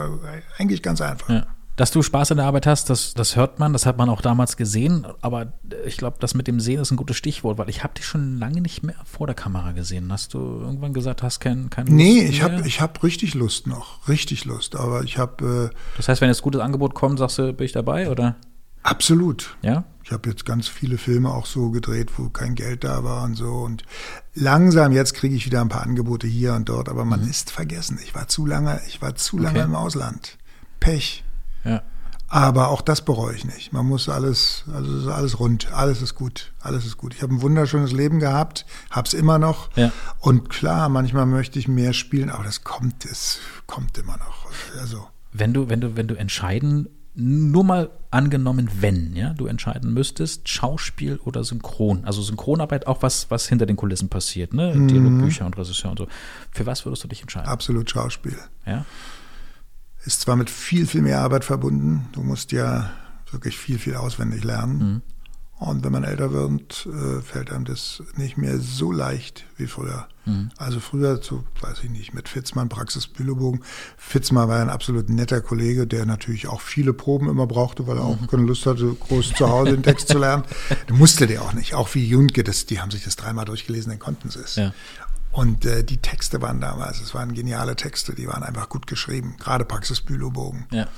eigentlich 0.59 0.83
ganz 0.83 1.01
einfach. 1.01 1.29
ja. 1.29 1.47
Dass 1.77 1.93
du 1.93 2.03
Spaß 2.03 2.33
an 2.33 2.39
der 2.39 2.47
Arbeit 2.47 2.67
hast, 2.67 2.91
das, 2.91 3.15
das 3.15 3.37
hört 3.37 3.61
man, 3.61 3.73
das 3.73 3.87
hat 3.87 3.99
man 3.99 4.09
auch 4.09 4.21
damals 4.21 4.57
gesehen. 4.57 5.07
Aber 5.21 5.53
ich 5.87 5.97
glaube, 5.97 6.17
das 6.19 6.35
mit 6.35 6.49
dem 6.49 6.59
Sehen 6.59 6.81
ist 6.81 6.91
ein 6.91 6.97
gutes 6.97 7.17
Stichwort, 7.17 7.57
weil 7.57 7.71
ich 7.71 7.85
habe 7.85 7.95
dich 7.95 8.05
schon 8.05 8.37
lange 8.37 8.61
nicht 8.61 8.83
mehr 8.83 8.97
vor 9.05 9.29
der 9.29 9.37
Kamera 9.37 9.71
gesehen. 9.71 10.11
Hast 10.13 10.35
du 10.35 10.39
irgendwann 10.39 10.93
gesagt, 10.93 11.23
hast 11.23 11.39
kein, 11.39 11.71
keine 11.71 11.89
Lust 11.89 11.97
Nee, 11.97 12.23
ich 12.23 12.43
habe 12.43 12.67
ich 12.67 12.81
hab 12.81 13.01
richtig 13.05 13.35
Lust 13.35 13.69
noch, 13.69 14.09
richtig 14.09 14.45
Lust. 14.45 14.75
Aber 14.75 15.05
ich 15.05 15.19
habe 15.19 15.71
äh, 15.73 15.77
Das 15.97 16.09
heißt, 16.09 16.21
wenn 16.21 16.29
jetzt 16.29 16.41
ein 16.41 16.43
gutes 16.43 16.61
Angebot 16.61 16.97
kommt, 16.97 17.21
sagst 17.21 17.39
du, 17.39 17.53
bin 17.53 17.65
ich 17.65 17.73
dabei, 17.73 18.11
oder? 18.11 18.35
absolut. 18.83 19.57
Ja? 19.63 19.85
Ich 20.09 20.13
habe 20.15 20.31
jetzt 20.31 20.47
ganz 20.47 20.69
viele 20.69 20.97
Filme 20.97 21.29
auch 21.35 21.45
so 21.45 21.69
gedreht, 21.71 22.13
wo 22.17 22.31
kein 22.31 22.55
Geld 22.55 22.83
da 22.83 23.05
war 23.05 23.25
und 23.25 23.35
so. 23.35 23.53
Und 23.57 23.83
langsam 24.33 24.93
jetzt 24.93 25.13
kriege 25.13 25.35
ich 25.35 25.45
wieder 25.45 25.61
ein 25.61 25.69
paar 25.69 25.83
Angebote 25.83 26.27
hier 26.27 26.55
und 26.55 26.67
dort, 26.71 26.89
aber 26.89 27.05
man 27.05 27.29
ist 27.29 27.51
vergessen. 27.51 27.99
Ich 28.03 28.15
war 28.15 28.27
zu 28.27 28.47
lange, 28.47 28.81
ich 28.89 29.03
war 29.03 29.17
zu 29.17 29.37
lange 29.37 29.59
Mhm. 29.59 29.65
Okay. 29.65 29.69
im 29.69 29.75
Ausland. 29.75 30.39
Pech. 30.81 31.25
Ja. 31.63 31.83
Aber 32.27 32.69
auch 32.69 32.81
das 32.81 33.05
bereue 33.05 33.35
ich 33.35 33.45
nicht. 33.45 33.75
Man 33.75 33.85
muss 33.85 34.09
alles, 34.09 34.65
also 34.73 35.13
alles 35.13 35.39
rund, 35.41 35.71
alles 35.75 36.01
ist 36.01 36.15
gut, 36.15 36.55
alles 36.61 36.87
ist 36.87 36.97
gut. 36.97 37.15
Ich 37.15 37.21
habe 37.23 37.35
ein 37.35 37.43
wunderschönes 37.43 37.93
Leben 37.93 38.19
gehabt, 38.19 38.65
hab's 38.91 39.13
immer 39.13 39.39
noch. 39.39 39.69
Ja. 39.77 39.93
Und 40.21 40.49
klar, 40.49 40.89
manchmal 40.89 41.27
möchte 41.27 41.59
ich 41.59 41.69
mehr 41.69 41.93
spielen, 41.93 42.31
aber 42.31 42.45
das 42.45 42.65
kommt, 42.65 43.05
es 43.05 43.41
kommt 43.67 43.99
immer 43.99 44.17
noch. 44.17 44.47
Also 44.81 45.07
Wenn 45.35 45.53
du, 45.53 45.69
wenn 45.69 45.83
du, 45.83 45.97
wenn 45.97 46.09
du 46.09 46.15
entscheiden, 46.15 46.89
nur 47.21 47.65
mal 47.65 47.91
angenommen, 48.13 48.71
wenn, 48.81 49.15
ja, 49.17 49.35
du 49.35 49.47
entscheiden 49.47 49.93
müsstest, 49.93 50.49
Schauspiel 50.49 51.17
oder 51.25 51.43
Synchron, 51.43 52.05
also 52.05 52.23
Synchronarbeit, 52.23 52.87
auch 52.87 53.03
was, 53.03 53.29
was 53.31 53.49
hinter 53.49 53.67
den 53.67 53.75
Kulissen 53.75 54.09
passiert, 54.09 54.55
ne? 54.55 54.73
Mhm. 54.75 54.89
Dialogbücher 54.89 55.45
und 55.45 55.59
Regisseur 55.59 55.91
und 55.91 55.99
so. 55.99 56.07
Für 56.53 56.65
was 56.65 56.87
würdest 56.87 57.03
du 57.03 57.09
dich 57.09 57.21
entscheiden? 57.21 57.49
absolut 57.49 57.91
Schauspiel. 57.91 58.39
Ja? 58.65 58.85
Ist 60.05 60.21
zwar 60.21 60.37
mit 60.37 60.49
viel, 60.49 60.87
viel 60.87 61.03
mehr 61.03 61.21
Arbeit 61.21 61.45
verbunden. 61.45 62.09
Du 62.13 62.23
musst 62.23 62.53
ja 62.53 62.91
wirklich 63.33 63.59
viel, 63.59 63.79
viel 63.79 63.97
auswendig 63.97 64.45
lernen. 64.45 65.03
Und 65.59 65.85
wenn 65.85 65.93
man 65.93 66.05
älter 66.05 66.33
wird, 66.33 66.87
äh, 66.87 67.21
fällt 67.21 67.51
einem 67.51 67.65
das 67.65 68.03
nicht 68.17 68.39
mehr 68.39 68.59
so 68.59 68.93
leicht 68.93 69.45
wie 69.57 69.67
früher. 69.67 70.07
Also 70.57 70.79
früher, 70.79 71.21
so 71.23 71.45
weiß 71.61 71.79
ich 71.83 71.91
nicht, 71.91 72.15
mit 72.15 72.29
Fitzmann, 72.29 72.69
Praxisbülobogen. 72.69 73.65
Fitzmann 73.97 74.49
war 74.49 74.61
ein 74.61 74.71
absolut 74.71 75.09
netter 75.09 75.41
Kollege, 75.41 75.87
der 75.87 76.07
natürlich 76.07 76.49
auch 76.49 76.61
viele 76.61 76.93
Proben 76.93 77.29
immer 77.29 77.47
brauchte, 77.47 77.87
weil 77.87 77.97
er 77.97 78.05
auch 78.05 78.27
keine 78.29 78.45
Lust 78.45 78.67
hatte, 78.67 78.95
groß 78.95 79.33
zu 79.35 79.49
Hause 79.49 79.73
den 79.73 79.83
Text 79.83 80.09
zu 80.09 80.19
lernen. 80.19 80.45
Der 80.89 80.95
musste 80.95 81.27
der 81.27 81.43
auch 81.43 81.55
nicht. 81.55 81.75
Auch 81.75 81.95
wie 81.95 82.07
Jundke, 82.07 82.45
das, 82.45 82.67
die 82.67 82.81
haben 82.81 82.91
sich 82.91 83.05
das 83.05 83.17
dreimal 83.17 83.47
durchgelesen, 83.47 83.91
dann 83.91 83.99
konnten 83.99 84.31
sie 84.31 84.41
es. 84.41 84.57
Ja. 84.57 84.73
Und 85.33 85.65
äh, 85.65 85.83
die 85.83 85.99
Texte 85.99 86.43
waren 86.43 86.61
damals, 86.61 87.01
es 87.01 87.15
waren 87.15 87.35
geniale 87.35 87.77
Texte, 87.77 88.15
die 88.15 88.27
waren 88.29 88.43
einfach 88.43 88.69
gut 88.69 88.87
geschrieben, 88.87 89.37
gerade 89.39 89.65
Praxisbülobogen. 89.65 90.67
Ja. 90.73 90.89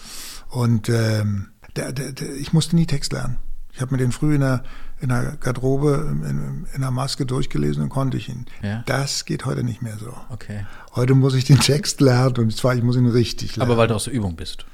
Und 0.48 0.88
ähm, 0.88 1.50
der, 1.76 1.92
der, 1.92 2.12
der, 2.12 2.34
ich 2.34 2.52
musste 2.52 2.74
nie 2.76 2.86
Text 2.86 3.12
lernen. 3.12 3.38
Ich 3.80 3.82
habe 3.82 3.94
mir 3.94 3.98
den 3.98 4.12
früh 4.12 4.34
in 4.34 4.42
der, 4.42 4.62
in 5.00 5.08
der 5.08 5.38
Garderobe, 5.40 6.14
in, 6.28 6.66
in, 6.70 6.80
der 6.82 6.90
Maske 6.90 7.24
durchgelesen 7.24 7.82
und 7.82 7.88
konnte 7.88 8.18
ich 8.18 8.28
ihn. 8.28 8.44
Ja. 8.62 8.82
Das 8.84 9.24
geht 9.24 9.46
heute 9.46 9.64
nicht 9.64 9.80
mehr 9.80 9.96
so. 9.96 10.14
Okay. 10.28 10.66
Heute 10.94 11.14
muss 11.14 11.32
ich 11.32 11.44
den 11.46 11.58
Text 11.60 12.02
lernen 12.02 12.36
und 12.36 12.54
zwar, 12.54 12.74
ich 12.74 12.82
muss 12.82 12.96
ihn 12.96 13.06
richtig 13.06 13.56
lernen. 13.56 13.70
Aber 13.70 13.78
weil 13.78 13.88
du 13.88 13.94
aus 13.94 14.04
der 14.04 14.12
Übung 14.12 14.36
bist. 14.36 14.66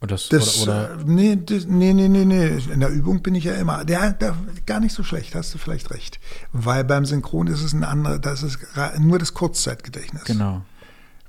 Und 0.00 0.10
das, 0.10 0.28
das, 0.28 0.60
oder, 0.60 0.90
oder 0.96 1.00
äh, 1.00 1.04
nee, 1.06 1.38
das, 1.42 1.64
nee, 1.64 1.94
nee, 1.94 2.08
nee, 2.08 2.26
nee. 2.26 2.58
In 2.70 2.80
der 2.80 2.90
Übung 2.90 3.22
bin 3.22 3.34
ich 3.34 3.44
ja 3.44 3.54
immer. 3.54 3.86
Der, 3.86 4.12
der, 4.12 4.36
gar 4.66 4.80
nicht 4.80 4.94
so 4.94 5.02
schlecht, 5.02 5.34
hast 5.34 5.54
du 5.54 5.56
vielleicht 5.56 5.90
recht. 5.90 6.20
Weil 6.52 6.84
beim 6.84 7.06
Synchron 7.06 7.46
ist 7.46 7.62
es 7.62 7.72
ein 7.72 7.84
anderer, 7.84 8.18
das 8.18 8.42
ist 8.42 8.58
nur 8.98 9.18
das 9.18 9.32
Kurzzeitgedächtnis. 9.32 10.24
genau. 10.24 10.60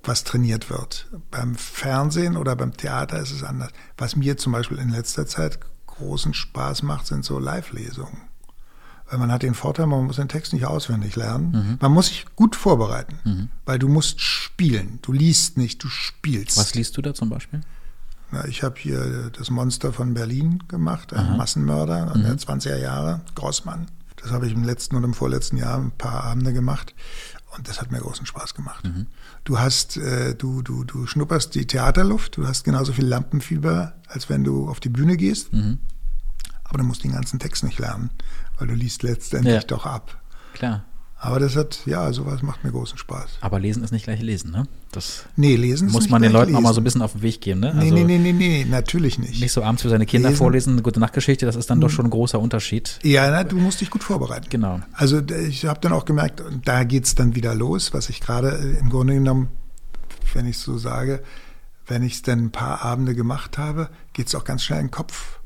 was 0.03 0.25
trainiert 0.25 0.69
wird. 0.69 1.07
Beim 1.29 1.55
Fernsehen 1.55 2.35
oder 2.35 2.57
beim 2.57 2.75
Theater 2.75 3.17
ist 3.19 3.31
es 3.31 3.43
anders. 3.43 3.69
Was 3.97 4.17
mir 4.17 4.35
zum 4.35 4.51
Beispiel 4.51 4.77
in 4.77 4.89
letzter 4.89 5.25
Zeit 5.25 5.59
großen 5.97 6.33
Spaß 6.33 6.83
macht, 6.83 7.07
sind 7.07 7.25
so 7.25 7.39
Live-Lesungen. 7.39 8.17
Weil 9.09 9.19
man 9.19 9.31
hat 9.31 9.43
den 9.43 9.53
Vorteil, 9.53 9.87
man 9.87 10.05
muss 10.05 10.15
den 10.15 10.29
Text 10.29 10.53
nicht 10.53 10.65
auswendig 10.65 11.17
lernen. 11.17 11.51
Mhm. 11.51 11.77
Man 11.81 11.91
muss 11.91 12.07
sich 12.07 12.25
gut 12.35 12.55
vorbereiten, 12.55 13.49
weil 13.65 13.77
du 13.77 13.89
musst 13.89 14.21
spielen. 14.21 14.99
Du 15.01 15.11
liest 15.11 15.57
nicht, 15.57 15.83
du 15.83 15.89
spielst. 15.89 16.57
Was 16.57 16.75
liest 16.75 16.95
du 16.95 17.01
da 17.01 17.13
zum 17.13 17.29
Beispiel? 17.29 17.61
Na, 18.31 18.45
ich 18.45 18.63
habe 18.63 18.75
hier 18.77 19.29
das 19.37 19.49
Monster 19.49 19.91
von 19.91 20.13
Berlin 20.13 20.63
gemacht, 20.69 21.13
ein 21.13 21.35
Massenmörder 21.35 22.13
in 22.15 22.23
der 22.23 22.37
20er 22.37 22.77
Jahre, 22.77 23.19
Grossmann. 23.35 23.87
Das 24.15 24.31
habe 24.31 24.47
ich 24.47 24.53
im 24.53 24.63
letzten 24.63 24.95
und 24.95 25.03
im 25.03 25.13
vorletzten 25.13 25.57
Jahr 25.57 25.77
ein 25.77 25.91
paar 25.91 26.23
Abende 26.23 26.53
gemacht 26.53 26.93
und 27.55 27.67
das 27.67 27.81
hat 27.81 27.91
mir 27.91 27.99
großen 27.99 28.25
Spaß 28.25 28.53
gemacht. 28.55 28.89
Du 29.43 29.59
hast, 29.59 29.97
äh, 29.97 30.35
du, 30.35 30.61
du, 30.61 30.83
du 30.83 31.05
schnupperst 31.07 31.53
die 31.55 31.67
Theaterluft, 31.67 32.37
du 32.37 32.47
hast 32.47 32.63
genauso 32.63 32.93
viel 32.93 33.05
Lampenfieber, 33.05 33.93
als 34.07 34.29
wenn 34.29 34.43
du 34.43 34.69
auf 34.69 34.79
die 34.79 34.89
Bühne 34.89 35.17
gehst, 35.17 35.49
aber 36.63 36.77
du 36.77 36.83
musst 36.83 37.03
den 37.03 37.11
ganzen 37.11 37.39
Text 37.39 37.63
nicht 37.63 37.79
lernen, 37.79 38.09
weil 38.57 38.67
du 38.67 38.73
liest 38.73 39.03
letztendlich 39.03 39.53
Ja. 39.55 39.61
doch 39.63 39.85
ab. 39.85 40.21
Klar. 40.53 40.85
Aber 41.23 41.39
das 41.39 41.55
hat, 41.55 41.81
ja, 41.85 42.11
sowas 42.13 42.41
macht 42.41 42.63
mir 42.63 42.71
großen 42.71 42.97
Spaß. 42.97 43.37
Aber 43.41 43.59
lesen 43.59 43.83
ist 43.83 43.91
nicht 43.91 44.05
gleich 44.05 44.23
lesen, 44.23 44.49
ne? 44.49 44.65
Das 44.91 45.25
Nee, 45.35 45.55
lesen 45.55 45.87
ist 45.89 45.93
muss 45.93 46.09
man 46.09 46.23
den 46.23 46.31
Leuten 46.31 46.55
auch 46.55 46.61
mal 46.61 46.73
so 46.73 46.81
ein 46.81 46.83
bisschen 46.83 47.03
auf 47.03 47.11
den 47.11 47.21
Weg 47.21 47.41
geben, 47.41 47.59
ne? 47.59 47.73
Nee, 47.75 47.81
Also 47.81 47.93
nee, 47.93 48.03
nee, 48.05 48.17
nee, 48.17 48.33
nee, 48.33 48.65
natürlich 48.67 49.19
nicht. 49.19 49.39
Nicht 49.39 49.51
so 49.51 49.61
abends 49.63 49.83
für 49.83 49.89
seine 49.89 50.07
Kinder 50.07 50.29
Lesen. 50.29 50.39
vorlesen, 50.39 50.73
eine 50.73 50.81
gute 50.81 50.99
Nachtgeschichte, 50.99 51.45
das 51.45 51.55
ist 51.55 51.69
dann 51.69 51.79
doch 51.79 51.91
schon 51.91 52.07
ein 52.07 52.09
großer 52.09 52.39
Unterschied. 52.39 52.97
Ja, 53.03 53.29
na, 53.29 53.43
du 53.43 53.57
musst 53.57 53.81
dich 53.81 53.91
gut 53.91 54.03
vorbereiten. 54.03 54.47
Genau. 54.49 54.79
Also 54.93 55.21
ich 55.21 55.65
habe 55.65 55.79
dann 55.79 55.93
auch 55.93 56.05
gemerkt, 56.05 56.41
da 56.65 56.83
geht's 56.85 57.13
dann 57.13 57.35
wieder 57.35 57.53
los, 57.53 57.93
was 57.93 58.09
ich 58.09 58.19
gerade 58.19 58.57
äh, 58.57 58.79
im 58.79 58.89
Grunde 58.89 59.13
genommen, 59.13 59.49
wenn 60.33 60.47
ich 60.47 60.57
so 60.57 60.79
sage, 60.79 61.21
wenn 61.85 62.01
ich 62.01 62.13
es 62.13 62.21
dann 62.23 62.45
ein 62.45 62.51
paar 62.51 62.81
Abende 62.81 63.13
gemacht 63.13 63.59
habe, 63.59 63.89
geht's 64.13 64.33
auch 64.33 64.43
ganz 64.43 64.63
schnell 64.63 64.79
in 64.79 64.87
den 64.87 64.91
Kopf. 64.91 65.39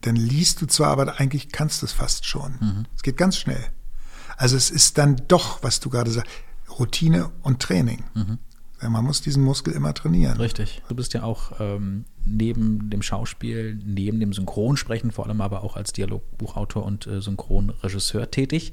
Dann 0.00 0.16
liest 0.16 0.62
du 0.62 0.66
zwar, 0.66 0.88
aber 0.88 1.20
eigentlich 1.20 1.52
kannst 1.52 1.82
du 1.82 1.86
es 1.86 1.92
fast 1.92 2.24
schon. 2.26 2.86
Es 2.96 3.02
geht 3.02 3.16
ganz 3.18 3.36
schnell. 3.36 3.62
Also 4.40 4.56
es 4.56 4.70
ist 4.70 4.96
dann 4.96 5.20
doch, 5.28 5.62
was 5.62 5.80
du 5.80 5.90
gerade 5.90 6.10
sagst, 6.10 6.30
Routine 6.78 7.28
und 7.42 7.60
Training. 7.60 8.04
Ja, 8.80 8.88
man 8.88 9.04
muss 9.04 9.20
diesen 9.20 9.44
Muskel 9.44 9.74
immer 9.74 9.92
trainieren. 9.92 10.38
Richtig. 10.38 10.80
Du 10.88 10.94
bist 10.94 11.12
ja 11.12 11.24
auch 11.24 11.60
ähm, 11.60 12.06
neben 12.24 12.88
dem 12.88 13.02
Schauspiel, 13.02 13.78
neben 13.84 14.18
dem 14.18 14.32
Synchronsprechen, 14.32 15.10
vor 15.10 15.26
allem 15.26 15.42
aber 15.42 15.62
auch 15.62 15.76
als 15.76 15.92
Dialogbuchautor 15.92 16.86
und 16.86 17.06
äh, 17.06 17.20
Synchronregisseur 17.20 18.30
tätig. 18.30 18.72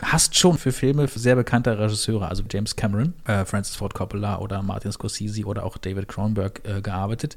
Hast 0.00 0.36
schon 0.36 0.58
für 0.58 0.70
Filme 0.70 1.08
sehr 1.08 1.34
bekannter 1.34 1.76
Regisseure, 1.76 2.28
also 2.28 2.44
James 2.48 2.76
Cameron, 2.76 3.14
äh, 3.24 3.44
Francis 3.44 3.74
Ford 3.74 3.94
Coppola 3.94 4.38
oder 4.38 4.62
Martin 4.62 4.92
Scorsese 4.92 5.44
oder 5.44 5.64
auch 5.64 5.76
David 5.76 6.06
Cronenberg 6.06 6.62
äh, 6.64 6.80
gearbeitet. 6.80 7.36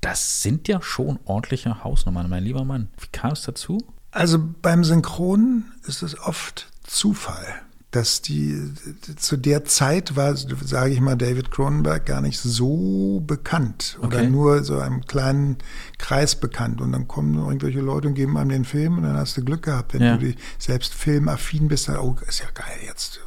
Das 0.00 0.42
sind 0.42 0.68
ja 0.68 0.80
schon 0.80 1.18
ordentliche 1.24 1.82
Hausnummern, 1.82 2.30
mein 2.30 2.44
lieber 2.44 2.64
Mann. 2.64 2.86
Wie 3.00 3.08
kam 3.10 3.32
es 3.32 3.42
dazu? 3.42 3.78
Also 4.12 4.38
beim 4.62 4.84
Synchron 4.84 5.64
ist 5.86 6.02
es 6.02 6.18
oft 6.20 6.70
Zufall, 6.86 7.46
dass 7.92 8.22
die 8.22 8.72
zu 9.16 9.36
der 9.36 9.64
Zeit 9.64 10.16
war, 10.16 10.34
sage 10.36 10.92
ich 10.92 11.00
mal, 11.00 11.16
David 11.16 11.50
Cronenberg 11.50 12.06
gar 12.06 12.20
nicht 12.20 12.38
so 12.40 13.22
bekannt 13.26 13.98
oder 14.00 14.18
Okay. 14.18 14.30
nur 14.30 14.64
so 14.64 14.78
einem 14.78 15.04
kleinen 15.06 15.56
Kreis 15.98 16.34
bekannt. 16.36 16.80
Und 16.80 16.92
dann 16.92 17.08
kommen 17.08 17.34
irgendwelche 17.38 17.80
Leute 17.80 18.08
und 18.08 18.14
geben 18.14 18.36
einem 18.36 18.50
den 18.50 18.64
Film 18.64 18.98
und 18.98 19.02
dann 19.04 19.16
hast 19.16 19.36
du 19.36 19.44
Glück 19.44 19.62
gehabt, 19.62 19.94
wenn 19.94 20.02
Ja. 20.02 20.16
du 20.16 20.34
selbst 20.58 20.94
filmaffin 20.94 21.68
bist. 21.68 21.88
Dann, 21.88 21.96
oh, 21.98 22.16
ist 22.26 22.40
ja 22.40 22.46
geil 22.54 22.78
jetzt. 22.86 23.20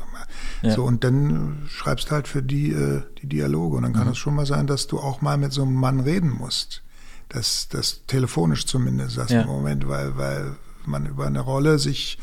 Ja. 0.62 0.72
So, 0.74 0.84
und 0.84 1.04
dann 1.04 1.64
schreibst 1.70 2.10
halt 2.12 2.28
für 2.28 2.42
die 2.42 2.72
äh, 2.72 3.02
die 3.22 3.28
Dialoge. 3.28 3.78
Und 3.78 3.84
dann 3.84 3.94
kann 3.94 4.08
es 4.08 4.18
schon 4.18 4.34
mal 4.36 4.46
sein, 4.46 4.66
dass 4.68 4.88
du 4.88 5.00
auch 5.00 5.22
mal 5.22 5.38
mit 5.38 5.52
so 5.52 5.62
einem 5.64 5.74
Mann 5.76 6.00
reden 6.00 6.30
musst. 6.32 6.82
Das, 7.30 7.68
das 7.70 8.02
telefonisch 8.08 8.66
zumindest, 8.66 9.16
sagst 9.16 9.32
Ja. 9.32 9.42
im 9.42 9.48
Moment, 9.48 9.88
weil, 9.88 10.16
weil 10.18 10.56
man 10.88 11.06
über 11.06 11.28
eine 11.28 11.42
Rolle 11.42 11.80
sich 11.80 12.18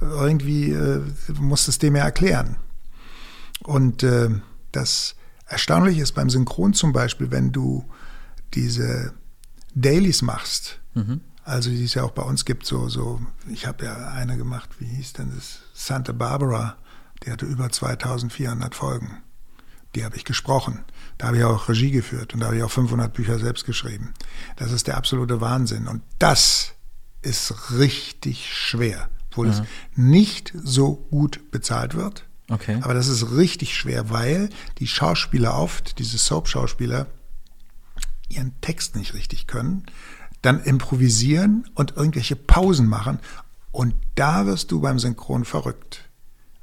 irgendwie 0.00 0.72
äh, 0.72 1.00
muss 1.38 1.68
es 1.68 1.78
dem 1.78 1.96
ja 1.96 2.04
erklären. 2.04 2.56
Und 3.62 4.02
äh, 4.02 4.30
das 4.72 5.14
Erstaunliche 5.46 6.02
ist 6.02 6.12
beim 6.12 6.30
Synchron 6.30 6.74
zum 6.74 6.92
Beispiel, 6.92 7.30
wenn 7.30 7.52
du 7.52 7.84
diese 8.54 9.14
Dailies 9.74 10.22
machst, 10.22 10.80
also 11.44 11.70
die 11.70 11.84
es 11.84 11.94
ja 11.94 12.04
auch 12.04 12.12
bei 12.12 12.22
uns 12.22 12.44
gibt, 12.44 12.64
so, 12.66 12.88
so, 12.88 13.20
ich 13.50 13.66
habe 13.66 13.84
ja 13.84 14.08
eine 14.12 14.36
gemacht, 14.36 14.70
wie 14.78 14.86
hieß 14.86 15.14
denn 15.14 15.32
das? 15.34 15.60
Santa 15.74 16.12
Barbara, 16.12 16.76
die 17.22 17.30
hatte 17.30 17.46
über 17.46 17.70
2400 17.70 18.74
Folgen. 18.74 19.22
Die 19.94 20.04
habe 20.04 20.16
ich 20.16 20.24
gesprochen. 20.24 20.84
Da 21.18 21.28
habe 21.28 21.38
ich 21.38 21.44
auch 21.44 21.68
Regie 21.68 21.90
geführt 21.90 22.34
und 22.34 22.40
da 22.40 22.46
habe 22.46 22.56
ich 22.56 22.62
auch 22.62 22.70
500 22.70 23.12
Bücher 23.12 23.38
selbst 23.38 23.64
geschrieben. 23.64 24.12
Das 24.56 24.72
ist 24.72 24.86
der 24.88 24.96
absolute 24.96 25.40
Wahnsinn. 25.40 25.86
Und 25.86 26.02
das 26.18 26.73
ist 27.24 27.72
richtig 27.72 28.52
schwer, 28.52 29.08
obwohl 29.30 29.48
es 29.48 29.62
nicht 29.96 30.52
so 30.62 30.94
gut 31.10 31.50
bezahlt 31.50 31.94
wird. 31.94 32.26
Okay. 32.50 32.78
Aber 32.82 32.94
das 32.94 33.08
ist 33.08 33.32
richtig 33.32 33.76
schwer, 33.76 34.10
weil 34.10 34.50
die 34.78 34.86
Schauspieler 34.86 35.56
oft, 35.56 35.98
diese 35.98 36.18
Soap-Schauspieler, 36.18 37.06
ihren 38.28 38.60
Text 38.60 38.96
nicht 38.96 39.14
richtig 39.14 39.46
können, 39.46 39.84
dann 40.42 40.62
improvisieren 40.62 41.68
und 41.74 41.96
irgendwelche 41.96 42.36
Pausen 42.36 42.86
machen. 42.86 43.18
Und 43.72 43.94
da 44.14 44.46
wirst 44.46 44.70
du 44.70 44.80
beim 44.80 44.98
Synchron 44.98 45.44
verrückt. 45.44 46.03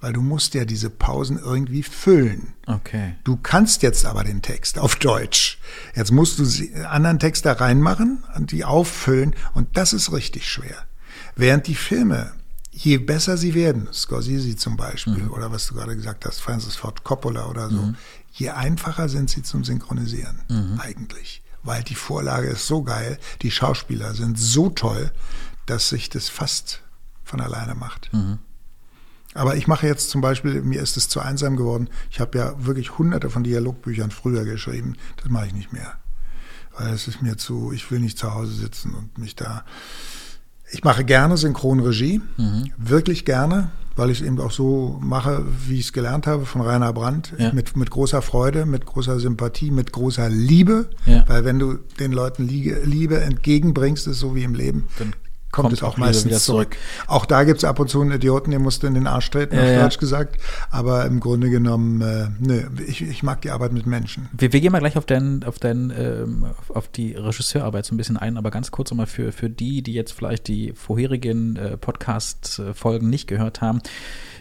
Weil 0.02 0.14
du 0.14 0.22
musst 0.22 0.56
ja 0.56 0.66
diese 0.66 0.90
Pausen 0.90 1.38
irgendwie 1.38 1.84
füllen. 1.84 2.54
Okay. 2.66 3.16
Du 3.24 3.38
kannst 3.38 3.84
jetzt 3.84 4.06
aber 4.06 4.24
den 4.24 4.42
Text 4.42 4.80
auf 4.80 4.96
Deutsch. 4.96 5.60
Jetzt 5.96 6.12
musst 6.12 6.40
du 6.40 6.46
sie- 6.46 6.74
anderen 6.76 7.20
Text 7.20 7.46
da 7.46 7.54
reinmachen 7.54 8.24
und 8.36 8.52
die 8.52 8.66
auffüllen. 8.66 9.36
Und 9.54 9.78
das 9.78 9.94
ist 9.94 10.12
richtig 10.12 10.50
schwer. 10.50 10.86
Während 11.36 11.68
die 11.68 11.76
Filme, 11.76 12.34
je 12.72 12.98
besser 12.98 13.38
sie 13.38 13.54
werden, 13.54 13.88
Scorsese 13.94 14.56
zum 14.56 14.76
Beispiel, 14.76 15.28
oder 15.30 15.52
was 15.52 15.68
du 15.68 15.76
gerade 15.76 15.96
gesagt 15.96 16.26
hast, 16.26 16.40
Francis 16.42 16.76
Ford 16.76 17.04
Coppola 17.04 17.48
oder 17.48 17.70
so, 17.70 17.94
je 18.34 18.50
einfacher 18.50 19.08
sind 19.08 19.30
sie 19.30 19.44
zum 19.44 19.64
Synchronisieren 19.64 20.42
eigentlich. 20.80 21.44
Weil 21.64 21.84
die 21.84 21.96
Vorlage 21.96 22.48
ist 22.48 22.66
so 22.66 22.82
geil, 22.82 23.20
die 23.44 23.52
Schauspieler 23.52 24.16
sind 24.16 24.40
so 24.40 24.70
toll, 24.72 25.12
dass 25.68 25.90
sich 25.90 26.10
das 26.10 26.28
fast 26.28 26.82
von 27.24 27.40
alleine 27.40 27.76
macht. 27.76 28.10
Aber 29.34 29.56
ich 29.56 29.68
mache 29.68 29.88
jetzt 29.88 30.10
zum 30.10 30.20
Beispiel, 30.22 30.62
mir 30.62 30.82
ist 30.82 30.98
es 30.98 31.08
zu 31.08 31.20
einsam 31.22 31.56
geworden. 31.56 31.90
Ich 32.10 32.20
habe 32.20 32.38
ja 32.38 32.54
wirklich 32.66 32.98
hunderte 32.98 33.30
von 33.30 33.44
Dialogbüchern 33.44 34.12
früher 34.12 34.44
geschrieben. 34.44 34.96
Das 35.18 35.30
mache 35.30 35.48
ich 35.48 35.54
nicht 35.54 35.72
mehr. 35.72 35.94
Weil 36.78 36.94
es 36.94 37.08
ist 37.08 37.22
mir 37.22 37.38
zu, 37.38 37.72
ich 37.74 37.90
will 37.92 38.00
nicht 38.00 38.18
zu 38.18 38.34
Hause 38.34 38.54
sitzen 38.54 38.94
und 38.94 39.18
mich 39.18 39.36
da. 39.36 39.64
Ich 40.74 40.84
mache 40.86 41.04
gerne 41.04 41.36
Synchronregie, 41.36 42.22
wirklich 42.78 43.26
gerne, 43.26 43.72
weil 43.98 44.10
ich 44.10 44.22
es 44.22 44.26
eben 44.26 44.40
auch 44.40 44.52
so 44.52 44.98
mache, 45.02 45.46
wie 45.68 45.76
ich 45.80 45.88
es 45.88 45.94
gelernt 45.94 46.28
habe 46.28 46.46
von 46.46 46.62
Rainer 46.62 46.94
Brandt, 46.94 47.34
Ja. 47.38 47.52
mit, 47.52 47.76
mit 47.76 47.90
großer 47.92 48.22
Freude, 48.22 48.66
mit 48.66 48.86
großer 48.86 49.20
Sympathie, 49.20 49.70
mit 49.70 49.92
großer 49.92 50.30
Liebe. 50.30 50.90
Ja. 51.06 51.26
Weil 51.28 51.44
wenn 51.44 51.60
du 51.60 51.74
den 52.00 52.14
Leuten 52.14 52.48
Liebe, 52.48 52.80
Liebe 52.86 53.20
entgegenbringst, 53.20 54.08
ist 54.08 54.20
so 54.20 54.34
wie 54.34 54.44
im 54.44 54.56
Leben, 54.56 54.88
Dann 54.98 55.14
kommt, 55.52 55.64
kommt 55.68 55.74
es 55.74 55.84
auch 55.84 55.98
meistens 55.98 56.44
zurück. 56.46 56.76
zurück. 56.76 56.78
Auch 57.08 57.26
da 57.26 57.44
gibt 57.44 57.58
es 57.60 57.64
ab 57.64 57.80
und 57.80 57.90
zu 57.90 58.02
einen 58.02 58.12
Idioten, 58.12 58.52
den 58.52 58.62
musst 58.62 58.84
du 58.84 58.88
in 58.88 58.94
den 58.94 59.08
Arsch 59.08 59.30
treten, 59.30 59.56
Ja, 59.56 59.62
auf 59.62 59.68
ja. 59.70 59.84
Deutsch 59.84 59.98
gesagt. 59.98 60.38
Aber 60.70 61.06
im 61.06 61.20
Grunde 61.20 61.50
genommen, 61.50 62.02
äh, 62.02 62.28
nö, 62.40 62.64
ich, 62.88 63.02
ich 63.02 63.24
mag 63.24 63.42
die 63.42 63.52
Arbeit 63.52 63.74
mit 63.74 63.86
Menschen. 63.86 64.30
Wir, 64.38 64.54
wir 64.54 64.62
gehen 64.62 64.72
mal 64.72 64.80
gleich 64.80 64.98
auf, 64.98 65.06
dein, 65.06 65.44
auf, 65.44 65.60
dein, 65.60 65.92
ähm, 65.98 66.46
auf, 66.74 66.88
die 66.88 67.14
Regisseurarbeit 67.14 67.86
so 67.86 67.94
ein 67.94 67.98
bisschen 67.98 68.18
ein, 68.18 68.38
aber 68.38 68.52
ganz 68.52 68.72
kurz 68.72 68.92
nochmal 68.92 69.08
für, 69.08 69.32
für 69.32 69.50
die, 69.50 69.82
die 69.82 69.94
jetzt 69.94 70.12
vielleicht 70.14 70.48
die 70.48 70.74
vorherigen 70.74 71.56
äh, 71.58 71.78
Podcast-Folgen 71.78 73.10
nicht 73.10 73.28
gehört 73.28 73.62
haben. 73.62 73.82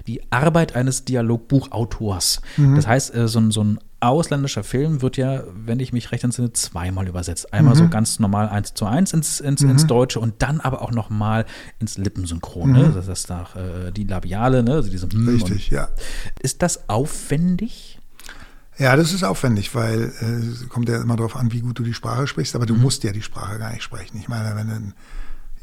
Die 0.06 0.22
Arbeit 0.32 0.74
eines 0.76 1.04
Dialogbuchautors. 1.04 2.40
Das 2.76 2.86
heißt, 2.86 3.14
äh, 3.14 3.28
so, 3.28 3.38
ein- 3.40 3.50
so 3.50 3.62
ein 3.64 3.78
ausländischer 4.00 4.64
Film 4.64 5.02
wird 5.02 5.16
ja, 5.16 5.44
wenn 5.52 5.78
ich 5.80 5.92
mich 5.92 6.10
recht 6.10 6.24
entsinne, 6.24 6.52
zweimal 6.52 7.06
übersetzt. 7.06 7.52
Einmal 7.52 7.76
so 7.76 7.88
ganz 7.88 8.18
normal 8.18 8.48
eins 8.48 8.74
zu 8.74 8.86
eins 8.86 9.12
ins, 9.12 9.40
ins, 9.40 9.62
ins 9.62 9.86
Deutsche 9.86 10.20
und 10.20 10.34
dann 10.38 10.60
aber 10.60 10.82
auch 10.82 10.90
nochmal 10.90 11.44
ins 11.78 11.98
Lippensynchron. 11.98 12.72
Ne? 12.72 12.92
Das 12.94 13.08
ist 13.08 13.28
nach 13.28 13.56
äh, 13.56 13.90
die 13.90 14.04
Labiale, 14.04 14.62
ne? 14.62 14.74
also 14.74 14.90
diese 14.90 15.06
Richtig, 15.12 15.70
ja. 15.70 15.88
Ist 16.40 16.62
das 16.62 16.88
aufwendig? 16.88 17.98
Ja, 18.78 18.96
das 18.96 19.12
ist 19.12 19.22
aufwendig, 19.22 19.74
weil 19.74 20.12
äh, 20.20 20.24
es 20.24 20.68
kommt 20.70 20.88
ja 20.88 21.02
immer 21.02 21.16
darauf 21.16 21.36
an, 21.36 21.52
wie 21.52 21.60
gut 21.60 21.78
du 21.78 21.82
die 21.82 21.92
Sprache 21.92 22.26
sprichst, 22.26 22.56
aber 22.56 22.64
du 22.64 22.74
musst 22.74 23.04
ja 23.04 23.12
die 23.12 23.22
Sprache 23.22 23.58
gar 23.58 23.70
nicht 23.72 23.82
sprechen. 23.82 24.18
Ich 24.18 24.28
meine, 24.28 24.56
wenn 24.56 24.68
du 24.68 24.74
einen 24.74 24.94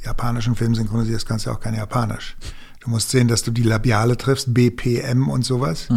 japanischen 0.04 0.56
Film 0.56 0.76
synchronisierst, 0.76 1.28
kannst 1.28 1.46
du 1.46 1.50
ja 1.50 1.56
auch 1.56 1.60
kein 1.60 1.74
Japanisch. 1.74 2.38
Du 2.82 2.92
musst 2.92 3.10
sehen, 3.10 3.28
dass 3.28 3.42
du 3.42 3.50
die 3.50 3.64
Labiale 3.64 4.16
triffst, 4.16 4.54
BPM 4.54 5.28
und 5.28 5.44
sowas. 5.44 5.88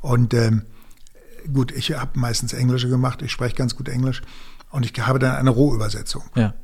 Und 0.00 0.34
ähm, 0.34 0.62
gut, 1.52 1.72
ich 1.72 1.92
habe 1.92 2.18
meistens 2.18 2.52
Englische 2.52 2.88
gemacht, 2.88 3.22
ich 3.22 3.32
spreche 3.32 3.54
ganz 3.54 3.76
gut 3.76 3.88
Englisch 3.88 4.22
und 4.70 4.84
ich 4.84 5.06
habe 5.06 5.18
dann 5.18 5.36
eine 5.36 5.50
Rohübersetzung. 5.50 6.22
Ja. 6.34 6.54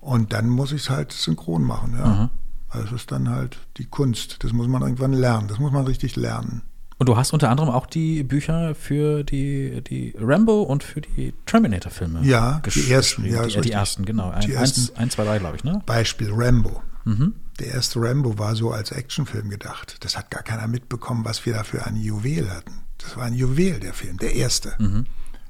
Und 0.00 0.32
dann 0.32 0.48
muss 0.48 0.72
ich 0.72 0.82
es 0.82 0.90
halt 0.90 1.12
synchron 1.12 1.62
machen, 1.62 1.94
ja. 1.96 2.30
Also 2.68 2.84
das 2.92 3.02
ist 3.02 3.12
dann 3.12 3.28
halt 3.28 3.58
die 3.76 3.84
Kunst. 3.84 4.42
Das 4.42 4.52
muss 4.52 4.66
man 4.66 4.82
irgendwann 4.82 5.12
lernen. 5.12 5.46
Das 5.46 5.58
muss 5.58 5.72
man 5.72 5.84
richtig 5.84 6.16
lernen. 6.16 6.62
Und 6.98 7.08
du 7.08 7.16
hast 7.16 7.32
unter 7.32 7.50
anderem 7.50 7.68
auch 7.68 7.86
die 7.86 8.22
Bücher 8.22 8.74
für 8.74 9.24
die, 9.24 9.82
die 9.82 10.14
Rambo 10.18 10.62
und 10.62 10.82
für 10.82 11.00
die 11.00 11.34
Terminator-Filme. 11.46 12.20
Ja, 12.22 12.62
die 12.74 12.90
ersten, 12.90 13.24
ja, 13.24 13.44
die, 13.44 13.56
ist 13.56 13.64
die 13.64 13.72
ersten, 13.72 14.04
genau. 14.04 14.30
Ein, 14.30 14.40
Die 14.42 14.56
eins, 14.56 14.78
ersten. 14.78 14.96
eins, 14.98 15.14
zwei, 15.14 15.24
drei, 15.24 15.38
glaube 15.38 15.56
ich, 15.56 15.64
ne? 15.64 15.82
Beispiel 15.84 16.30
Rambo. 16.32 16.80
Der 17.58 17.66
erste 17.66 18.00
Rambo 18.00 18.38
war 18.38 18.54
so 18.54 18.70
als 18.70 18.92
Actionfilm 18.92 19.50
gedacht. 19.50 19.96
Das 20.00 20.16
hat 20.16 20.30
gar 20.30 20.42
keiner 20.42 20.66
mitbekommen, 20.68 21.24
was 21.24 21.44
wir 21.44 21.52
da 21.54 21.64
für 21.64 21.84
ein 21.84 21.96
Juwel 21.96 22.48
hatten. 22.50 22.80
Das 23.02 23.16
war 23.16 23.24
ein 23.24 23.34
Juwel, 23.34 23.80
der 23.80 23.94
Film, 23.94 24.16
der 24.18 24.34
erste. 24.34 25.06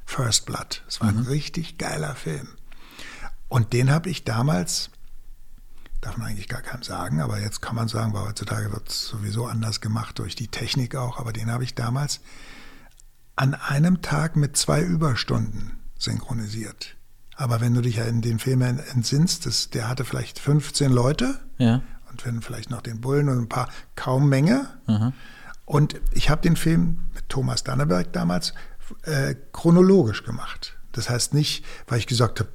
First 0.07 0.47
Blood. 0.47 0.83
Das 0.87 1.01
war 1.01 1.09
ein 1.09 1.19
richtig 1.21 1.79
geiler 1.79 2.15
Film. 2.15 2.49
Und 3.49 3.73
den 3.73 3.91
habe 3.91 4.09
ich 4.11 4.25
damals, 4.25 4.91
darf 6.01 6.17
man 6.17 6.29
eigentlich 6.29 6.49
gar 6.49 6.63
keinem 6.63 6.83
sagen, 6.83 7.21
aber 7.21 7.41
jetzt 7.41 7.61
kann 7.63 7.77
man 7.77 7.89
sagen, 7.89 8.13
weil 8.15 8.25
heutzutage 8.29 8.73
wird 8.73 8.89
es 8.89 9.07
sowieso 9.07 9.47
anders 9.47 9.81
gemacht, 9.81 10.19
durch 10.19 10.35
die 10.35 10.49
Technik 10.49 10.97
auch, 10.97 11.19
aber 11.19 11.33
den 11.33 11.51
habe 11.51 11.65
ich 11.65 11.75
damals 11.75 12.21
an 13.37 13.55
einem 13.55 14.03
Tag 14.03 14.37
mit 14.37 14.57
zwei 14.57 14.83
Überstunden 14.83 15.73
synchronisiert. 15.99 16.97
Aber 17.37 17.61
wenn 17.61 17.75
du 17.75 17.81
dich 17.81 17.97
ja 17.97 18.05
in 18.05 18.21
den 18.23 18.39
Film 18.39 18.61
entsinnst, 18.63 19.47
das, 19.47 19.71
der 19.71 19.89
hatte 19.89 20.05
vielleicht 20.05 20.39
15 20.39 20.91
Leute 20.93 21.41
Ja. 21.59 21.83
und 22.11 22.25
wenn 22.27 22.43
vielleicht 22.43 22.71
noch 22.71 22.83
den 22.83 23.01
Bullen 23.01 23.29
und 23.29 23.39
ein 23.39 23.49
paar, 23.49 23.69
kaum 23.97 24.29
Menge. 24.29 24.69
Und 25.65 26.01
ich 26.13 26.29
habe 26.31 26.43
den 26.43 26.57
Film 26.57 27.05
mit 27.15 27.29
Thomas 27.29 27.65
Danneberg 27.65 28.13
damals 28.13 28.53
äh, 29.05 29.35
chronologisch 29.53 30.25
gemacht. 30.25 30.77
Das 30.93 31.09
heißt 31.09 31.35
nicht, 31.35 31.65
weil 31.87 31.99
ich 31.99 32.07
gesagt 32.07 32.41
habe, 32.41 32.51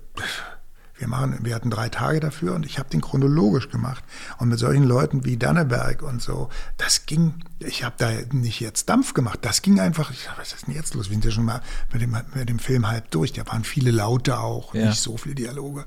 wir 0.99 1.07
machen, 1.07 1.37
wir 1.43 1.53
hatten 1.53 1.69
drei 1.69 1.89
Tage 1.89 2.19
dafür 2.19 2.55
und 2.55 2.65
ich 2.65 2.79
habe 2.79 2.89
den 2.89 3.01
chronologisch 3.01 3.69
gemacht. 3.69 4.03
Und 4.39 4.49
mit 4.49 4.57
solchen 4.59 4.83
Leuten 4.83 5.25
wie 5.25 5.37
Danneberg 5.37 6.01
und 6.01 6.21
so, 6.21 6.49
das 6.77 7.05
ging, 7.05 7.35
ich 7.59 7.83
habe 7.83 7.95
da 7.99 8.09
nicht 8.31 8.59
jetzt 8.59 8.89
Dampf 8.89 9.13
gemacht, 9.13 9.39
das 9.43 9.61
ging 9.61 9.79
einfach, 9.79 10.09
ich 10.11 10.23
sag, 10.23 10.37
was 10.39 10.53
ist 10.53 10.67
denn 10.67 10.73
jetzt 10.75 10.93
los? 10.95 11.09
Wir 11.09 11.13
sind 11.13 11.25
ja 11.25 11.31
schon 11.31 11.45
mal 11.45 11.61
mit 11.93 12.01
dem, 12.01 12.15
mit 12.33 12.49
dem 12.49 12.59
Film 12.59 12.87
halb 12.87 13.11
durch. 13.11 13.31
Da 13.33 13.45
waren 13.47 13.63
viele 13.63 13.91
Laute 13.91 14.39
auch, 14.39 14.73
Ja. 14.73 14.87
nicht 14.89 14.99
so 15.01 15.17
viele 15.17 15.35
Dialoge. 15.35 15.85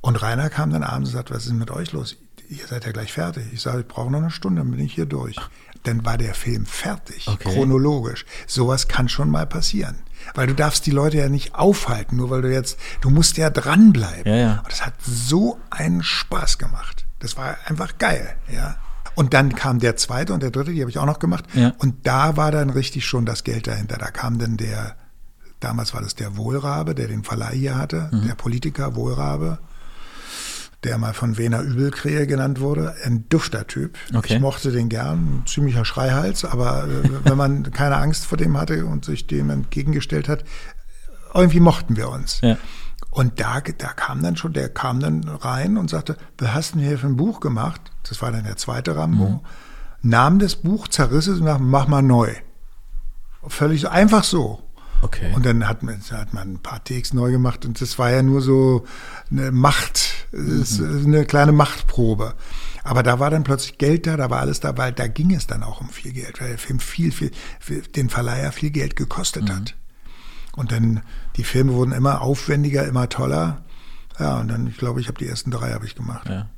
Und 0.00 0.20
Rainer 0.22 0.50
kam 0.50 0.70
dann 0.70 0.82
abends 0.82 1.10
und 1.10 1.16
sagte, 1.16 1.34
was 1.34 1.42
ist 1.44 1.50
denn 1.50 1.58
mit 1.58 1.70
euch 1.70 1.92
los? 1.92 2.16
Ihr 2.48 2.66
seid 2.66 2.84
ja 2.84 2.92
gleich 2.92 3.12
fertig. 3.12 3.44
Ich 3.52 3.62
sage, 3.62 3.80
ich 3.80 3.88
brauche 3.88 4.10
noch 4.10 4.18
eine 4.18 4.30
Stunde, 4.30 4.60
dann 4.62 4.70
bin 4.70 4.80
ich 4.80 4.94
hier 4.94 5.06
durch. 5.06 5.36
Dann 5.84 6.04
war 6.04 6.16
der 6.18 6.34
Film 6.34 6.64
fertig, 6.66 7.26
Okay. 7.28 7.52
chronologisch. 7.52 8.24
Sowas 8.46 8.86
kann 8.88 9.08
schon 9.08 9.30
mal 9.30 9.46
passieren. 9.46 9.96
Weil 10.34 10.46
du 10.46 10.54
darfst 10.54 10.86
die 10.86 10.92
Leute 10.92 11.16
ja 11.16 11.28
nicht 11.28 11.54
aufhalten, 11.56 12.16
nur 12.16 12.30
weil 12.30 12.42
du 12.42 12.52
jetzt, 12.52 12.78
du 13.00 13.10
musst 13.10 13.36
ja 13.36 13.50
dranbleiben. 13.50 14.32
Ja, 14.32 14.36
ja. 14.38 14.58
Und 14.58 14.70
das 14.70 14.86
hat 14.86 14.94
so 15.02 15.58
einen 15.70 16.02
Spaß 16.04 16.58
gemacht. 16.58 17.06
Das 17.18 17.36
war 17.36 17.56
einfach 17.66 17.98
geil, 17.98 18.36
ja. 18.52 18.76
Und 19.14 19.34
dann 19.34 19.54
kam 19.54 19.78
der 19.80 19.96
zweite 19.96 20.32
und 20.32 20.42
der 20.42 20.50
dritte, 20.52 20.72
die 20.72 20.80
habe 20.80 20.90
ich 20.90 20.98
auch 20.98 21.06
noch 21.06 21.18
gemacht. 21.18 21.44
Ja. 21.54 21.72
Und 21.78 22.06
da 22.06 22.36
war 22.36 22.50
dann 22.52 22.70
richtig 22.70 23.04
schon 23.04 23.26
das 23.26 23.42
Geld 23.44 23.66
dahinter. 23.66 23.98
Da 23.98 24.10
kam 24.10 24.38
dann 24.38 24.56
der, 24.56 24.96
damals 25.60 25.92
war 25.92 26.00
das 26.00 26.14
der 26.14 26.36
Wohlrabe, 26.36 26.94
der 26.94 27.08
den 27.08 27.24
Verleih 27.24 27.54
hier 27.54 27.76
hatte, 27.76 28.08
Mhm. 28.12 28.26
der 28.28 28.34
Politiker 28.36 28.94
Wohlrabe, 28.94 29.58
der 30.84 30.98
mal 30.98 31.14
von 31.14 31.38
Wiener 31.38 31.60
Übelkrähe 31.60 32.26
genannt 32.26 32.60
wurde. 32.60 32.94
Ein 33.04 33.28
dufter 33.28 33.66
Typ. 33.66 33.96
Okay. 34.14 34.34
Ich 34.34 34.40
mochte 34.40 34.72
den 34.72 34.88
gern, 34.88 35.18
ein 35.18 35.42
ziemlicher 35.46 35.84
Schreihals, 35.84 36.44
aber 36.44 36.84
äh, 36.84 37.10
wenn 37.24 37.36
man 37.36 37.70
keine 37.70 37.96
Angst 37.96 38.26
vor 38.26 38.38
dem 38.38 38.56
hatte 38.56 38.84
und 38.86 39.04
sich 39.04 39.26
dem 39.26 39.50
entgegengestellt 39.50 40.28
hat, 40.28 40.44
irgendwie 41.34 41.60
mochten 41.60 41.96
wir 41.96 42.08
uns. 42.08 42.40
Ja. 42.42 42.56
Und 43.10 43.40
da, 43.40 43.60
da 43.60 43.88
kam 43.88 44.22
dann 44.22 44.36
schon, 44.36 44.54
der 44.54 44.68
kam 44.70 45.00
dann 45.00 45.28
rein 45.28 45.76
und 45.76 45.90
sagte, 45.90 46.16
was 46.38 46.54
hast 46.54 46.74
du 46.74 46.78
denn 46.78 46.88
hier 46.88 46.98
für 46.98 47.08
ein 47.08 47.16
Buch 47.16 47.40
gemacht? 47.40 47.80
Das 48.08 48.22
war 48.22 48.32
dann 48.32 48.44
der 48.44 48.56
zweite 48.56 48.96
Rambo. 48.96 49.42
nahm 50.02 50.38
das 50.38 50.56
Buch, 50.56 50.88
zerriss 50.88 51.26
es 51.26 51.38
und 51.38 51.46
sagte, 51.46 51.62
mach 51.62 51.88
mal 51.88 52.02
neu. 52.02 52.32
Völlig 53.46 53.82
so, 53.82 53.88
einfach 53.88 54.24
so. 54.24 54.62
Okay. 55.02 55.32
Und 55.34 55.44
dann 55.44 55.68
hat 55.68 55.82
man, 55.82 56.00
hat 56.12 56.32
man 56.32 56.54
ein 56.54 56.58
paar 56.58 56.82
Takes 56.82 57.12
neu 57.12 57.30
gemacht 57.32 57.64
und 57.66 57.80
das 57.80 57.98
war 57.98 58.10
ja 58.10 58.22
nur 58.22 58.40
so 58.40 58.86
eine 59.30 59.52
Macht, 59.52 60.10
Mhm. 60.32 61.02
eine 61.06 61.26
kleine 61.26 61.52
Machtprobe. 61.52 62.34
Aber 62.84 63.02
da 63.02 63.18
war 63.20 63.28
dann 63.30 63.44
plötzlich 63.44 63.76
Geld 63.78 64.06
da, 64.06 64.16
da 64.16 64.30
war 64.30 64.40
alles 64.40 64.60
da, 64.60 64.76
weil 64.78 64.92
da 64.92 65.06
ging 65.06 65.34
es 65.34 65.46
dann 65.46 65.62
auch 65.62 65.80
um 65.82 65.90
viel 65.90 66.12
Geld, 66.12 66.40
weil 66.40 66.48
der 66.48 66.58
Film 66.58 66.80
viel, 66.80 67.12
viel, 67.12 67.30
viel 67.60 67.82
den 67.82 68.08
Verleiher 68.08 68.50
viel 68.52 68.70
Geld 68.70 68.96
gekostet 68.96 69.44
Mhm. 69.44 69.54
hat. 69.56 69.74
Und 70.54 70.72
dann, 70.72 71.02
die 71.36 71.44
Filme 71.44 71.72
wurden 71.74 71.92
immer 71.92 72.22
aufwendiger, 72.22 72.86
immer 72.86 73.08
toller. 73.08 73.62
Ja, 74.18 74.38
und 74.40 74.48
dann, 74.48 74.66
ich 74.66 74.76
glaube, 74.78 75.00
ich 75.00 75.08
habe 75.08 75.18
die 75.18 75.26
ersten 75.26 75.50
drei 75.50 75.72
habe 75.72 75.84
ich 75.86 75.94
gemacht. 75.94 76.28
ja. 76.28 76.48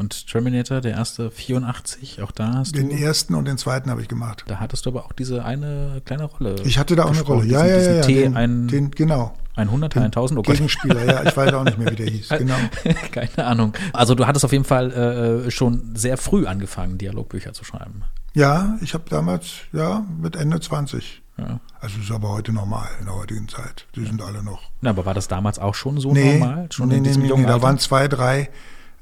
Und 0.00 0.28
Terminator, 0.28 0.80
der 0.80 0.92
erste 0.92 1.30
84, 1.30 2.22
auch 2.22 2.30
da 2.30 2.54
hast 2.54 2.74
Den 2.74 2.88
du. 2.88 2.96
ersten 2.96 3.34
und 3.34 3.44
den 3.44 3.58
zweiten 3.58 3.90
habe 3.90 4.00
ich 4.00 4.08
gemacht. 4.08 4.44
Da 4.46 4.58
hattest 4.58 4.86
du 4.86 4.90
aber 4.90 5.04
auch 5.04 5.12
diese 5.12 5.44
eine 5.44 6.00
kleine 6.06 6.24
Rolle. 6.24 6.56
Ich 6.64 6.78
hatte 6.78 6.96
da 6.96 7.04
auch 7.04 7.10
eine 7.10 7.20
Rolle. 7.20 7.44
Ja, 7.44 7.64
diesen, 7.64 7.68
ja, 7.68 7.78
ja. 7.78 7.96
ja. 7.96 8.06
diesen 8.06 8.14
T, 8.16 8.22
Den, 8.22 8.34
ein, 8.34 8.68
den, 8.68 8.90
genau. 8.92 9.34
ein 9.56 9.70
Hunderter, 9.70 10.00
ein 10.00 10.10
Tausend, 10.10 10.38
oh 10.38 10.42
Gott. 10.42 10.54
Gegenspieler, 10.54 11.04
ja. 11.04 11.22
Ich 11.24 11.36
weiß 11.36 11.52
auch 11.52 11.64
nicht 11.64 11.76
mehr, 11.76 11.90
wie 11.90 11.96
der 11.96 12.06
hieß. 12.06 12.30
Genau. 12.38 12.56
Keine 13.12 13.44
Ahnung. 13.44 13.74
Also 13.92 14.14
du 14.14 14.26
hattest 14.26 14.42
auf 14.46 14.52
jeden 14.52 14.64
Fall 14.64 14.90
äh, 14.90 15.50
schon 15.50 15.94
sehr 15.94 16.16
früh 16.16 16.46
angefangen, 16.46 16.96
Dialogbücher 16.96 17.52
zu 17.52 17.64
schreiben. 17.64 18.02
Ja, 18.32 18.78
ich 18.80 18.94
habe 18.94 19.04
damals, 19.10 19.50
ja, 19.74 20.06
mit 20.18 20.34
Ende 20.34 20.60
20. 20.60 21.20
Ja. 21.36 21.60
Also 21.80 22.00
ist 22.00 22.10
aber 22.10 22.30
heute 22.30 22.52
normal 22.52 22.88
in 23.00 23.04
der 23.06 23.14
heutigen 23.14 23.48
Zeit. 23.48 23.86
Die 23.96 24.04
sind 24.06 24.22
alle 24.22 24.42
noch. 24.42 24.62
Na, 24.80 24.90
aber 24.90 25.04
war 25.04 25.14
das 25.14 25.28
damals 25.28 25.58
auch 25.58 25.74
schon 25.74 26.00
so 26.00 26.12
nee, 26.12 26.38
normal? 26.38 26.68
Schon 26.70 26.88
nee, 26.88 26.96
in 26.96 27.02
nee, 27.02 27.08
diesem 27.08 27.22
nee, 27.22 27.28
jungen 27.28 27.42
nee, 27.42 27.48
da 27.48 27.60
waren 27.60 27.78
zwei, 27.78 28.08
drei. 28.08 28.48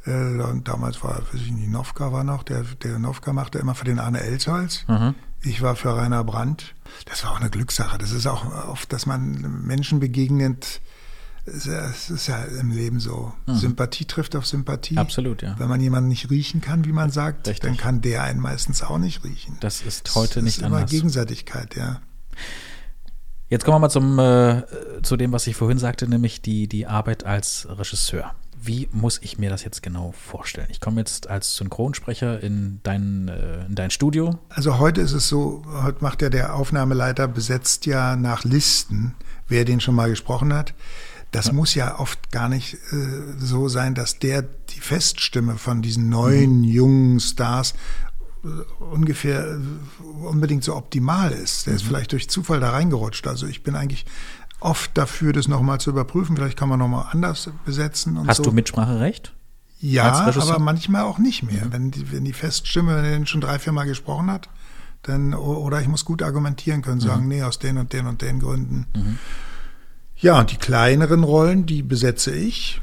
Und 0.08 0.68
damals 0.68 1.02
war, 1.02 1.18
weiß 1.32 1.40
ich 1.44 1.50
nicht, 1.52 1.68
Novka 1.70 2.12
war 2.12 2.24
noch. 2.24 2.42
Der, 2.42 2.62
der 2.82 2.98
Novka 2.98 3.32
machte 3.32 3.58
immer 3.58 3.74
für 3.74 3.84
den 3.84 3.98
Arne 3.98 4.20
Elsholz. 4.20 4.84
Mhm. 4.88 5.14
Ich 5.42 5.62
war 5.62 5.76
für 5.76 5.94
Rainer 5.96 6.24
Brandt. 6.24 6.74
Das 7.06 7.24
war 7.24 7.32
auch 7.32 7.40
eine 7.40 7.50
Glückssache. 7.50 7.98
Das 7.98 8.10
ist 8.10 8.26
auch 8.26 8.44
oft, 8.68 8.92
dass 8.92 9.06
man 9.06 9.62
Menschen 9.66 10.00
begegnet. 10.00 10.80
Es 11.46 11.66
ist 12.10 12.26
ja- 12.26 12.42
ist 12.42 12.60
im 12.60 12.70
Leben 12.70 13.00
so. 13.00 13.32
Sympathie 13.46 14.04
trifft 14.04 14.36
auf 14.36 14.46
Sympathie. 14.46 14.94
Mhm. 14.94 14.98
Absolut, 14.98 15.42
ja. 15.42 15.54
Wenn 15.58 15.68
man 15.68 15.80
jemanden 15.80 16.08
nicht 16.08 16.28
riechen 16.30 16.60
kann, 16.60 16.84
wie 16.84 16.92
man 16.92 17.10
sagt, 17.10 17.46
Richtig. 17.48 17.60
dann 17.68 17.76
kann 17.76 18.00
der 18.00 18.22
einen 18.22 18.40
meistens 18.40 18.82
auch 18.82 18.98
nicht 18.98 19.24
riechen. 19.24 19.56
Das 19.60 19.80
ist 19.82 20.14
heute 20.14 20.36
das 20.36 20.44
nicht 20.44 20.58
ist 20.58 20.66
immer 20.66 20.76
anders. 20.78 20.90
Gegenseitigkeit, 20.90 21.76
ja. 21.76 22.00
Jetzt 23.48 23.64
kommen 23.64 23.76
wir 23.76 23.80
mal 23.80 23.90
zum, 23.90 24.18
äh, 24.18 24.62
zu 25.02 25.16
dem, 25.16 25.32
was 25.32 25.46
ich 25.46 25.56
vorhin 25.56 25.78
sagte, 25.78 26.06
nämlich 26.06 26.42
die, 26.42 26.68
die 26.68 26.86
Arbeit 26.86 27.24
als 27.24 27.66
Regisseur. 27.70 28.34
Wie 28.60 28.88
muss 28.92 29.18
ich 29.22 29.38
mir 29.38 29.50
das 29.50 29.64
jetzt 29.64 29.82
genau 29.82 30.12
vorstellen? 30.12 30.68
Ich 30.70 30.80
komme 30.80 31.00
jetzt 31.00 31.28
als 31.28 31.56
Synchronsprecher 31.56 32.42
in 32.42 32.80
dein, 32.82 33.28
äh, 33.28 33.66
in 33.66 33.74
dein 33.74 33.90
Studio. 33.90 34.38
Also 34.48 34.78
heute 34.78 35.00
ist 35.00 35.12
es 35.12 35.28
so, 35.28 35.64
heute 35.82 36.02
macht 36.02 36.22
ja 36.22 36.28
der 36.28 36.54
Aufnahmeleiter, 36.54 37.28
besetzt 37.28 37.86
ja 37.86 38.16
nach 38.16 38.44
Listen, 38.44 39.14
wer 39.48 39.64
den 39.64 39.80
schon 39.80 39.94
mal 39.94 40.10
gesprochen 40.10 40.52
hat. 40.52 40.74
Das 41.30 41.52
muss 41.52 41.74
ja 41.74 41.98
oft 41.98 42.30
gar 42.30 42.48
nicht 42.48 42.74
äh, 42.74 43.36
so 43.38 43.68
sein, 43.68 43.94
dass 43.94 44.18
der 44.18 44.42
die 44.42 44.80
Feststimme 44.80 45.58
von 45.58 45.82
diesen 45.82 46.08
neuen, 46.08 46.64
jungen 46.64 47.20
Stars 47.20 47.74
äh, 48.44 48.48
ungefähr 48.82 49.46
äh, 49.46 50.02
unbedingt 50.24 50.64
so 50.64 50.74
optimal 50.74 51.32
ist. 51.32 51.66
Der 51.66 51.74
ist 51.74 51.82
vielleicht 51.82 52.12
durch 52.12 52.30
Zufall 52.30 52.60
da 52.60 52.70
reingerutscht. 52.70 53.26
Also 53.26 53.46
ich 53.46 53.62
bin 53.62 53.74
eigentlich 53.74 54.06
oft 54.60 54.96
dafür, 54.96 55.32
das 55.32 55.48
nochmal 55.48 55.80
zu 55.80 55.90
überprüfen. 55.90 56.36
Vielleicht 56.36 56.58
kann 56.58 56.68
man 56.68 56.78
nochmal 56.78 57.06
anders 57.12 57.50
besetzen 57.64 58.16
und 58.16 58.28
Hast 58.28 58.38
so. 58.38 58.42
du 58.44 58.52
Mitspracherecht? 58.52 59.34
Ja, 59.80 60.12
aber 60.12 60.58
manchmal 60.58 61.02
auch 61.02 61.18
nicht 61.18 61.44
mehr. 61.44 61.70
Wenn, 61.70 61.92
die, 61.92 62.10
wenn 62.10 62.24
die 62.24 62.32
Feststimme, 62.32 62.96
wenn 62.96 63.04
er 63.04 63.12
den 63.12 63.26
schon 63.26 63.40
drei, 63.40 63.60
vier 63.60 63.72
Mal 63.72 63.84
gesprochen 63.84 64.30
hat, 64.30 64.48
dann, 65.02 65.34
oder 65.34 65.80
ich 65.80 65.86
muss 65.86 66.04
gut 66.04 66.22
argumentieren 66.22 66.82
können, 66.82 67.00
sagen, 67.00 67.28
nee, 67.28 67.42
aus 67.44 67.60
den 67.60 67.78
und 67.78 67.92
den 67.92 68.06
und 68.06 68.20
den 68.20 68.40
Gründen. 68.40 68.86
Ja, 70.16 70.40
und 70.40 70.50
die 70.50 70.56
kleineren 70.56 71.22
Rollen, 71.22 71.64
die 71.66 71.82
besetze 71.82 72.32
ich. 72.34 72.80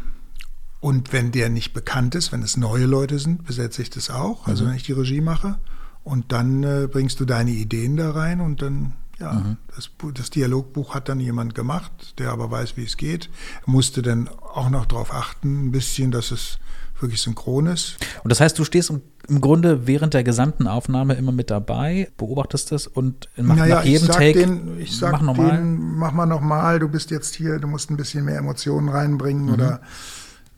Und 0.79 1.11
wenn 1.11 1.31
der 1.31 1.49
nicht 1.49 1.73
bekannt 1.73 2.15
ist, 2.15 2.31
wenn 2.31 2.43
es 2.43 2.55
neue 2.55 2.85
Leute 2.85 3.19
sind, 3.19 3.43
besetze 3.43 3.81
ich 3.81 3.89
das 3.89 4.09
auch. 4.09 4.47
Also 4.47 4.65
wenn 4.65 4.75
ich 4.75 4.83
die 4.83 4.93
Regie 4.93 5.21
mache. 5.21 5.57
Und 6.03 6.31
dann 6.31 6.63
äh, 6.63 6.87
bringst 6.89 7.19
du 7.19 7.25
deine 7.25 7.51
Ideen 7.51 7.97
da 7.97 8.11
rein 8.11 8.39
und 8.39 8.61
dann, 8.61 8.93
ja, 9.19 9.55
das, 9.75 9.87
Bu- 9.87 10.11
das 10.11 10.29
Dialogbuch 10.29 10.93
hat 10.93 11.07
dann 11.09 11.19
jemand 11.19 11.55
gemacht, 11.55 12.19
der 12.19 12.31
aber 12.31 12.51
weiß, 12.51 12.75
wie 12.77 12.83
es 12.83 12.97
geht. 12.97 13.29
Musste 13.65 14.01
dann 14.01 14.27
auch 14.27 14.69
noch 14.69 14.85
darauf 14.85 15.13
achten, 15.13 15.67
ein 15.67 15.71
bisschen, 15.71 16.11
dass 16.11 16.31
es 16.31 16.59
wirklich 16.99 17.21
synchron 17.21 17.67
ist. 17.67 17.97
Und 18.23 18.31
das 18.31 18.39
heißt, 18.41 18.57
du 18.57 18.63
stehst 18.63 18.89
im, 18.89 19.01
Grunde 19.41 19.85
während 19.87 20.13
der 20.13 20.23
gesamten 20.23 20.67
Aufnahme 20.67 21.15
immer 21.15 21.31
mit 21.31 21.49
dabei, 21.49 22.09
beobachtest 22.17 22.71
das 22.71 22.87
und 22.87 23.27
mach, 23.37 23.55
naja, 23.55 23.75
nach 23.77 23.83
jedem 23.83 24.03
ich 24.03 24.07
sag 24.07 24.17
Take, 24.17 24.39
den, 24.39 24.79
ich 24.79 24.95
sag 24.97 25.11
mach 25.13 25.21
nochmal. 25.21 25.61
mach 25.63 26.11
mal 26.11 26.25
nochmal, 26.25 26.79
du 26.79 26.87
bist 26.87 27.09
jetzt 27.11 27.35
hier, 27.35 27.57
du 27.59 27.67
musst 27.67 27.89
ein 27.89 27.97
bisschen 27.97 28.23
mehr 28.25 28.37
Emotionen 28.37 28.85
Mhm. 28.87 28.91
reinbringen 28.93 29.49
oder 29.49 29.81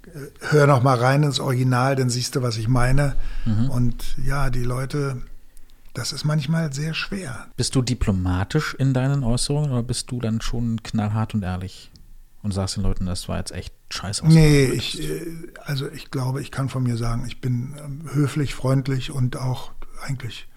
äh, 0.05 0.09
hör 0.49 0.67
noch 0.67 0.83
mal 0.83 0.97
rein 0.97 1.23
ins 1.23 1.39
Original, 1.39 1.95
dann 1.95 2.09
siehst 2.09 2.35
du, 2.35 2.41
was 2.41 2.57
ich 2.57 2.67
meine. 2.67 3.15
Mhm. 3.45 3.69
Und 3.69 4.17
ja, 4.23 4.49
die 4.49 4.63
Leute, 4.63 5.21
das 5.97 6.13
ist 6.13 6.25
manchmal 6.25 6.71
sehr 6.73 6.93
schwer. 6.93 7.47
Bist 7.57 7.73
du 7.73 7.81
diplomatisch 7.81 8.75
in 8.75 8.93
deinen 8.93 9.23
Äußerungen 9.23 9.71
oder 9.71 9.81
bist 9.81 10.11
du 10.11 10.19
dann 10.21 10.41
schon 10.41 10.83
knallhart 10.83 11.33
und 11.33 11.41
ehrlich 11.41 11.89
und 12.43 12.51
sagst 12.51 12.77
den 12.77 12.83
Leuten, 12.83 13.07
das 13.07 13.27
war 13.27 13.39
jetzt 13.39 13.51
echt 13.51 13.73
scheiße? 13.89 14.27
Nee, 14.27 14.65
ich, 14.65 15.01
äh, 15.01 15.25
also 15.65 15.89
ich 15.89 16.11
glaube, 16.11 16.41
ich 16.41 16.51
kann 16.51 16.69
von 16.69 16.83
mir 16.83 16.97
sagen, 16.97 17.25
ich 17.25 17.41
bin 17.41 17.75
ähm, 17.83 18.07
höflich, 18.13 18.53
freundlich 18.53 19.09
und 19.09 19.37
auch 19.37 19.71
eigentlich 20.05 20.47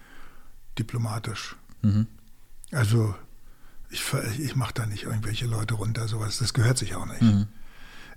diplomatisch. 0.77 1.55
Mhm. 1.81 2.05
Also 2.71 3.15
ich, 3.89 4.03
ich 4.39 4.55
mache 4.55 4.75
da 4.75 4.85
nicht 4.85 5.05
irgendwelche 5.05 5.47
Leute 5.47 5.73
runter, 5.73 6.07
sowas, 6.07 6.37
das 6.37 6.53
gehört 6.53 6.77
sich 6.77 6.93
auch 6.93 7.07
nicht. 7.07 7.23
Mhm. 7.23 7.47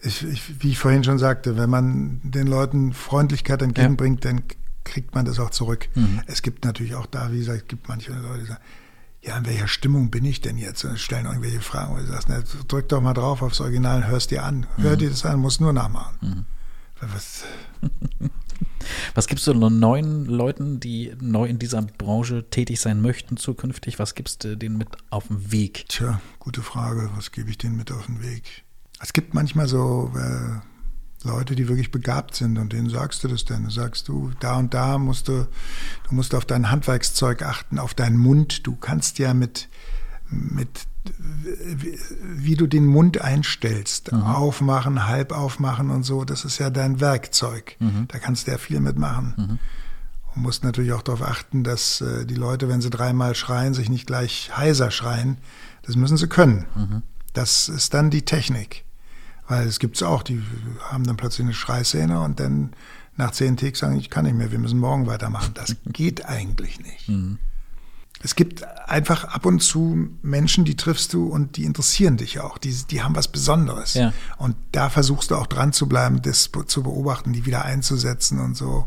Ich, 0.03 0.22
ich, 0.22 0.62
wie 0.62 0.72
ich 0.72 0.79
vorhin 0.79 1.05
schon 1.05 1.18
sagte, 1.18 1.57
wenn 1.57 1.70
man 1.70 2.20
den 2.22 2.47
Leuten 2.47 2.93
Freundlichkeit 2.93 3.62
entgegenbringt, 3.62 4.27
dann 4.27 4.43
kriegt 4.85 5.14
man 5.14 5.24
das 5.24 5.39
auch 5.39 5.51
zurück. 5.51 5.89
Mhm. 5.95 6.20
Es 6.26 6.43
gibt 6.43 6.64
natürlich 6.64 6.95
auch 6.95 7.07
da, 7.07 7.32
wie 7.32 7.39
gesagt, 7.39 7.62
es 7.62 7.68
gibt 7.68 7.89
manche 7.89 8.12
Leute, 8.12 8.41
die 8.41 8.47
sagen, 8.47 8.62
ja, 9.22 9.39
in 9.39 9.47
welcher 9.47 9.68
Stimmung 9.68 10.11
bin 10.11 10.24
ich 10.24 10.43
denn 10.43 10.59
jetzt? 10.59 10.85
Und 10.85 10.99
stellen 10.99 11.24
irgendwelche 11.24 11.61
Fragen, 11.61 11.95
wo 11.95 11.99
du 11.99 12.07
sagst, 12.07 12.28
na, 12.28 12.43
drück 12.68 12.89
doch 12.91 13.01
mal 13.01 13.14
drauf 13.14 13.41
aufs 13.41 13.61
Original 13.61 14.03
und 14.03 14.07
hörst 14.09 14.30
dir 14.30 14.45
an. 14.45 14.66
Hör 14.76 14.97
dir 14.97 15.09
das 15.09 15.24
an, 15.24 15.41
musst 15.41 15.61
nur 15.62 15.72
nachmachen. 15.72 16.47
Weil 17.01 17.09
Was, 17.14 17.45
Was 19.14 19.26
gibst 19.26 19.47
du 19.47 19.55
neuen 19.55 20.26
Leuten, 20.26 20.80
die 20.80 21.14
neu 21.20 21.47
in 21.47 21.59
dieser 21.59 21.82
Branche 21.82 22.49
tätig 22.51 22.80
sein 22.80 23.01
möchten 23.01 23.37
zukünftig? 23.37 23.99
Was 23.99 24.14
gibst 24.14 24.45
du 24.45 24.57
denen 24.57 24.76
mit 24.76 24.89
auf 25.11 25.28
den 25.28 25.53
Weg? 25.53 25.87
tja, 25.89 26.20
gute 26.39 26.62
Frage, 26.62 27.11
was 27.16 27.32
gebe 27.32 27.51
ich 27.51 27.59
denen 27.59 27.76
mit 27.76 27.93
auf 27.93 28.07
den 28.07 28.22
Weg? 28.22 28.64
Es 29.01 29.12
gibt 29.12 29.35
manchmal 29.35 29.68
so 29.68 30.12
äh, 30.16 30.61
Leute, 31.25 31.57
die 31.57 31.68
wirklich 31.68 31.91
begabt 31.91 32.35
sind 32.35 32.59
und 32.59 32.72
denen 32.72 32.91
sagst 32.91 33.25
du 33.25 33.29
das 33.29 33.45
denn. 33.45 33.64
Du 33.64 33.70
sagst 33.70 34.09
du, 34.09 34.31
da 34.41 34.57
und 34.57 34.75
da 34.75 34.99
musst 34.99 35.29
du, 35.29 35.47
du 36.09 36.14
musst 36.14 36.35
auf 36.35 36.45
dein 36.45 36.70
Handwerkszeug 36.70 37.43
achten, 37.43 37.79
auf 37.79 37.95
deinen 37.95 38.18
Mund. 38.18 38.66
Du 38.66 38.77
kannst 38.77 39.18
ja 39.18 39.35
mit, 39.35 39.68
mit 40.31 40.87
wie, 42.22 42.57
du 42.57 42.66
den 42.66 42.87
Mund 42.87 43.20
einstellst, 43.20 44.12
aufmachen, 44.12 45.07
halb 45.07 45.33
aufmachen 45.33 45.91
und 45.91 46.03
so, 46.03 46.25
das 46.25 46.45
ist 46.45 46.59
ja 46.59 46.70
dein 46.70 47.01
Werkzeug. 47.01 47.77
Da 48.09 48.18
kannst 48.18 48.47
du 48.47 48.53
ja 48.53 48.59
viel 48.59 48.81
mitmachen. 48.81 49.35
Und 50.35 50.43
musst 50.43 50.64
natürlich 50.64 50.93
auch 50.93 51.03
darauf 51.03 51.22
achten, 51.22 51.62
dass 51.62 52.01
äh, 52.01 52.27
die 52.27 52.35
Leute, 52.35 52.68
wenn 52.68 52.81
sie 52.81 52.91
dreimal 52.91 53.35
schreien, 53.35 53.72
sich 53.75 53.89
nicht 53.89 54.07
gleich 54.07 54.51
heiser 54.57 54.91
schreien. 54.91 55.39
Das 55.83 55.95
müssen 55.97 56.16
sie 56.16 56.27
können. 56.27 56.66
Das 57.35 57.68
ist 57.68 57.95
dann 57.95 58.11
die 58.11 58.22
Technik. 58.22 58.85
Weil 59.49 59.66
es 59.66 59.78
gibt's 59.78 60.03
auch, 60.03 60.22
die 60.22 60.42
haben 60.90 61.05
dann 61.05 61.16
plötzlich 61.16 61.45
eine 61.45 61.55
Schreiszene 61.55 62.20
und 62.20 62.40
dann 62.40 62.72
nach 63.16 63.30
zehn 63.30 63.57
Takes 63.57 63.78
sagen, 63.80 63.99
ich 63.99 64.11
kann 64.11 64.24
nicht 64.24 64.36
mehr, 64.36 64.51
wir 64.51 64.59
müssen 64.59 64.78
morgen 64.78 65.07
weitermachen. 65.07 65.53
Das 65.55 65.76
geht 65.86 66.26
eigentlich 66.26 66.80
nicht. 66.80 67.09
Es 68.22 68.36
gibt 68.36 68.64
einfach 68.88 69.24
ab 69.24 69.45
und 69.45 69.61
zu 69.61 70.09
Menschen, 70.22 70.64
die 70.64 70.76
triffst 70.76 71.12
du 71.12 71.26
und 71.28 71.57
die 71.57 71.64
interessieren 71.64 72.16
dich 72.16 72.40
auch. 72.40 72.57
Die, 72.57 72.74
die 72.90 73.03
haben 73.03 73.14
was 73.14 73.28
Besonderes. 73.28 73.95
Ja. 73.95 74.14
Und 74.38 74.57
da 74.72 74.88
versuchst 74.88 75.30
du 75.30 75.36
auch 75.36 75.47
dran 75.47 75.74
zu 75.74 75.86
bleiben, 75.88 76.22
das 76.22 76.51
zu 76.66 76.82
beobachten, 76.82 77.34
die 77.34 77.45
wieder 77.45 77.64
einzusetzen 77.64 78.40
und 78.40 78.57
so. 78.57 78.86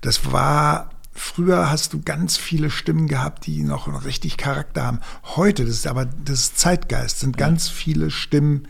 Das 0.00 0.30
war, 0.30 0.90
früher 1.12 1.70
hast 1.70 1.92
du 1.92 2.02
ganz 2.02 2.36
viele 2.36 2.70
Stimmen 2.70 3.08
gehabt, 3.08 3.46
die 3.46 3.64
noch 3.64 4.04
richtig 4.04 4.36
Charakter 4.36 4.84
haben. 4.84 5.00
Heute, 5.24 5.64
das 5.64 5.74
ist 5.74 5.86
aber, 5.88 6.04
das 6.04 6.40
ist 6.40 6.58
Zeitgeist, 6.58 7.18
sind 7.18 7.36
ganz 7.36 7.68
viele 7.68 8.12
Stimmen 8.12 8.68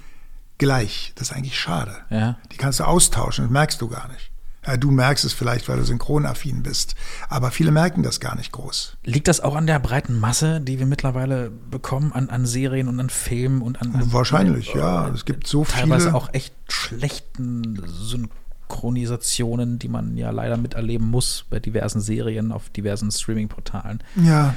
gleich. 0.62 1.12
Das 1.16 1.30
ist 1.30 1.36
eigentlich 1.36 1.58
schade. 1.58 1.96
Ja. 2.08 2.36
Die 2.52 2.56
kannst 2.56 2.78
du 2.78 2.84
austauschen, 2.84 3.46
das 3.46 3.52
merkst 3.52 3.80
du 3.80 3.88
gar 3.88 4.06
nicht. 4.08 4.30
Ja, 4.64 4.76
du 4.76 4.92
merkst 4.92 5.24
es 5.24 5.32
vielleicht, 5.32 5.68
weil 5.68 5.78
du 5.78 5.84
synchronaffin 5.84 6.62
bist. 6.62 6.94
Aber 7.28 7.50
viele 7.50 7.72
merken 7.72 8.04
das 8.04 8.20
gar 8.20 8.36
nicht 8.36 8.52
groß. 8.52 8.96
Liegt 9.02 9.26
das 9.26 9.40
auch 9.40 9.56
an 9.56 9.66
der 9.66 9.80
breiten 9.80 10.20
Masse, 10.20 10.60
die 10.60 10.78
wir 10.78 10.86
mittlerweile 10.86 11.50
bekommen, 11.50 12.12
an, 12.12 12.30
an 12.30 12.46
Serien 12.46 12.86
und 12.86 13.00
an 13.00 13.10
Filmen 13.10 13.60
und 13.60 13.82
an. 13.82 13.92
an 13.92 14.12
Wahrscheinlich, 14.12 14.72
ja. 14.72 15.08
Es 15.08 15.24
gibt 15.24 15.48
so 15.48 15.64
teilweise 15.64 16.06
viele. 16.06 16.14
auch 16.16 16.32
echt 16.32 16.54
schlechten 16.68 17.82
Synchronisationen, 17.88 19.80
die 19.80 19.88
man 19.88 20.16
ja 20.16 20.30
leider 20.30 20.56
miterleben 20.56 21.10
muss 21.10 21.44
bei 21.50 21.58
diversen 21.58 22.00
Serien 22.00 22.52
auf 22.52 22.70
diversen 22.70 23.10
Streaming-Portalen. 23.10 24.00
Ja, 24.14 24.54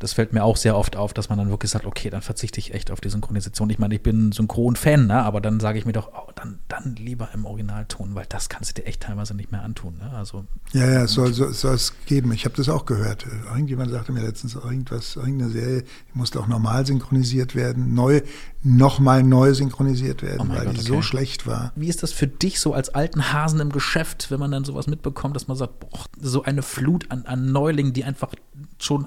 Das 0.00 0.14
fällt 0.14 0.32
mir 0.32 0.42
auch 0.44 0.56
sehr 0.56 0.76
oft 0.76 0.96
auf, 0.96 1.12
dass 1.12 1.28
man 1.28 1.38
dann 1.38 1.50
wirklich 1.50 1.70
sagt, 1.70 1.84
okay, 1.84 2.08
dann 2.08 2.22
verzichte 2.22 2.58
ich 2.58 2.72
echt 2.72 2.90
auf 2.90 3.02
die 3.02 3.10
Synchronisation. 3.10 3.68
Ich 3.68 3.78
meine, 3.78 3.94
ich 3.94 4.02
bin 4.02 4.32
Synchron-Fan, 4.32 5.06
ne? 5.06 5.22
aber 5.22 5.42
dann 5.42 5.60
sage 5.60 5.78
ich 5.78 5.84
mir 5.84 5.92
doch, 5.92 6.10
oh, 6.14 6.30
dann, 6.36 6.58
dann 6.68 6.96
lieber 6.96 7.28
im 7.34 7.44
Originalton, 7.44 8.14
weil 8.14 8.24
das 8.26 8.48
kannst 8.48 8.70
du 8.70 8.80
dir 8.80 8.88
echt 8.88 9.02
teilweise 9.02 9.34
nicht 9.34 9.52
mehr 9.52 9.62
antun. 9.62 9.98
Ne? 9.98 10.10
Also 10.16 10.46
ja, 10.72 10.90
ja, 10.90 11.02
es 11.02 11.12
soll, 11.12 11.34
soll, 11.34 11.52
soll 11.52 11.74
es 11.74 11.92
geben. 12.06 12.32
Ich 12.32 12.46
habe 12.46 12.56
das 12.56 12.70
auch 12.70 12.86
gehört. 12.86 13.26
Irgendjemand 13.50 13.90
sagte 13.90 14.12
mir 14.12 14.22
letztens 14.22 14.54
irgendwas, 14.54 15.16
irgendeine 15.16 15.50
Serie, 15.50 15.82
die 15.82 16.18
musste 16.18 16.40
auch 16.40 16.46
normal 16.46 16.86
synchronisiert 16.86 17.54
werden, 17.54 17.92
neu, 17.92 18.22
nochmal 18.62 19.22
neu 19.22 19.52
synchronisiert 19.52 20.22
werden, 20.22 20.48
Oh 20.50 20.54
weil 20.54 20.64
Gott, 20.64 20.76
die 20.76 20.80
okay. 20.80 20.88
so 20.88 21.02
schlecht 21.02 21.46
war. 21.46 21.72
Wie 21.76 21.88
ist 21.88 22.02
das 22.02 22.12
für 22.12 22.26
dich 22.26 22.58
so 22.58 22.72
als 22.72 22.88
alten 22.88 23.34
Hasen 23.34 23.60
im 23.60 23.70
Geschäft, 23.70 24.30
wenn 24.30 24.40
man 24.40 24.50
dann 24.50 24.64
sowas 24.64 24.86
mitbekommt, 24.86 25.36
dass 25.36 25.46
man 25.46 25.58
sagt, 25.58 25.80
boah, 25.80 26.06
so 26.18 26.42
eine 26.42 26.62
Flut 26.62 27.10
an, 27.10 27.26
an 27.26 27.52
Neulingen, 27.52 27.92
die 27.92 28.04
einfach 28.04 28.32
schon, 28.78 29.06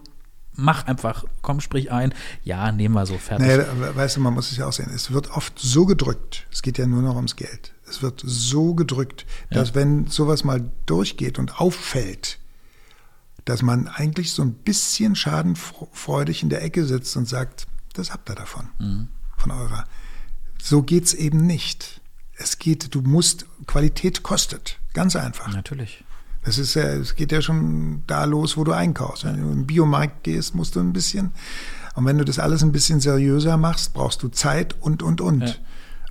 mach 0.55 0.85
einfach, 0.85 1.25
komm, 1.41 1.61
sprich 1.61 1.91
ein, 1.91 2.13
ja, 2.43 2.71
nehmen 2.71 2.95
wir 2.95 3.05
so, 3.05 3.17
fertig. 3.17 3.47
Naja, 3.47 3.65
weißt 3.95 4.17
du, 4.17 4.21
man 4.21 4.33
muss 4.33 4.51
es 4.51 4.57
ja 4.57 4.67
auch 4.67 4.73
sehen. 4.73 4.91
Es 4.93 5.11
wird 5.11 5.31
oft 5.31 5.57
so 5.57 5.85
gedrückt. 5.85 6.47
Es 6.51 6.61
geht 6.61 6.77
ja 6.77 6.85
nur 6.85 7.01
noch 7.01 7.15
ums 7.15 7.35
Geld. 7.35 7.73
Es 7.87 8.01
wird 8.01 8.21
so 8.25 8.73
gedrückt, 8.73 9.25
dass 9.51 9.75
wenn 9.75 10.07
sowas 10.07 10.43
mal 10.43 10.71
durchgeht 10.85 11.37
und 11.37 11.59
auffällt, 11.59 12.39
dass 13.45 13.61
man 13.61 13.87
eigentlich 13.87 14.31
so 14.31 14.41
ein 14.41 14.53
bisschen 14.53 15.15
schadenfreudig 15.15 16.43
in 16.43 16.49
der 16.49 16.63
Ecke 16.63 16.85
sitzt 16.85 17.15
und 17.17 17.27
sagt, 17.27 17.67
das 17.93 18.11
habt 18.11 18.29
ihr 18.29 18.35
davon, 18.35 18.69
von 19.37 19.51
eurer. 19.51 19.85
So 20.61 20.81
geht's 20.81 21.13
eben 21.13 21.45
nicht. 21.45 22.01
Es 22.35 22.57
geht, 22.57 22.95
du 22.95 23.01
musst, 23.01 23.45
Qualität 23.67 24.23
kostet. 24.23 24.79
Ganz 24.93 25.15
einfach. 25.15 25.51
Natürlich. 25.53 26.03
Das 26.43 26.57
ist 26.57 26.73
ja, 26.73 26.83
es 26.83 27.15
geht 27.15 27.31
ja 27.31 27.41
schon 27.41 28.03
da 28.07 28.25
los, 28.25 28.57
wo 28.57 28.63
du 28.63 28.73
einkaufst. 28.73 29.23
Wenn 29.23 29.41
du 29.41 29.51
im 29.51 29.65
Biomarkt 29.65 30.23
gehst, 30.23 30.55
musst 30.55 30.75
du 30.75 30.79
ein 30.79 30.93
bisschen. 30.93 31.31
Und 31.95 32.05
wenn 32.05 32.17
du 32.17 32.25
das 32.25 32.39
alles 32.39 32.63
ein 32.63 32.71
bisschen 32.71 32.99
seriöser 32.99 33.57
machst, 33.57 33.93
brauchst 33.93 34.23
du 34.23 34.27
Zeit 34.27 34.75
und, 34.81 35.03
und, 35.03 35.21
und. 35.21 35.41
Ja. 35.41 35.55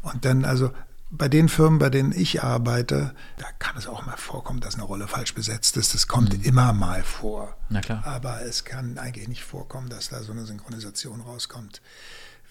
Und 0.03 0.25
dann, 0.25 0.45
also 0.45 0.71
bei 1.11 1.29
den 1.29 1.49
Firmen, 1.51 1.79
bei 1.79 1.91
denen 1.91 2.13
ich 2.13 2.43
arbeite, 2.43 3.15
da 3.37 3.47
kann 3.59 3.77
es 3.77 3.87
auch 3.87 4.07
mal 4.07 4.17
vorkommen, 4.17 4.61
dass 4.61 4.77
eine 4.77 4.85
Rolle 4.85 5.07
falsch 5.07 5.35
besetzt 5.35 5.77
ist. 5.77 5.93
Das 5.93 6.09
kommt 6.09 6.47
immer 6.47 6.73
mal 6.73 7.03
vor. 7.03 7.47
Mhm. 7.47 7.53
Na 7.69 7.81
klar. 7.83 8.07
Aber 8.07 8.43
es 8.43 8.65
kann 8.65 8.97
eigentlich 8.97 9.29
nicht 9.29 9.45
vorkommen, 9.45 9.91
dass 9.91 10.09
da 10.09 10.23
so 10.23 10.33
eine 10.33 10.47
Synchronisation 10.47 11.21
rauskommt. 11.21 11.83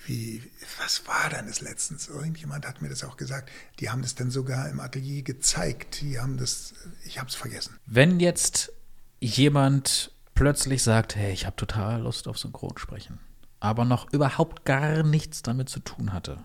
Wie, 0.06 0.42
was 0.80 1.06
war 1.08 1.30
denn 1.30 1.48
das 1.48 1.62
letztens? 1.62 2.08
Irgendjemand 2.08 2.68
hat 2.68 2.82
mir 2.82 2.90
das 2.90 3.04
auch 3.04 3.18
gesagt. 3.18 3.50
Die 3.80 3.90
haben 3.90 4.02
das 4.02 4.16
dann 4.16 4.32
sogar 4.32 4.70
im 4.70 4.80
Atelier 4.80 5.22
gezeigt. 5.22 6.02
Die 6.02 6.20
haben 6.20 6.38
das, 6.38 6.74
ich 7.06 7.20
habe 7.20 7.30
es 7.30 7.36
vergessen. 7.36 7.78
Wenn 7.86 8.20
jetzt 8.20 8.72
jemand 9.20 10.12
plötzlich 10.34 10.82
sagt, 10.82 11.16
hey, 11.16 11.32
ich 11.32 11.46
habe 11.46 11.56
total 11.56 12.02
Lust 12.02 12.28
auf 12.28 12.40
Synchronsprechen, 12.40 13.20
aber 13.60 13.86
noch 13.86 14.12
überhaupt 14.12 14.66
gar 14.66 15.04
nichts 15.04 15.44
damit 15.44 15.70
zu 15.70 15.80
tun 15.80 16.14
hatte. 16.14 16.44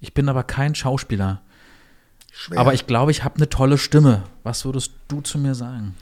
Ich 0.00 0.12
bin 0.12 0.28
aber 0.28 0.42
kein 0.42 0.74
Schauspieler, 0.74 1.42
Schwer. 2.32 2.58
aber 2.58 2.74
ich 2.74 2.86
glaube, 2.86 3.12
ich 3.12 3.22
habe 3.22 3.36
eine 3.36 3.48
tolle 3.48 3.78
Stimme. 3.78 4.24
Was 4.42 4.64
würdest 4.64 4.92
du 5.08 5.20
zu 5.20 5.38
mir 5.38 5.54
sagen? 5.54 5.94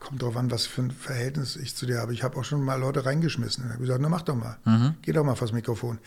Kommt 0.00 0.22
drauf 0.22 0.36
an, 0.36 0.50
was 0.50 0.66
für 0.66 0.82
ein 0.82 0.90
Verhältnis 0.90 1.56
ich 1.56 1.76
zu 1.76 1.86
dir 1.86 1.98
habe. 1.98 2.12
Ich 2.14 2.22
habe 2.22 2.36
auch 2.38 2.44
schon 2.44 2.62
mal 2.64 2.76
Leute 2.80 3.04
reingeschmissen. 3.04 3.64
Ich 3.64 3.70
habe 3.70 3.80
gesagt, 3.82 4.00
na 4.00 4.08
mach 4.08 4.22
doch 4.22 4.34
mal. 4.34 4.58
Mhm. 4.64 4.94
Geh 5.02 5.12
doch 5.12 5.24
mal 5.24 5.34
vors 5.36 5.52
Mikrofon. 5.52 5.98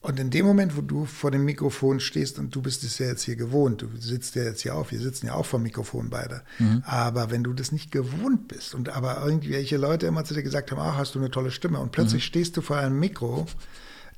Und 0.00 0.18
in 0.20 0.30
dem 0.30 0.46
Moment, 0.46 0.76
wo 0.76 0.80
du 0.80 1.04
vor 1.04 1.30
dem 1.30 1.44
Mikrofon 1.44 2.00
stehst 2.00 2.38
und 2.38 2.54
du 2.54 2.62
bist 2.62 2.84
es 2.84 2.98
ja 2.98 3.06
jetzt 3.06 3.24
hier 3.24 3.36
gewohnt, 3.36 3.82
du 3.82 3.88
sitzt 3.98 4.34
ja 4.36 4.44
jetzt 4.44 4.62
hier 4.62 4.74
auf, 4.76 4.92
wir 4.92 5.00
sitzen 5.00 5.26
ja 5.26 5.34
auch 5.34 5.44
vor 5.44 5.58
dem 5.58 5.64
Mikrofon 5.64 6.08
beide. 6.08 6.42
Mhm. 6.58 6.82
Aber 6.86 7.30
wenn 7.30 7.42
du 7.44 7.52
das 7.52 7.72
nicht 7.72 7.90
gewohnt 7.90 8.48
bist 8.48 8.74
und 8.74 8.88
aber 8.88 9.22
irgendwelche 9.24 9.76
Leute 9.76 10.06
immer 10.06 10.24
zu 10.24 10.34
dir 10.34 10.42
gesagt 10.42 10.70
haben, 10.70 10.80
ach, 10.80 10.96
hast 10.96 11.14
du 11.14 11.18
eine 11.18 11.30
tolle 11.30 11.50
Stimme 11.50 11.80
und 11.80 11.92
plötzlich 11.92 12.22
Mhm. 12.22 12.26
stehst 12.28 12.56
du 12.56 12.62
vor 12.62 12.76
einem 12.78 12.98
Mikro, 12.98 13.46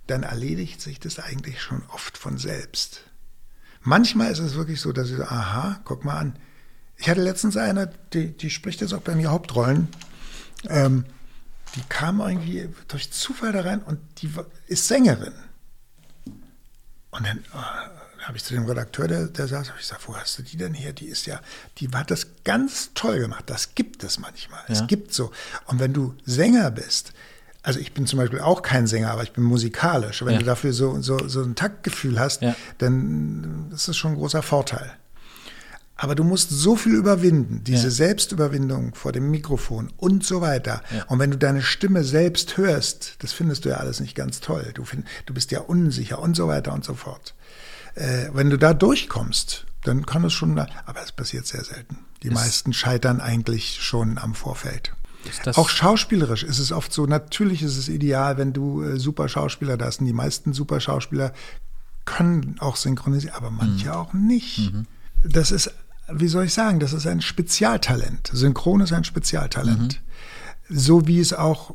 dann 0.07 0.23
erledigt 0.23 0.81
sich 0.81 1.01
das 1.01 1.19
eigentlich 1.19 1.61
schon 1.63 1.83
oft 1.89 2.17
von 2.19 2.37
selbst. 2.39 3.05
Manchmal 3.83 4.31
ist 4.31 4.39
es 4.41 4.55
wirklich 4.55 4.81
so, 4.81 4.93
dass 4.93 5.11
ich 5.11 5.17
so, 5.17 5.23
aha, 5.25 5.81
guck 5.85 6.05
mal 6.05 6.19
an. 6.19 6.37
Ich 7.01 7.09
hatte 7.09 7.23
letztens 7.23 7.57
eine, 7.57 7.91
die, 8.13 8.29
die 8.37 8.51
spricht 8.51 8.83
jetzt 8.83 8.93
auch 8.93 9.01
bei 9.01 9.15
mir 9.15 9.31
Hauptrollen. 9.31 9.89
Ähm, 10.69 11.07
die 11.75 11.81
kam 11.89 12.21
irgendwie 12.21 12.69
durch 12.89 13.11
Zufall 13.11 13.53
da 13.53 13.63
rein 13.63 13.81
und 13.81 13.99
die 14.19 14.31
ist 14.67 14.87
Sängerin. 14.87 15.33
Und 17.11 17.27
dann 17.27 17.39
äh, 17.39 18.23
habe 18.25 18.37
ich 18.37 18.45
zu 18.45 18.53
dem 18.53 18.67
Redakteur, 18.67 19.09
der, 19.09 19.29
der 19.29 19.49
saß, 19.49 19.69
habe 19.71 19.79
ich 19.81 19.87
gesagt, 19.89 20.07
wo 20.09 20.15
hast 20.17 20.39
du 20.39 20.43
die 20.43 20.59
denn 20.59 20.75
her? 20.75 20.93
Die 20.93 21.07
ist 21.07 21.25
ja, 21.27 21.41
die 21.79 21.89
hat 21.89 22.11
das 22.11 22.27
ganz 22.45 22.91
toll 22.95 23.19
gemacht. 23.19 23.45
Das 23.47 23.75
gibt 23.75 24.05
es 24.05 24.19
manchmal. 24.19 24.61
Ja. 24.69 24.75
Es 24.75 24.87
gibt 24.87 25.15
so. 25.15 25.33
Und 25.67 25.81
wenn 25.81 25.95
du 25.95 26.15
Sänger 26.27 26.71
bist, 26.71 27.15
also 27.63 27.81
ich 27.81 27.95
bin 27.95 28.07
zum 28.07 28.19
Beispiel 28.19 28.41
auch 28.41 28.61
kein 28.61 28.87
Sänger, 28.87 29.11
aber 29.11 29.23
ich 29.23 29.33
bin 29.33 29.45
musikalisch. 29.45 30.23
Wenn 30.25 30.35
Ja. 30.35 30.39
du 30.41 30.45
dafür 30.45 30.75
so, 30.75 31.01
so, 31.01 31.27
so 31.29 31.43
ein 31.43 31.55
Taktgefühl 31.55 32.21
hast, 32.21 32.43
Ja. 32.43 32.55
dann 32.79 33.71
ist 33.75 33.89
das 33.89 33.97
schon 33.97 34.13
ein 34.13 34.17
großer 34.19 34.43
Vorteil. 34.43 34.93
Aber 36.03 36.15
du 36.15 36.25
musst 36.25 36.49
so 36.49 36.77
viel 36.77 36.95
überwinden, 36.95 37.63
diese 37.63 37.89
Ja. 37.89 37.91
Selbstüberwindung 37.91 38.95
vor 38.95 39.13
dem 39.13 39.31
Mikrofon 39.31 39.93
und 39.99 40.25
so 40.25 40.41
weiter. 40.41 40.81
Ja. 40.97 41.05
Und 41.09 41.19
wenn 41.19 41.31
du 41.31 41.37
deine 41.37 41.61
Stimme 41.61 42.05
selbst 42.05 42.57
hörst, 42.57 43.17
das 43.19 43.35
findest 43.35 43.67
du 43.67 43.69
ja 43.69 43.77
alles 43.77 44.01
nicht 44.01 44.15
ganz 44.15 44.41
toll. 44.41 44.71
Du, 44.73 44.85
find, 44.87 45.05
du 45.27 45.35
bist 45.35 45.51
ja 45.51 45.61
unsicher 45.61 46.19
und 46.19 46.35
so 46.37 46.49
weiter 46.49 46.73
und 46.73 46.85
so 46.87 46.95
fort. 46.95 47.35
Äh, 47.97 48.31
wenn 48.33 48.49
du 48.49 48.57
da 48.57 48.73
durchkommst, 48.73 49.67
dann 49.85 50.07
kann 50.07 50.25
es 50.25 50.33
schon, 50.33 50.59
aber 50.59 51.03
es 51.05 51.13
passiert 51.13 51.47
sehr 51.47 51.65
selten. 51.65 51.99
Die 52.23 52.29
Ist- 52.29 52.35
meisten 52.35 52.73
scheitern 52.73 53.21
eigentlich 53.21 53.83
schon 53.83 54.17
am 54.17 54.35
Vorfeld. 54.35 54.95
Auch 55.55 55.69
schauspielerisch 55.69 56.45
ist 56.45 56.59
es 56.61 56.73
oft 56.73 56.95
so, 56.95 57.05
natürlich 57.05 57.63
ist 57.63 57.77
es 57.77 57.89
ideal, 57.91 58.39
wenn 58.39 58.55
du 58.55 58.83
äh, 58.83 58.99
super 58.99 59.29
Schauspieler 59.29 59.77
da 59.77 59.85
hast. 59.85 60.01
Und 60.01 60.07
die 60.07 60.15
meisten 60.15 60.55
super 60.55 60.81
Schauspieler 60.81 61.35
können 62.07 62.57
auch 62.61 62.77
synchronisieren, 62.77 63.37
aber 63.37 63.51
manche 63.51 63.89
Mhm. 63.89 63.93
auch 63.93 64.13
nicht. 64.15 64.73
Das 65.23 65.51
ist, 65.51 65.71
wie 66.13 66.29
soll 66.29 66.45
ich 66.47 66.55
sagen, 66.55 66.81
das 66.81 66.93
ist 66.93 67.07
ein 67.07 67.21
Spezialtalent. 67.21 68.31
Synchron 68.33 68.81
ist 68.81 68.93
ein 68.93 69.05
Spezialtalent. 69.05 70.01
Mhm. 70.69 70.77
So 70.77 71.07
wie 71.07 71.21
es 71.21 71.33
auch 71.33 71.75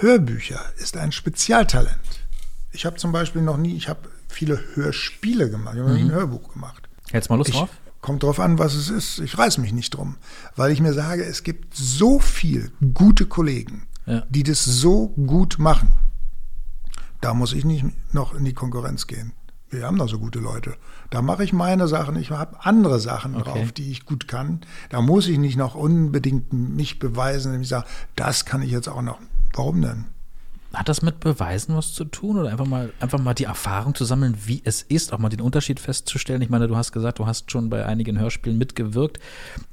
Hörbücher 0.00 0.60
ist 0.78 0.96
ein 0.96 1.12
Spezialtalent. 1.12 1.96
Ich 2.72 2.84
habe 2.86 2.96
zum 2.96 3.12
Beispiel 3.12 3.42
noch 3.42 3.56
nie, 3.56 3.76
ich 3.76 3.88
habe 3.88 4.08
viele 4.28 4.62
Hörspiele 4.74 5.50
gemacht, 5.50 5.74
ich 5.74 5.80
habe 5.80 5.90
noch 5.90 5.96
nie 5.98 6.04
ein 6.04 6.10
Hörbuch 6.12 6.52
gemacht. 6.52 6.88
Hältst 7.10 7.30
mal 7.30 7.36
Lust 7.36 7.50
Ich, 7.50 7.56
drauf? 7.56 7.70
kommt 8.00 8.22
drauf 8.22 8.38
an, 8.40 8.58
was 8.58 8.74
es 8.74 8.90
ist. 8.90 9.18
Ich 9.20 9.38
reiß 9.38 9.58
mich 9.58 9.72
nicht 9.72 9.94
drum, 9.94 10.16
weil 10.56 10.70
ich 10.72 10.80
mir 10.80 10.92
sage, 10.92 11.24
es 11.24 11.42
gibt 11.42 11.74
so 11.74 12.18
viel 12.18 12.70
gute 12.94 13.26
Kollegen, 13.26 13.86
Ja. 14.06 14.22
die 14.28 14.42
das 14.42 14.64
so 14.64 15.08
gut 15.08 15.56
machen. 15.58 15.92
Da 17.20 17.34
muss 17.34 17.52
ich 17.52 17.64
nicht 17.64 17.84
noch 18.14 18.34
in 18.34 18.44
die 18.44 18.54
Konkurrenz 18.54 19.06
gehen. 19.06 19.32
Wir 19.70 19.86
haben 19.86 19.98
da 19.98 20.08
so 20.08 20.18
gute 20.18 20.38
Leute. 20.38 20.76
Da 21.10 21.20
mache 21.22 21.44
ich 21.44 21.52
meine 21.52 21.88
Sachen. 21.88 22.16
Ich 22.16 22.30
habe 22.30 22.64
andere 22.64 23.00
Sachen 23.00 23.34
Okay. 23.36 23.44
drauf, 23.44 23.72
die 23.72 23.90
ich 23.90 24.06
gut 24.06 24.26
kann. 24.28 24.60
Da 24.90 25.02
muss 25.02 25.26
ich 25.28 25.38
nicht 25.38 25.56
noch 25.56 25.74
unbedingt 25.74 26.52
mich 26.52 26.98
beweisen, 26.98 27.48
indem 27.48 27.62
ich 27.62 27.68
sage, 27.68 27.86
das 28.16 28.44
kann 28.44 28.62
ich 28.62 28.70
jetzt 28.70 28.88
auch 28.88 29.02
noch. 29.02 29.18
Warum 29.54 29.82
denn? 29.82 30.06
Hat 30.78 30.88
das 30.88 31.02
mit 31.02 31.18
Beweisen 31.18 31.74
was 31.76 31.92
zu 31.92 32.04
tun 32.04 32.38
oder 32.38 32.50
einfach 32.50 32.64
mal, 32.66 32.92
einfach 33.00 33.18
mal 33.18 33.34
die 33.34 33.44
Erfahrung 33.44 33.96
zu 33.96 34.04
sammeln, 34.04 34.36
wie 34.46 34.62
es 34.64 34.82
ist, 34.82 35.12
auch 35.12 35.18
mal 35.18 35.28
den 35.28 35.40
Unterschied 35.40 35.80
festzustellen? 35.80 36.40
Ich 36.40 36.50
meine, 36.50 36.68
du 36.68 36.76
hast 36.76 36.92
gesagt, 36.92 37.18
du 37.18 37.26
hast 37.26 37.50
schon 37.50 37.68
bei 37.68 37.84
einigen 37.84 38.18
Hörspielen 38.18 38.56
mitgewirkt, 38.58 39.18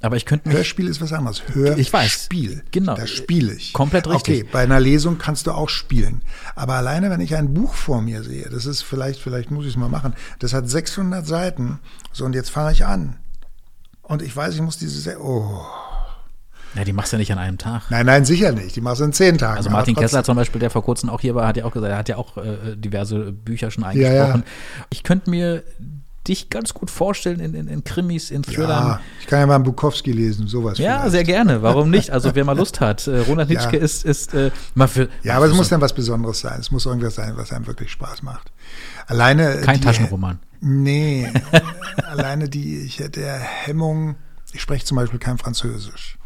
aber 0.02 0.16
ich 0.16 0.24
könnte 0.26 0.48
mich. 0.48 0.56
Hörspiel 0.56 0.88
ist 0.88 1.00
was 1.00 1.12
anderes. 1.12 1.42
Hörspiel. 1.52 1.80
Ich 1.80 1.92
weiß. 1.92 2.28
Genau. 2.72 2.96
Da 2.96 3.06
spiele 3.06 3.54
ich. 3.54 3.72
Komplett 3.72 4.08
richtig. 4.08 4.40
Okay, 4.42 4.48
bei 4.50 4.64
einer 4.64 4.80
Lesung 4.80 5.16
kannst 5.18 5.46
du 5.46 5.52
auch 5.52 5.68
spielen. 5.68 6.22
Aber 6.56 6.74
alleine, 6.74 7.08
wenn 7.10 7.20
ich 7.20 7.36
ein 7.36 7.54
Buch 7.54 7.74
vor 7.74 8.02
mir 8.02 8.24
sehe, 8.24 8.48
das 8.50 8.66
ist 8.66 8.82
vielleicht, 8.82 9.20
vielleicht 9.20 9.52
muss 9.52 9.64
ich 9.64 9.70
es 9.72 9.76
mal 9.76 9.88
machen, 9.88 10.12
das 10.40 10.52
hat 10.54 10.68
600 10.68 11.24
Seiten. 11.24 11.78
So, 12.12 12.24
und 12.24 12.34
jetzt 12.34 12.50
fange 12.50 12.72
ich 12.72 12.84
an. 12.84 13.14
Und 14.02 14.22
ich 14.22 14.34
weiß, 14.36 14.54
ich 14.54 14.60
muss 14.60 14.76
diese, 14.76 15.00
Se- 15.00 15.18
oh. 15.20 15.64
Ja, 16.74 16.84
die 16.84 16.92
machst 16.92 17.12
du 17.12 17.16
ja 17.16 17.20
nicht 17.20 17.32
an 17.32 17.38
einem 17.38 17.56
Tag. 17.58 17.84
Nein, 17.90 18.04
nein, 18.06 18.24
sicher 18.24 18.52
nicht. 18.52 18.76
Die 18.76 18.80
machst 18.82 19.00
du 19.00 19.04
in 19.04 19.12
zehn 19.12 19.38
Tagen. 19.38 19.56
Also 19.56 19.70
Martin. 19.70 19.94
Kessler 19.96 20.24
zum 20.24 20.36
Beispiel, 20.36 20.60
der 20.60 20.70
vor 20.70 20.84
kurzem 20.84 21.08
auch 21.08 21.20
hier 21.20 21.34
war, 21.34 21.46
hat 21.48 21.56
ja 21.56 21.64
auch 21.64 21.72
gesagt, 21.72 21.90
er 21.90 21.98
hat 21.98 22.08
ja 22.08 22.16
auch 22.16 22.36
äh, 22.36 22.76
diverse 22.76 23.32
Bücher 23.32 23.70
schon 23.70 23.84
Ja, 23.84 23.90
eingesprochen. 23.90 24.42
ja. 24.46 24.84
Ich 24.90 25.02
könnte 25.02 25.30
mir 25.30 25.62
dich 26.28 26.50
ganz 26.50 26.74
gut 26.74 26.90
vorstellen 26.90 27.38
in, 27.38 27.54
in, 27.54 27.68
in 27.68 27.84
Krimis, 27.84 28.32
in 28.32 28.42
Thrillern. 28.42 28.68
Ja, 28.68 29.00
ich 29.20 29.26
kann 29.28 29.38
ja 29.38 29.46
mal 29.46 29.54
einen 29.54 29.62
Bukowski 29.64 30.10
lesen, 30.10 30.48
sowas. 30.48 30.76
Ja, 30.76 30.96
vielleicht. 30.96 31.12
sehr 31.12 31.24
gerne. 31.24 31.62
Warum 31.62 31.88
nicht? 31.88 32.10
Also 32.10 32.34
wer 32.34 32.44
mal 32.44 32.56
Lust 32.56 32.80
hat. 32.80 33.06
Äh, 33.06 33.20
Ronald 33.20 33.48
Ja. 33.48 33.60
Nitschke 33.60 33.76
ist, 33.76 34.04
ist 34.04 34.34
äh, 34.34 34.50
mal 34.74 34.88
für. 34.88 35.08
Ja, 35.22 35.36
aber 35.36 35.46
es 35.46 35.54
muss 35.54 35.68
dann 35.68 35.80
was 35.80 35.92
Besonderes 35.94 36.40
sein. 36.40 36.58
Es 36.58 36.70
muss 36.72 36.84
irgendwas 36.84 37.14
sein, 37.14 37.34
was 37.36 37.52
einem 37.52 37.66
wirklich 37.68 37.92
Spaß 37.92 38.22
macht. 38.24 38.50
Alleine. 39.06 39.60
Kein 39.62 39.78
die- 39.78 39.84
Taschenroman. 39.86 40.40
Nee, 40.60 41.30
alleine 42.10 42.48
die, 42.48 42.78
ich 42.80 42.98
hätte 42.98 43.24
Hemmung, 43.24 44.16
ich 44.52 44.60
spreche 44.62 44.84
zum 44.84 44.96
Beispiel 44.96 45.18
kein 45.20 45.38
Französisch. 45.38 46.18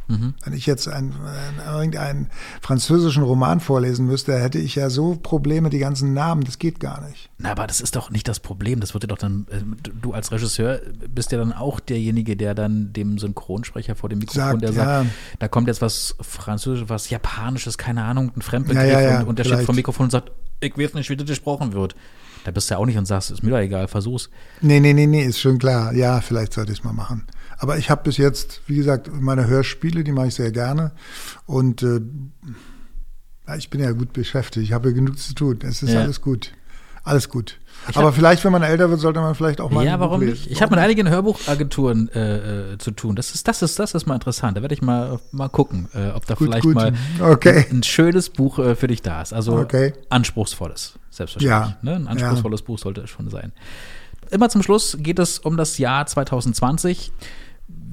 Wenn 0.44 0.52
ich 0.52 0.66
jetzt 0.66 0.88
einen, 0.88 1.12
einen, 1.12 1.74
irgendeinen 1.76 2.30
französischen 2.60 3.22
Roman 3.22 3.60
vorlesen 3.60 4.06
müsste, 4.06 4.38
hätte 4.38 4.58
ich 4.58 4.74
ja 4.74 4.90
so 4.90 5.16
Probleme, 5.22 5.70
die 5.70 5.78
ganzen 5.78 6.14
Namen, 6.14 6.44
das 6.44 6.58
geht 6.58 6.80
gar 6.80 7.06
nicht. 7.06 7.30
Na, 7.38 7.52
aber 7.52 7.66
das 7.66 7.80
ist 7.80 7.96
doch 7.96 8.10
nicht 8.10 8.26
das 8.28 8.40
Problem. 8.40 8.80
Das 8.80 8.94
wird 8.94 9.04
dir 9.04 9.08
doch 9.08 9.18
dann, 9.18 9.46
äh, 9.50 9.60
du 10.00 10.12
als 10.12 10.32
Regisseur 10.32 10.80
bist 11.08 11.32
ja 11.32 11.38
dann 11.38 11.52
auch 11.52 11.80
derjenige, 11.80 12.36
der 12.36 12.54
dann 12.54 12.92
dem 12.92 13.18
Synchronsprecher 13.18 13.94
vor 13.94 14.08
dem 14.08 14.18
Mikrofon, 14.18 14.60
Sagt, 14.60 14.62
der 14.62 14.70
ja. 14.70 14.74
sagt, 14.74 15.10
da 15.38 15.48
kommt 15.48 15.68
jetzt 15.68 15.80
was 15.82 16.16
Französisches, 16.20 16.88
was 16.88 17.10
Japanisches, 17.10 17.78
keine 17.78 18.04
Ahnung, 18.04 18.32
ein 18.36 18.42
Fremdbegriff 18.42 18.84
Ja, 18.84 19.00
ja, 19.00 19.10
ja, 19.10 19.20
und, 19.20 19.28
und 19.28 19.38
der 19.38 19.44
steht 19.44 19.54
vielleicht. 19.54 19.66
vor 19.66 19.74
dem 19.74 19.76
Mikrofon 19.76 20.04
und 20.04 20.10
sagt, 20.10 20.32
ich 20.60 20.76
weiß 20.76 20.94
nicht, 20.94 21.08
wie 21.10 21.16
das 21.16 21.26
gesprochen 21.26 21.72
wird. 21.72 21.94
Da 22.44 22.50
bist 22.50 22.70
du 22.70 22.74
ja 22.74 22.78
auch 22.78 22.86
nicht 22.86 22.96
und 22.96 23.06
sagst, 23.06 23.30
ist 23.30 23.42
mir 23.42 23.50
doch 23.50 23.58
egal, 23.58 23.86
versuch's. 23.88 24.30
Nee, 24.60 24.80
nee, 24.80 24.94
nee, 24.94 25.06
nee, 25.06 25.22
ist 25.24 25.40
schon 25.40 25.58
klar. 25.58 25.92
Ja, 25.94 26.20
vielleicht 26.20 26.54
sollte 26.54 26.72
ich 26.72 26.78
es 26.78 26.84
mal 26.84 26.92
machen. 26.92 27.26
Aber 27.62 27.76
ich 27.78 27.90
habe 27.90 28.02
bis 28.04 28.16
jetzt, 28.16 28.62
wie 28.66 28.76
gesagt, 28.76 29.10
meine 29.12 29.46
Hörspiele, 29.46 30.02
die 30.02 30.12
mache 30.12 30.28
ich 30.28 30.34
sehr 30.34 30.50
gerne. 30.50 30.92
Und 31.46 31.82
äh, 31.82 32.00
ja, 33.46 33.56
ich 33.56 33.68
bin 33.70 33.80
ja 33.80 33.92
gut 33.92 34.12
beschäftigt. 34.12 34.64
Ich 34.66 34.72
habe 34.72 34.88
ja 34.88 34.94
genug 34.94 35.18
zu 35.18 35.34
tun. 35.34 35.58
Es 35.62 35.82
ist 35.82 35.92
Ja. 35.92 36.00
alles 36.00 36.20
gut. 36.20 36.52
Alles 37.02 37.28
gut. 37.28 37.58
Ich 37.88 37.96
Aber 37.96 38.08
hab- 38.08 38.14
vielleicht, 38.14 38.44
wenn 38.44 38.52
man 38.52 38.62
älter 38.62 38.88
wird, 38.90 39.00
sollte 39.00 39.20
man 39.20 39.34
vielleicht 39.34 39.60
auch 39.60 39.70
mal 39.70 39.84
ja, 39.84 39.98
warum 40.00 40.20
lesen. 40.20 40.32
nicht? 40.32 40.50
Ich 40.50 40.60
habe 40.62 40.74
mit 40.74 40.78
einigen 40.84 41.08
Hörbuchagenturen 41.08 42.08
äh, 42.10 42.72
äh, 42.74 42.78
zu 42.78 42.90
tun. 42.92 43.16
Das 43.16 43.34
ist, 43.34 43.48
das 43.48 43.62
ist, 43.62 43.78
das 43.78 43.94
ist 43.94 44.06
mal 44.06 44.14
interessant. 44.14 44.56
Da 44.56 44.62
werde 44.62 44.74
ich 44.74 44.82
mal, 44.82 45.18
mal 45.32 45.48
gucken, 45.48 45.88
äh, 45.94 46.10
ob 46.10 46.26
da 46.26 46.34
Gut, 46.34 46.48
vielleicht 46.48 46.62
gut. 46.64 46.74
mal 46.74 46.92
Okay. 47.20 47.66
ein, 47.70 47.78
ein 47.78 47.82
schönes 47.82 48.28
Buch 48.30 48.58
äh, 48.58 48.74
für 48.76 48.86
dich 48.86 49.00
da 49.02 49.22
ist. 49.22 49.32
Also 49.32 49.56
Okay. 49.58 49.94
anspruchsvolles, 50.10 50.98
selbstverständlich. 51.10 51.50
Ja. 51.50 51.78
Ne? 51.82 51.96
Ein 51.96 52.06
anspruchsvolles 52.08 52.62
Buch 52.62 52.78
sollte 52.78 53.00
es 53.02 53.10
schon 53.10 53.28
sein. 53.30 53.52
Immer 54.30 54.48
zum 54.50 54.62
Schluss 54.62 54.96
geht 55.00 55.18
es 55.18 55.38
um 55.38 55.56
das 55.56 55.78
Jahr 55.78 56.06
2020. 56.06 57.12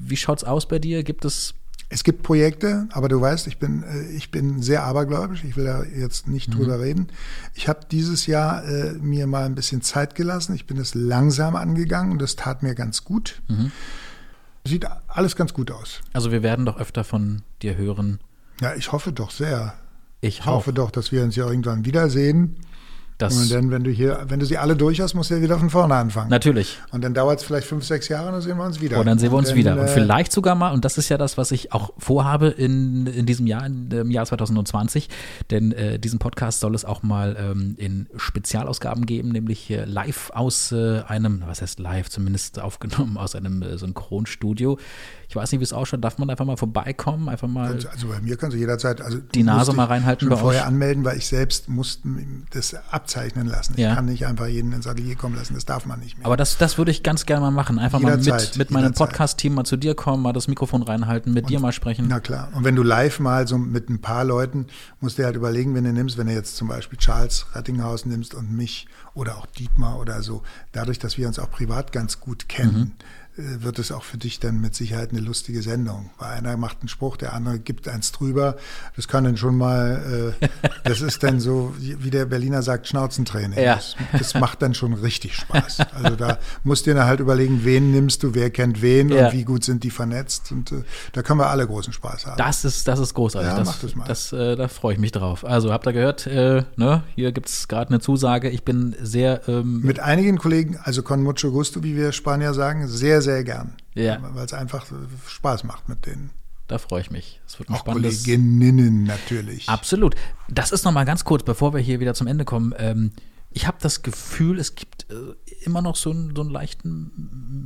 Wie 0.00 0.16
schaut's 0.16 0.44
aus 0.44 0.66
bei 0.68 0.78
dir? 0.78 1.02
Gibt 1.02 1.24
es 1.24 1.54
Es 1.90 2.04
gibt 2.04 2.22
Projekte, 2.22 2.86
aber 2.92 3.08
du 3.08 3.18
weißt, 3.18 3.46
ich 3.46 3.58
bin, 3.58 3.82
äh, 3.82 4.10
ich 4.10 4.30
bin 4.30 4.60
sehr 4.60 4.82
abergläubisch. 4.84 5.42
Ich 5.44 5.56
will 5.56 5.64
da 5.64 5.84
jetzt 5.84 6.26
Mhm. 6.26 6.32
nicht 6.34 6.54
drüber 6.54 6.80
reden. 6.80 7.08
Ich 7.54 7.66
habe 7.66 7.80
dieses 7.90 8.26
Jahr 8.26 8.62
äh, 8.68 8.92
mir 8.94 9.26
mal 9.26 9.44
ein 9.46 9.54
bisschen 9.54 9.80
Zeit 9.80 10.14
gelassen. 10.14 10.54
Ich 10.54 10.66
bin 10.66 10.76
es 10.76 10.94
langsam 10.94 11.56
angegangen 11.56 12.12
und 12.12 12.20
das 12.20 12.36
tat 12.36 12.62
mir 12.62 12.74
ganz 12.74 13.04
gut. 13.04 13.40
Mhm. 13.48 13.72
Sieht 14.64 14.86
alles 15.06 15.34
ganz 15.34 15.54
gut 15.54 15.70
aus. 15.70 16.00
Also 16.12 16.30
wir 16.30 16.42
werden 16.42 16.66
doch 16.66 16.78
öfter 16.78 17.04
von 17.04 17.40
dir 17.62 17.76
hören. 17.76 18.20
Ja, 18.60 18.74
ich 18.74 18.92
hoffe 18.92 19.12
doch 19.12 19.30
sehr. 19.30 19.72
Ich 20.20 20.40
Ich 20.40 20.44
hoffe 20.46 20.72
doch, 20.74 20.90
dass 20.90 21.10
wir 21.10 21.22
uns 21.24 21.36
ja 21.36 21.46
irgendwann 21.48 21.86
wiedersehen. 21.86 22.56
Das 23.18 23.36
und 23.36 23.50
dann, 23.50 23.70
wenn 23.72 23.82
du 23.82 23.90
hier, 23.90 24.24
wenn 24.28 24.38
du 24.38 24.46
sie 24.46 24.58
alle 24.58 24.76
durch 24.76 25.00
hast, 25.00 25.14
musst 25.14 25.30
du 25.30 25.34
ja 25.34 25.42
wieder 25.42 25.58
von 25.58 25.70
vorne 25.70 25.96
anfangen. 25.96 26.30
natürlich. 26.30 26.78
Und 26.92 27.02
dann 27.02 27.14
dauert 27.14 27.40
es 27.40 27.44
vielleicht 27.44 27.66
fünf, 27.66 27.84
sechs 27.84 28.06
Jahre 28.08 28.28
und 28.28 28.34
dann 28.34 28.42
sehen 28.42 28.56
wir 28.56 28.64
uns 28.64 28.80
wieder. 28.80 29.00
Und 29.00 29.06
dann 29.06 29.18
sehen 29.18 29.32
wir 29.32 29.38
uns 29.38 29.48
dann, 29.48 29.56
wieder. 29.56 29.72
Und 29.72 29.80
äh, 29.80 29.88
vielleicht 29.88 30.30
sogar 30.30 30.54
mal, 30.54 30.70
und 30.72 30.84
das 30.84 30.98
ist 30.98 31.08
ja 31.08 31.18
das, 31.18 31.36
was 31.36 31.50
ich 31.50 31.72
auch 31.72 31.92
vorhabe 31.98 32.46
in, 32.46 33.06
in 33.08 33.26
diesem 33.26 33.48
Jahr, 33.48 33.68
dem 33.68 34.12
Jahr 34.12 34.24
2020, 34.24 35.08
denn 35.50 35.72
äh, 35.72 35.98
diesen 35.98 36.20
Podcast 36.20 36.60
soll 36.60 36.76
es 36.76 36.84
auch 36.84 37.02
mal 37.02 37.36
ähm, 37.38 37.74
in 37.76 38.06
Spezialausgaben 38.16 39.04
geben, 39.04 39.30
nämlich 39.30 39.58
hier 39.58 39.84
live 39.84 40.30
aus 40.32 40.70
äh, 40.70 41.00
einem, 41.08 41.42
was 41.44 41.60
heißt 41.60 41.80
live, 41.80 42.08
zumindest 42.10 42.60
aufgenommen 42.60 43.16
aus 43.18 43.34
einem 43.34 43.62
äh, 43.62 43.76
Synchronstudio. 43.78 44.78
Ich 45.28 45.36
weiß 45.36 45.52
nicht, 45.52 45.60
wie 45.60 45.64
es 45.64 45.74
ausschaut. 45.74 46.02
Darf 46.02 46.16
man 46.18 46.30
einfach 46.30 46.46
mal 46.46 46.56
vorbeikommen? 46.56 47.28
Einfach 47.28 47.48
mal. 47.48 47.72
Also 47.72 48.08
bei 48.08 48.20
mir 48.20 48.36
kannst 48.36 48.54
du 48.54 48.58
jederzeit 48.58 49.02
also 49.02 49.18
Die 49.18 49.42
Nase 49.42 49.74
mal 49.74 49.84
reinhalten 49.84 50.20
schon 50.26 50.30
bei 50.30 50.40
vorher 50.40 50.62
euch. 50.62 50.66
anmelden, 50.68 51.04
weil 51.04 51.18
ich 51.18 51.26
selbst 51.26 51.68
musste 51.68 52.08
das 52.50 52.74
abzeichnen 53.08 53.46
lassen. 53.46 53.74
Ja. 53.76 53.90
Ich 53.90 53.96
kann 53.96 54.04
nicht 54.04 54.26
einfach 54.26 54.46
jeden 54.46 54.72
ins 54.72 54.86
Atelier 54.86 55.16
kommen 55.16 55.34
lassen, 55.34 55.54
das 55.54 55.64
darf 55.64 55.86
man 55.86 56.00
nicht 56.00 56.18
mehr. 56.18 56.26
Aber 56.26 56.36
das, 56.36 56.58
das 56.58 56.76
würde 56.76 56.90
ich 56.90 57.02
ganz 57.02 57.24
gerne 57.24 57.40
mal 57.40 57.50
machen. 57.50 57.78
Einfach 57.78 58.00
mal 58.00 58.18
Jederzeit, 58.18 58.50
mit, 58.50 58.58
mit 58.58 58.70
meinem. 58.70 58.92
Podcast-Team 58.92 59.54
mal 59.54 59.64
zu 59.64 59.76
dir 59.76 59.94
kommen, 59.94 60.22
mal 60.22 60.32
das 60.32 60.48
Mikrofon 60.48 60.82
reinhalten, 60.82 61.32
mit 61.32 61.48
dir 61.48 61.60
mal 61.60 61.72
sprechen. 61.72 62.06
Na 62.08 62.20
klar. 62.20 62.48
Und 62.54 62.64
wenn 62.64 62.74
du 62.74 62.82
live 62.82 63.20
mal 63.20 63.46
so 63.46 63.56
mit 63.56 63.88
ein 63.88 64.00
paar 64.00 64.24
Leuten, 64.24 64.66
musst 65.00 65.18
du 65.18 65.24
halt 65.24 65.36
überlegen, 65.36 65.74
wenn 65.74 65.84
du 65.84 65.92
nimmst, 65.92 66.18
wenn 66.18 66.26
du 66.26 66.34
jetzt 66.34 66.56
zum 66.56 66.68
Beispiel 66.68 66.98
Charles 66.98 67.46
Rattinghaus 67.52 68.06
nimmst 68.06 68.34
und 68.34 68.52
mich 68.52 68.88
oder 69.14 69.38
auch 69.38 69.46
Dietmar 69.46 69.98
oder 69.98 70.22
so, 70.22 70.42
dadurch, 70.72 70.98
dass 70.98 71.16
wir 71.16 71.28
uns 71.28 71.38
auch 71.38 71.50
privat 71.50 71.92
ganz 71.92 72.20
gut 72.20 72.48
kennen, 72.48 72.94
äh, 72.98 73.04
wird 73.38 73.78
es 73.78 73.92
auch 73.92 74.02
für 74.02 74.18
dich 74.18 74.40
dann 74.40 74.60
mit 74.60 74.74
Sicherheit 74.74 75.10
eine 75.10 75.20
lustige 75.20 75.62
Sendung. 75.62 76.10
Weil 76.18 76.30
einer 76.32 76.56
macht 76.56 76.78
einen 76.80 76.88
Spruch, 76.88 77.16
der 77.16 77.32
andere 77.34 77.60
gibt 77.60 77.86
eins 77.86 78.10
drüber. 78.10 78.56
Das 78.96 79.06
kann 79.06 79.22
dann 79.22 79.36
schon 79.36 79.56
mal, 79.56 80.34
äh, 80.42 80.48
das 80.84 81.00
ist 81.00 81.22
dann 81.22 81.38
so, 81.38 81.72
wie 81.78 82.10
der 82.10 82.26
Berliner 82.26 82.62
sagt, 82.62 82.88
Schnauzentraining. 82.88 83.58
Ja. 83.58 83.76
Das, 83.76 83.94
das 84.12 84.34
macht 84.34 84.60
dann 84.62 84.74
schon 84.74 84.92
richtig 84.92 85.36
Spaß. 85.36 85.78
Also 85.94 86.16
da 86.16 86.38
musst 86.64 86.86
du 86.86 86.94
dir 86.94 87.06
halt 87.06 87.20
überlegen, 87.20 87.60
wen 87.64 87.92
nimmst 87.92 88.24
du, 88.24 88.34
wer 88.34 88.50
kennt 88.50 88.82
wen 88.82 89.08
Ja. 89.10 89.26
und 89.28 89.32
wie 89.34 89.44
gut 89.44 89.62
sind 89.62 89.84
die 89.84 89.90
vernetzt. 89.90 90.50
Und 90.50 90.72
äh, 90.72 90.82
da 91.12 91.22
können 91.22 91.38
wir 91.38 91.48
alle 91.48 91.64
großen 91.66 91.92
Spaß 91.92 92.26
haben. 92.26 92.38
Das 92.38 92.64
ist, 92.64 92.88
das 92.88 92.98
ist 92.98 93.14
großartig. 93.14 93.50
Ja, 93.50 93.58
das, 93.58 93.68
mach 93.68 93.78
das 93.78 93.94
mal. 93.94 94.04
Das, 94.06 94.32
äh, 94.32 94.56
da 94.56 94.66
freue 94.66 94.94
ich 94.94 94.98
mich 94.98 95.12
drauf. 95.12 95.44
Also 95.44 95.72
habt 95.72 95.86
ihr 95.86 95.92
gehört, 95.92 96.26
äh, 96.26 96.64
ne? 96.76 97.04
hier 97.14 97.30
gibt 97.30 97.48
es 97.48 97.68
gerade 97.68 97.90
eine 97.90 98.00
Zusage. 98.00 98.50
Ich 98.50 98.64
bin 98.64 98.96
sehr, 99.00 99.48
ähm, 99.48 99.80
Mit 99.82 100.00
einigen 100.00 100.38
Kollegen, 100.38 100.76
also 100.82 101.02
con 101.02 101.22
mucho 101.22 101.52
gusto, 101.52 101.84
wie 101.84 101.96
wir 101.96 102.10
Spanier 102.10 102.52
sagen, 102.52 102.88
sehr, 102.88 103.22
sehr 103.22 103.27
gern. 103.44 103.74
Ja. 103.94 104.18
Weil 104.34 104.44
es 104.44 104.52
einfach 104.52 104.86
Spaß 105.26 105.64
macht 105.64 105.88
mit 105.88 106.06
denen. 106.06 106.30
da 106.66 106.78
freue 106.78 107.00
ich 107.00 107.10
mich. 107.10 107.40
Es 107.46 107.58
wird 107.58 107.68
ein 107.70 107.74
Auch 107.74 107.80
spannendes. 107.80 108.24
Kolleginnen 108.24 109.04
natürlich. 109.04 109.68
Absolut. 109.68 110.14
Das 110.48 110.70
ist 110.72 110.84
nochmal 110.84 111.04
ganz 111.04 111.24
kurz, 111.24 111.42
bevor 111.42 111.72
wir 111.74 111.80
hier 111.80 112.00
wieder 112.00 112.14
zum 112.14 112.26
Ende 112.26 112.44
kommen. 112.44 112.74
Ähm, 112.78 113.12
ich 113.50 113.66
habe 113.66 113.78
das 113.80 114.02
Gefühl, 114.02 114.58
es 114.58 114.74
gibt 114.74 115.06
äh, 115.10 115.14
immer 115.64 115.80
noch 115.80 115.96
so 115.96 116.10
einen, 116.10 116.34
so 116.36 116.42
einen 116.42 116.50
leichten 116.50 117.10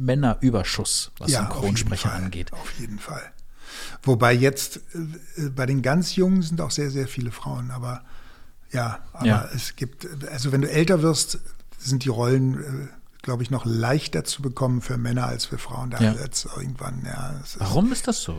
Männerüberschuss, 0.04 1.10
was 1.18 1.26
auf 1.26 1.28
jeden 1.40 1.44
Synchronsprecher 1.52 2.10
Fall, 2.10 2.22
angeht. 2.22 2.52
Auf 2.52 2.72
jeden 2.78 2.98
Fall. 2.98 3.22
Wobei 4.02 4.32
jetzt 4.32 4.80
äh, 5.36 5.48
bei 5.50 5.66
den 5.66 5.82
ganz 5.82 6.14
Jungen 6.16 6.42
sind 6.42 6.60
auch 6.60 6.70
sehr, 6.70 6.90
sehr 6.90 7.08
viele 7.08 7.30
Frauen. 7.32 7.70
Aber 7.70 8.04
ja, 8.70 9.00
aber 9.12 9.26
Ja. 9.26 9.48
es 9.54 9.76
gibt, 9.76 10.06
also 10.30 10.52
wenn 10.52 10.62
du 10.62 10.70
älter 10.70 11.02
wirst, 11.02 11.38
sind 11.78 12.04
die 12.04 12.08
Rollen, 12.08 12.54
äh, 12.62 12.88
glaube 13.22 13.42
ich, 13.44 13.50
noch 13.50 13.64
leichter 13.64 14.24
zu 14.24 14.42
bekommen 14.42 14.80
für 14.82 14.98
Männer 14.98 15.26
als 15.26 15.44
für 15.46 15.58
Frauen. 15.58 15.90
Da 15.90 16.00
Ja. 16.00 16.18
wird's 16.18 16.44
irgendwann, 16.44 17.04
ja. 17.04 17.30
Ist, 17.42 17.58
Warum 17.60 17.92
ist 17.92 18.08
das 18.08 18.20
so? 18.22 18.36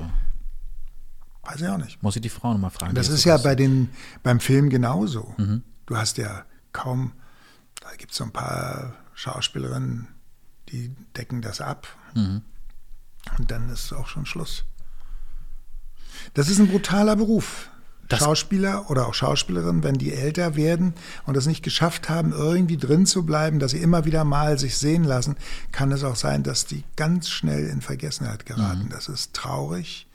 Weiß 1.44 1.62
ich 1.62 1.68
auch 1.68 1.78
nicht. 1.78 2.02
Muss 2.04 2.16
ich 2.16 2.22
die 2.22 2.30
Frau 2.30 2.52
nochmal 2.54 2.70
fragen. 2.72 2.94
Das 2.96 3.10
ist 3.10 3.24
ja 3.24 3.38
bei 3.38 3.56
den, 3.56 3.90
beim 4.24 4.40
Film 4.40 4.70
genauso. 4.70 5.34
Mhm. 5.38 5.64
Du 5.86 5.98
hast 5.98 6.18
ja 6.18 6.46
kaum, 6.72 7.14
da 7.82 7.90
gibt 7.98 8.12
es 8.12 8.18
so 8.18 8.24
ein 8.26 8.32
paar 8.32 8.94
Schauspielerinnen, 9.14 10.08
die 10.70 10.90
decken 11.18 11.42
das 11.42 11.60
ab. 11.62 11.88
Mhm. 12.16 12.42
Und 13.38 13.52
dann 13.52 13.70
ist 13.70 13.92
auch 13.94 14.08
schon 14.08 14.26
Schluss. 14.26 14.66
Das 16.34 16.50
ist 16.50 16.60
ein 16.60 16.68
brutaler 16.68 17.16
Beruf. 17.16 17.70
Das- 18.10 18.20
Schauspieler 18.20 18.90
oder 18.90 19.08
auch 19.08 19.14
Schauspielerinnen, 19.14 19.84
wenn 19.84 19.96
die 19.96 20.14
älter 20.14 20.56
werden 20.56 20.94
und 21.26 21.38
es 21.38 21.46
nicht 21.48 21.64
geschafft 21.64 22.10
haben, 22.10 22.32
irgendwie 22.34 22.78
drin 22.78 23.06
zu 23.06 23.26
bleiben, 23.26 23.60
dass 23.60 23.72
sie 23.72 23.78
immer 23.80 24.06
wieder 24.06 24.24
mal 24.24 24.60
sich 24.60 24.78
sehen 24.78 25.04
lassen, 25.04 25.36
kann 25.72 25.92
es 25.92 26.04
auch 26.04 26.16
sein, 26.18 26.44
dass 26.44 26.66
die 26.66 26.84
ganz 26.96 27.30
schnell 27.30 27.68
in 27.68 27.82
Vergessenheit 27.82 28.42
Mhm. 28.42 28.56
geraten. 28.56 28.90
Das 28.92 29.08
ist 29.08 29.34
traurig 29.34 30.06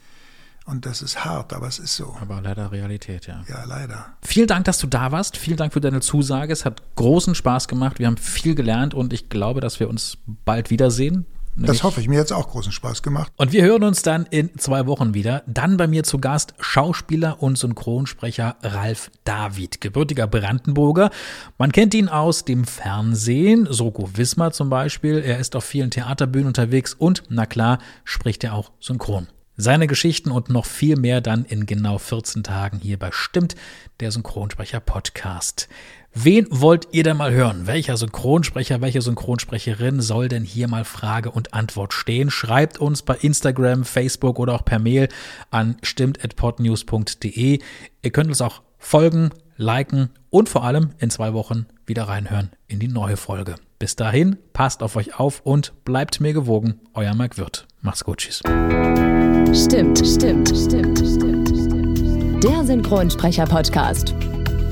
und 0.65 0.85
das 0.85 1.01
ist 1.01 1.25
hart, 1.25 1.51
aber 1.51 1.67
es 1.67 1.79
ist 1.79 1.95
so. 1.95 2.15
Aber 2.21 2.41
leider 2.41 2.71
Realität, 2.71 3.25
ja. 3.25 3.43
Ja, 3.49 3.63
leider. 3.65 4.05
Vielen 4.21 4.47
Dank, 4.47 4.65
dass 4.65 4.77
du 4.77 4.85
da 4.87 5.11
warst. 5.11 5.35
Vielen 5.35 5.57
Dank 5.57 5.73
für 5.73 5.81
deine 5.81 5.99
Zusage. 6.01 6.53
Es 6.53 6.65
hat 6.65 6.83
großen 6.95 7.33
Spaß 7.33 7.67
gemacht. 7.67 7.97
Wir 7.99 8.05
haben 8.07 8.17
viel 8.17 8.53
gelernt 8.55 8.93
und 8.93 9.13
ich 9.13 9.29
glaube, 9.29 9.61
dass 9.61 9.79
wir 9.79 9.89
uns 9.89 10.17
bald 10.45 10.69
wiedersehen. 10.69 11.25
Das 11.65 11.83
hoffe 11.83 12.01
ich. 12.01 12.07
Mir 12.07 12.19
hat 12.19 12.27
es 12.27 12.31
auch 12.31 12.49
großen 12.49 12.71
Spaß 12.71 13.03
gemacht. 13.03 13.31
Und 13.35 13.51
wir 13.51 13.63
hören 13.63 13.83
uns 13.83 14.01
dann 14.01 14.25
in 14.27 14.57
zwei 14.57 14.85
Wochen 14.87 15.13
wieder. 15.13 15.43
Dann 15.47 15.77
bei 15.77 15.87
mir 15.87 16.03
zu 16.03 16.19
Gast 16.19 16.53
Schauspieler 16.59 17.41
und 17.41 17.57
Synchronsprecher 17.57 18.57
Ralf 18.61 19.11
David, 19.23 19.81
gebürtiger 19.81 20.27
Brandenburger. 20.27 21.09
Man 21.57 21.71
kennt 21.71 21.93
ihn 21.93 22.09
aus 22.09 22.45
dem 22.45 22.65
Fernsehen, 22.65 23.67
Soko 23.69 24.09
Wismar 24.15 24.51
zum 24.51 24.69
Beispiel. 24.69 25.17
Er 25.19 25.39
ist 25.39 25.55
auf 25.55 25.63
vielen 25.63 25.91
Theaterbühnen 25.91 26.47
unterwegs 26.47 26.93
und, 26.93 27.23
na 27.29 27.45
klar, 27.45 27.79
spricht 28.03 28.43
er 28.43 28.53
auch 28.53 28.71
synchron. 28.79 29.27
Seine 29.61 29.87
Geschichten 29.87 30.31
und 30.31 30.49
noch 30.49 30.65
viel 30.65 30.95
mehr 30.95 31.19
dann 31.19 31.43
in 31.43 31.65
genau 31.65 31.97
14 31.97 32.43
Tagen 32.43 32.79
hier 32.79 32.97
bei 32.97 33.09
Stimmt, 33.11 33.55
der 33.99 34.09
Synchronsprecher 34.09 34.79
Podcast. 34.79 35.67
Wen 36.13 36.47
wollt 36.49 36.87
ihr 36.91 37.03
denn 37.03 37.17
mal 37.17 37.31
hören? 37.31 37.67
Welcher 37.67 37.95
Synchronsprecher, 37.95 38.81
welche 38.81 39.01
Synchronsprecherin 39.01 40.01
soll 40.01 40.27
denn 40.27 40.43
hier 40.43 40.67
mal 40.67 40.83
Frage 40.83 41.31
und 41.31 41.53
Antwort 41.53 41.93
stehen? 41.93 42.31
Schreibt 42.31 42.79
uns 42.79 43.03
bei 43.03 43.15
Instagram, 43.15 43.85
Facebook 43.85 44.39
oder 44.39 44.55
auch 44.55 44.65
per 44.65 44.79
Mail 44.79 45.07
an 45.51 45.77
stimmt.podnews.de. 45.83 47.59
Ihr 48.01 48.11
könnt 48.11 48.29
uns 48.29 48.41
auch 48.41 48.63
folgen, 48.79 49.29
liken 49.57 50.09
und 50.29 50.49
vor 50.49 50.63
allem 50.63 50.89
in 50.97 51.11
zwei 51.11 51.33
Wochen 51.33 51.67
wieder 51.85 52.03
reinhören 52.03 52.49
in 52.67 52.79
die 52.79 52.87
neue 52.87 53.17
Folge. 53.17 53.55
Bis 53.77 53.95
dahin, 53.95 54.37
passt 54.51 54.81
auf 54.81 54.95
euch 54.95 55.19
auf 55.19 55.41
und 55.43 55.73
bleibt 55.85 56.19
mir 56.19 56.33
gewogen. 56.33 56.79
Euer 56.93 57.13
Mike 57.13 57.37
Wirth. 57.37 57.67
Macht's 57.81 58.03
gut, 58.03 58.17
tschüss. 58.17 58.39
Stimmt, 58.39 59.99
stimmt, 60.05 60.49
stimmt, 60.49 60.97
stimmt, 60.99 61.49
stimmt. 61.49 62.43
Der 62.43 62.65
Synchronsprecher-Podcast. 62.65 64.15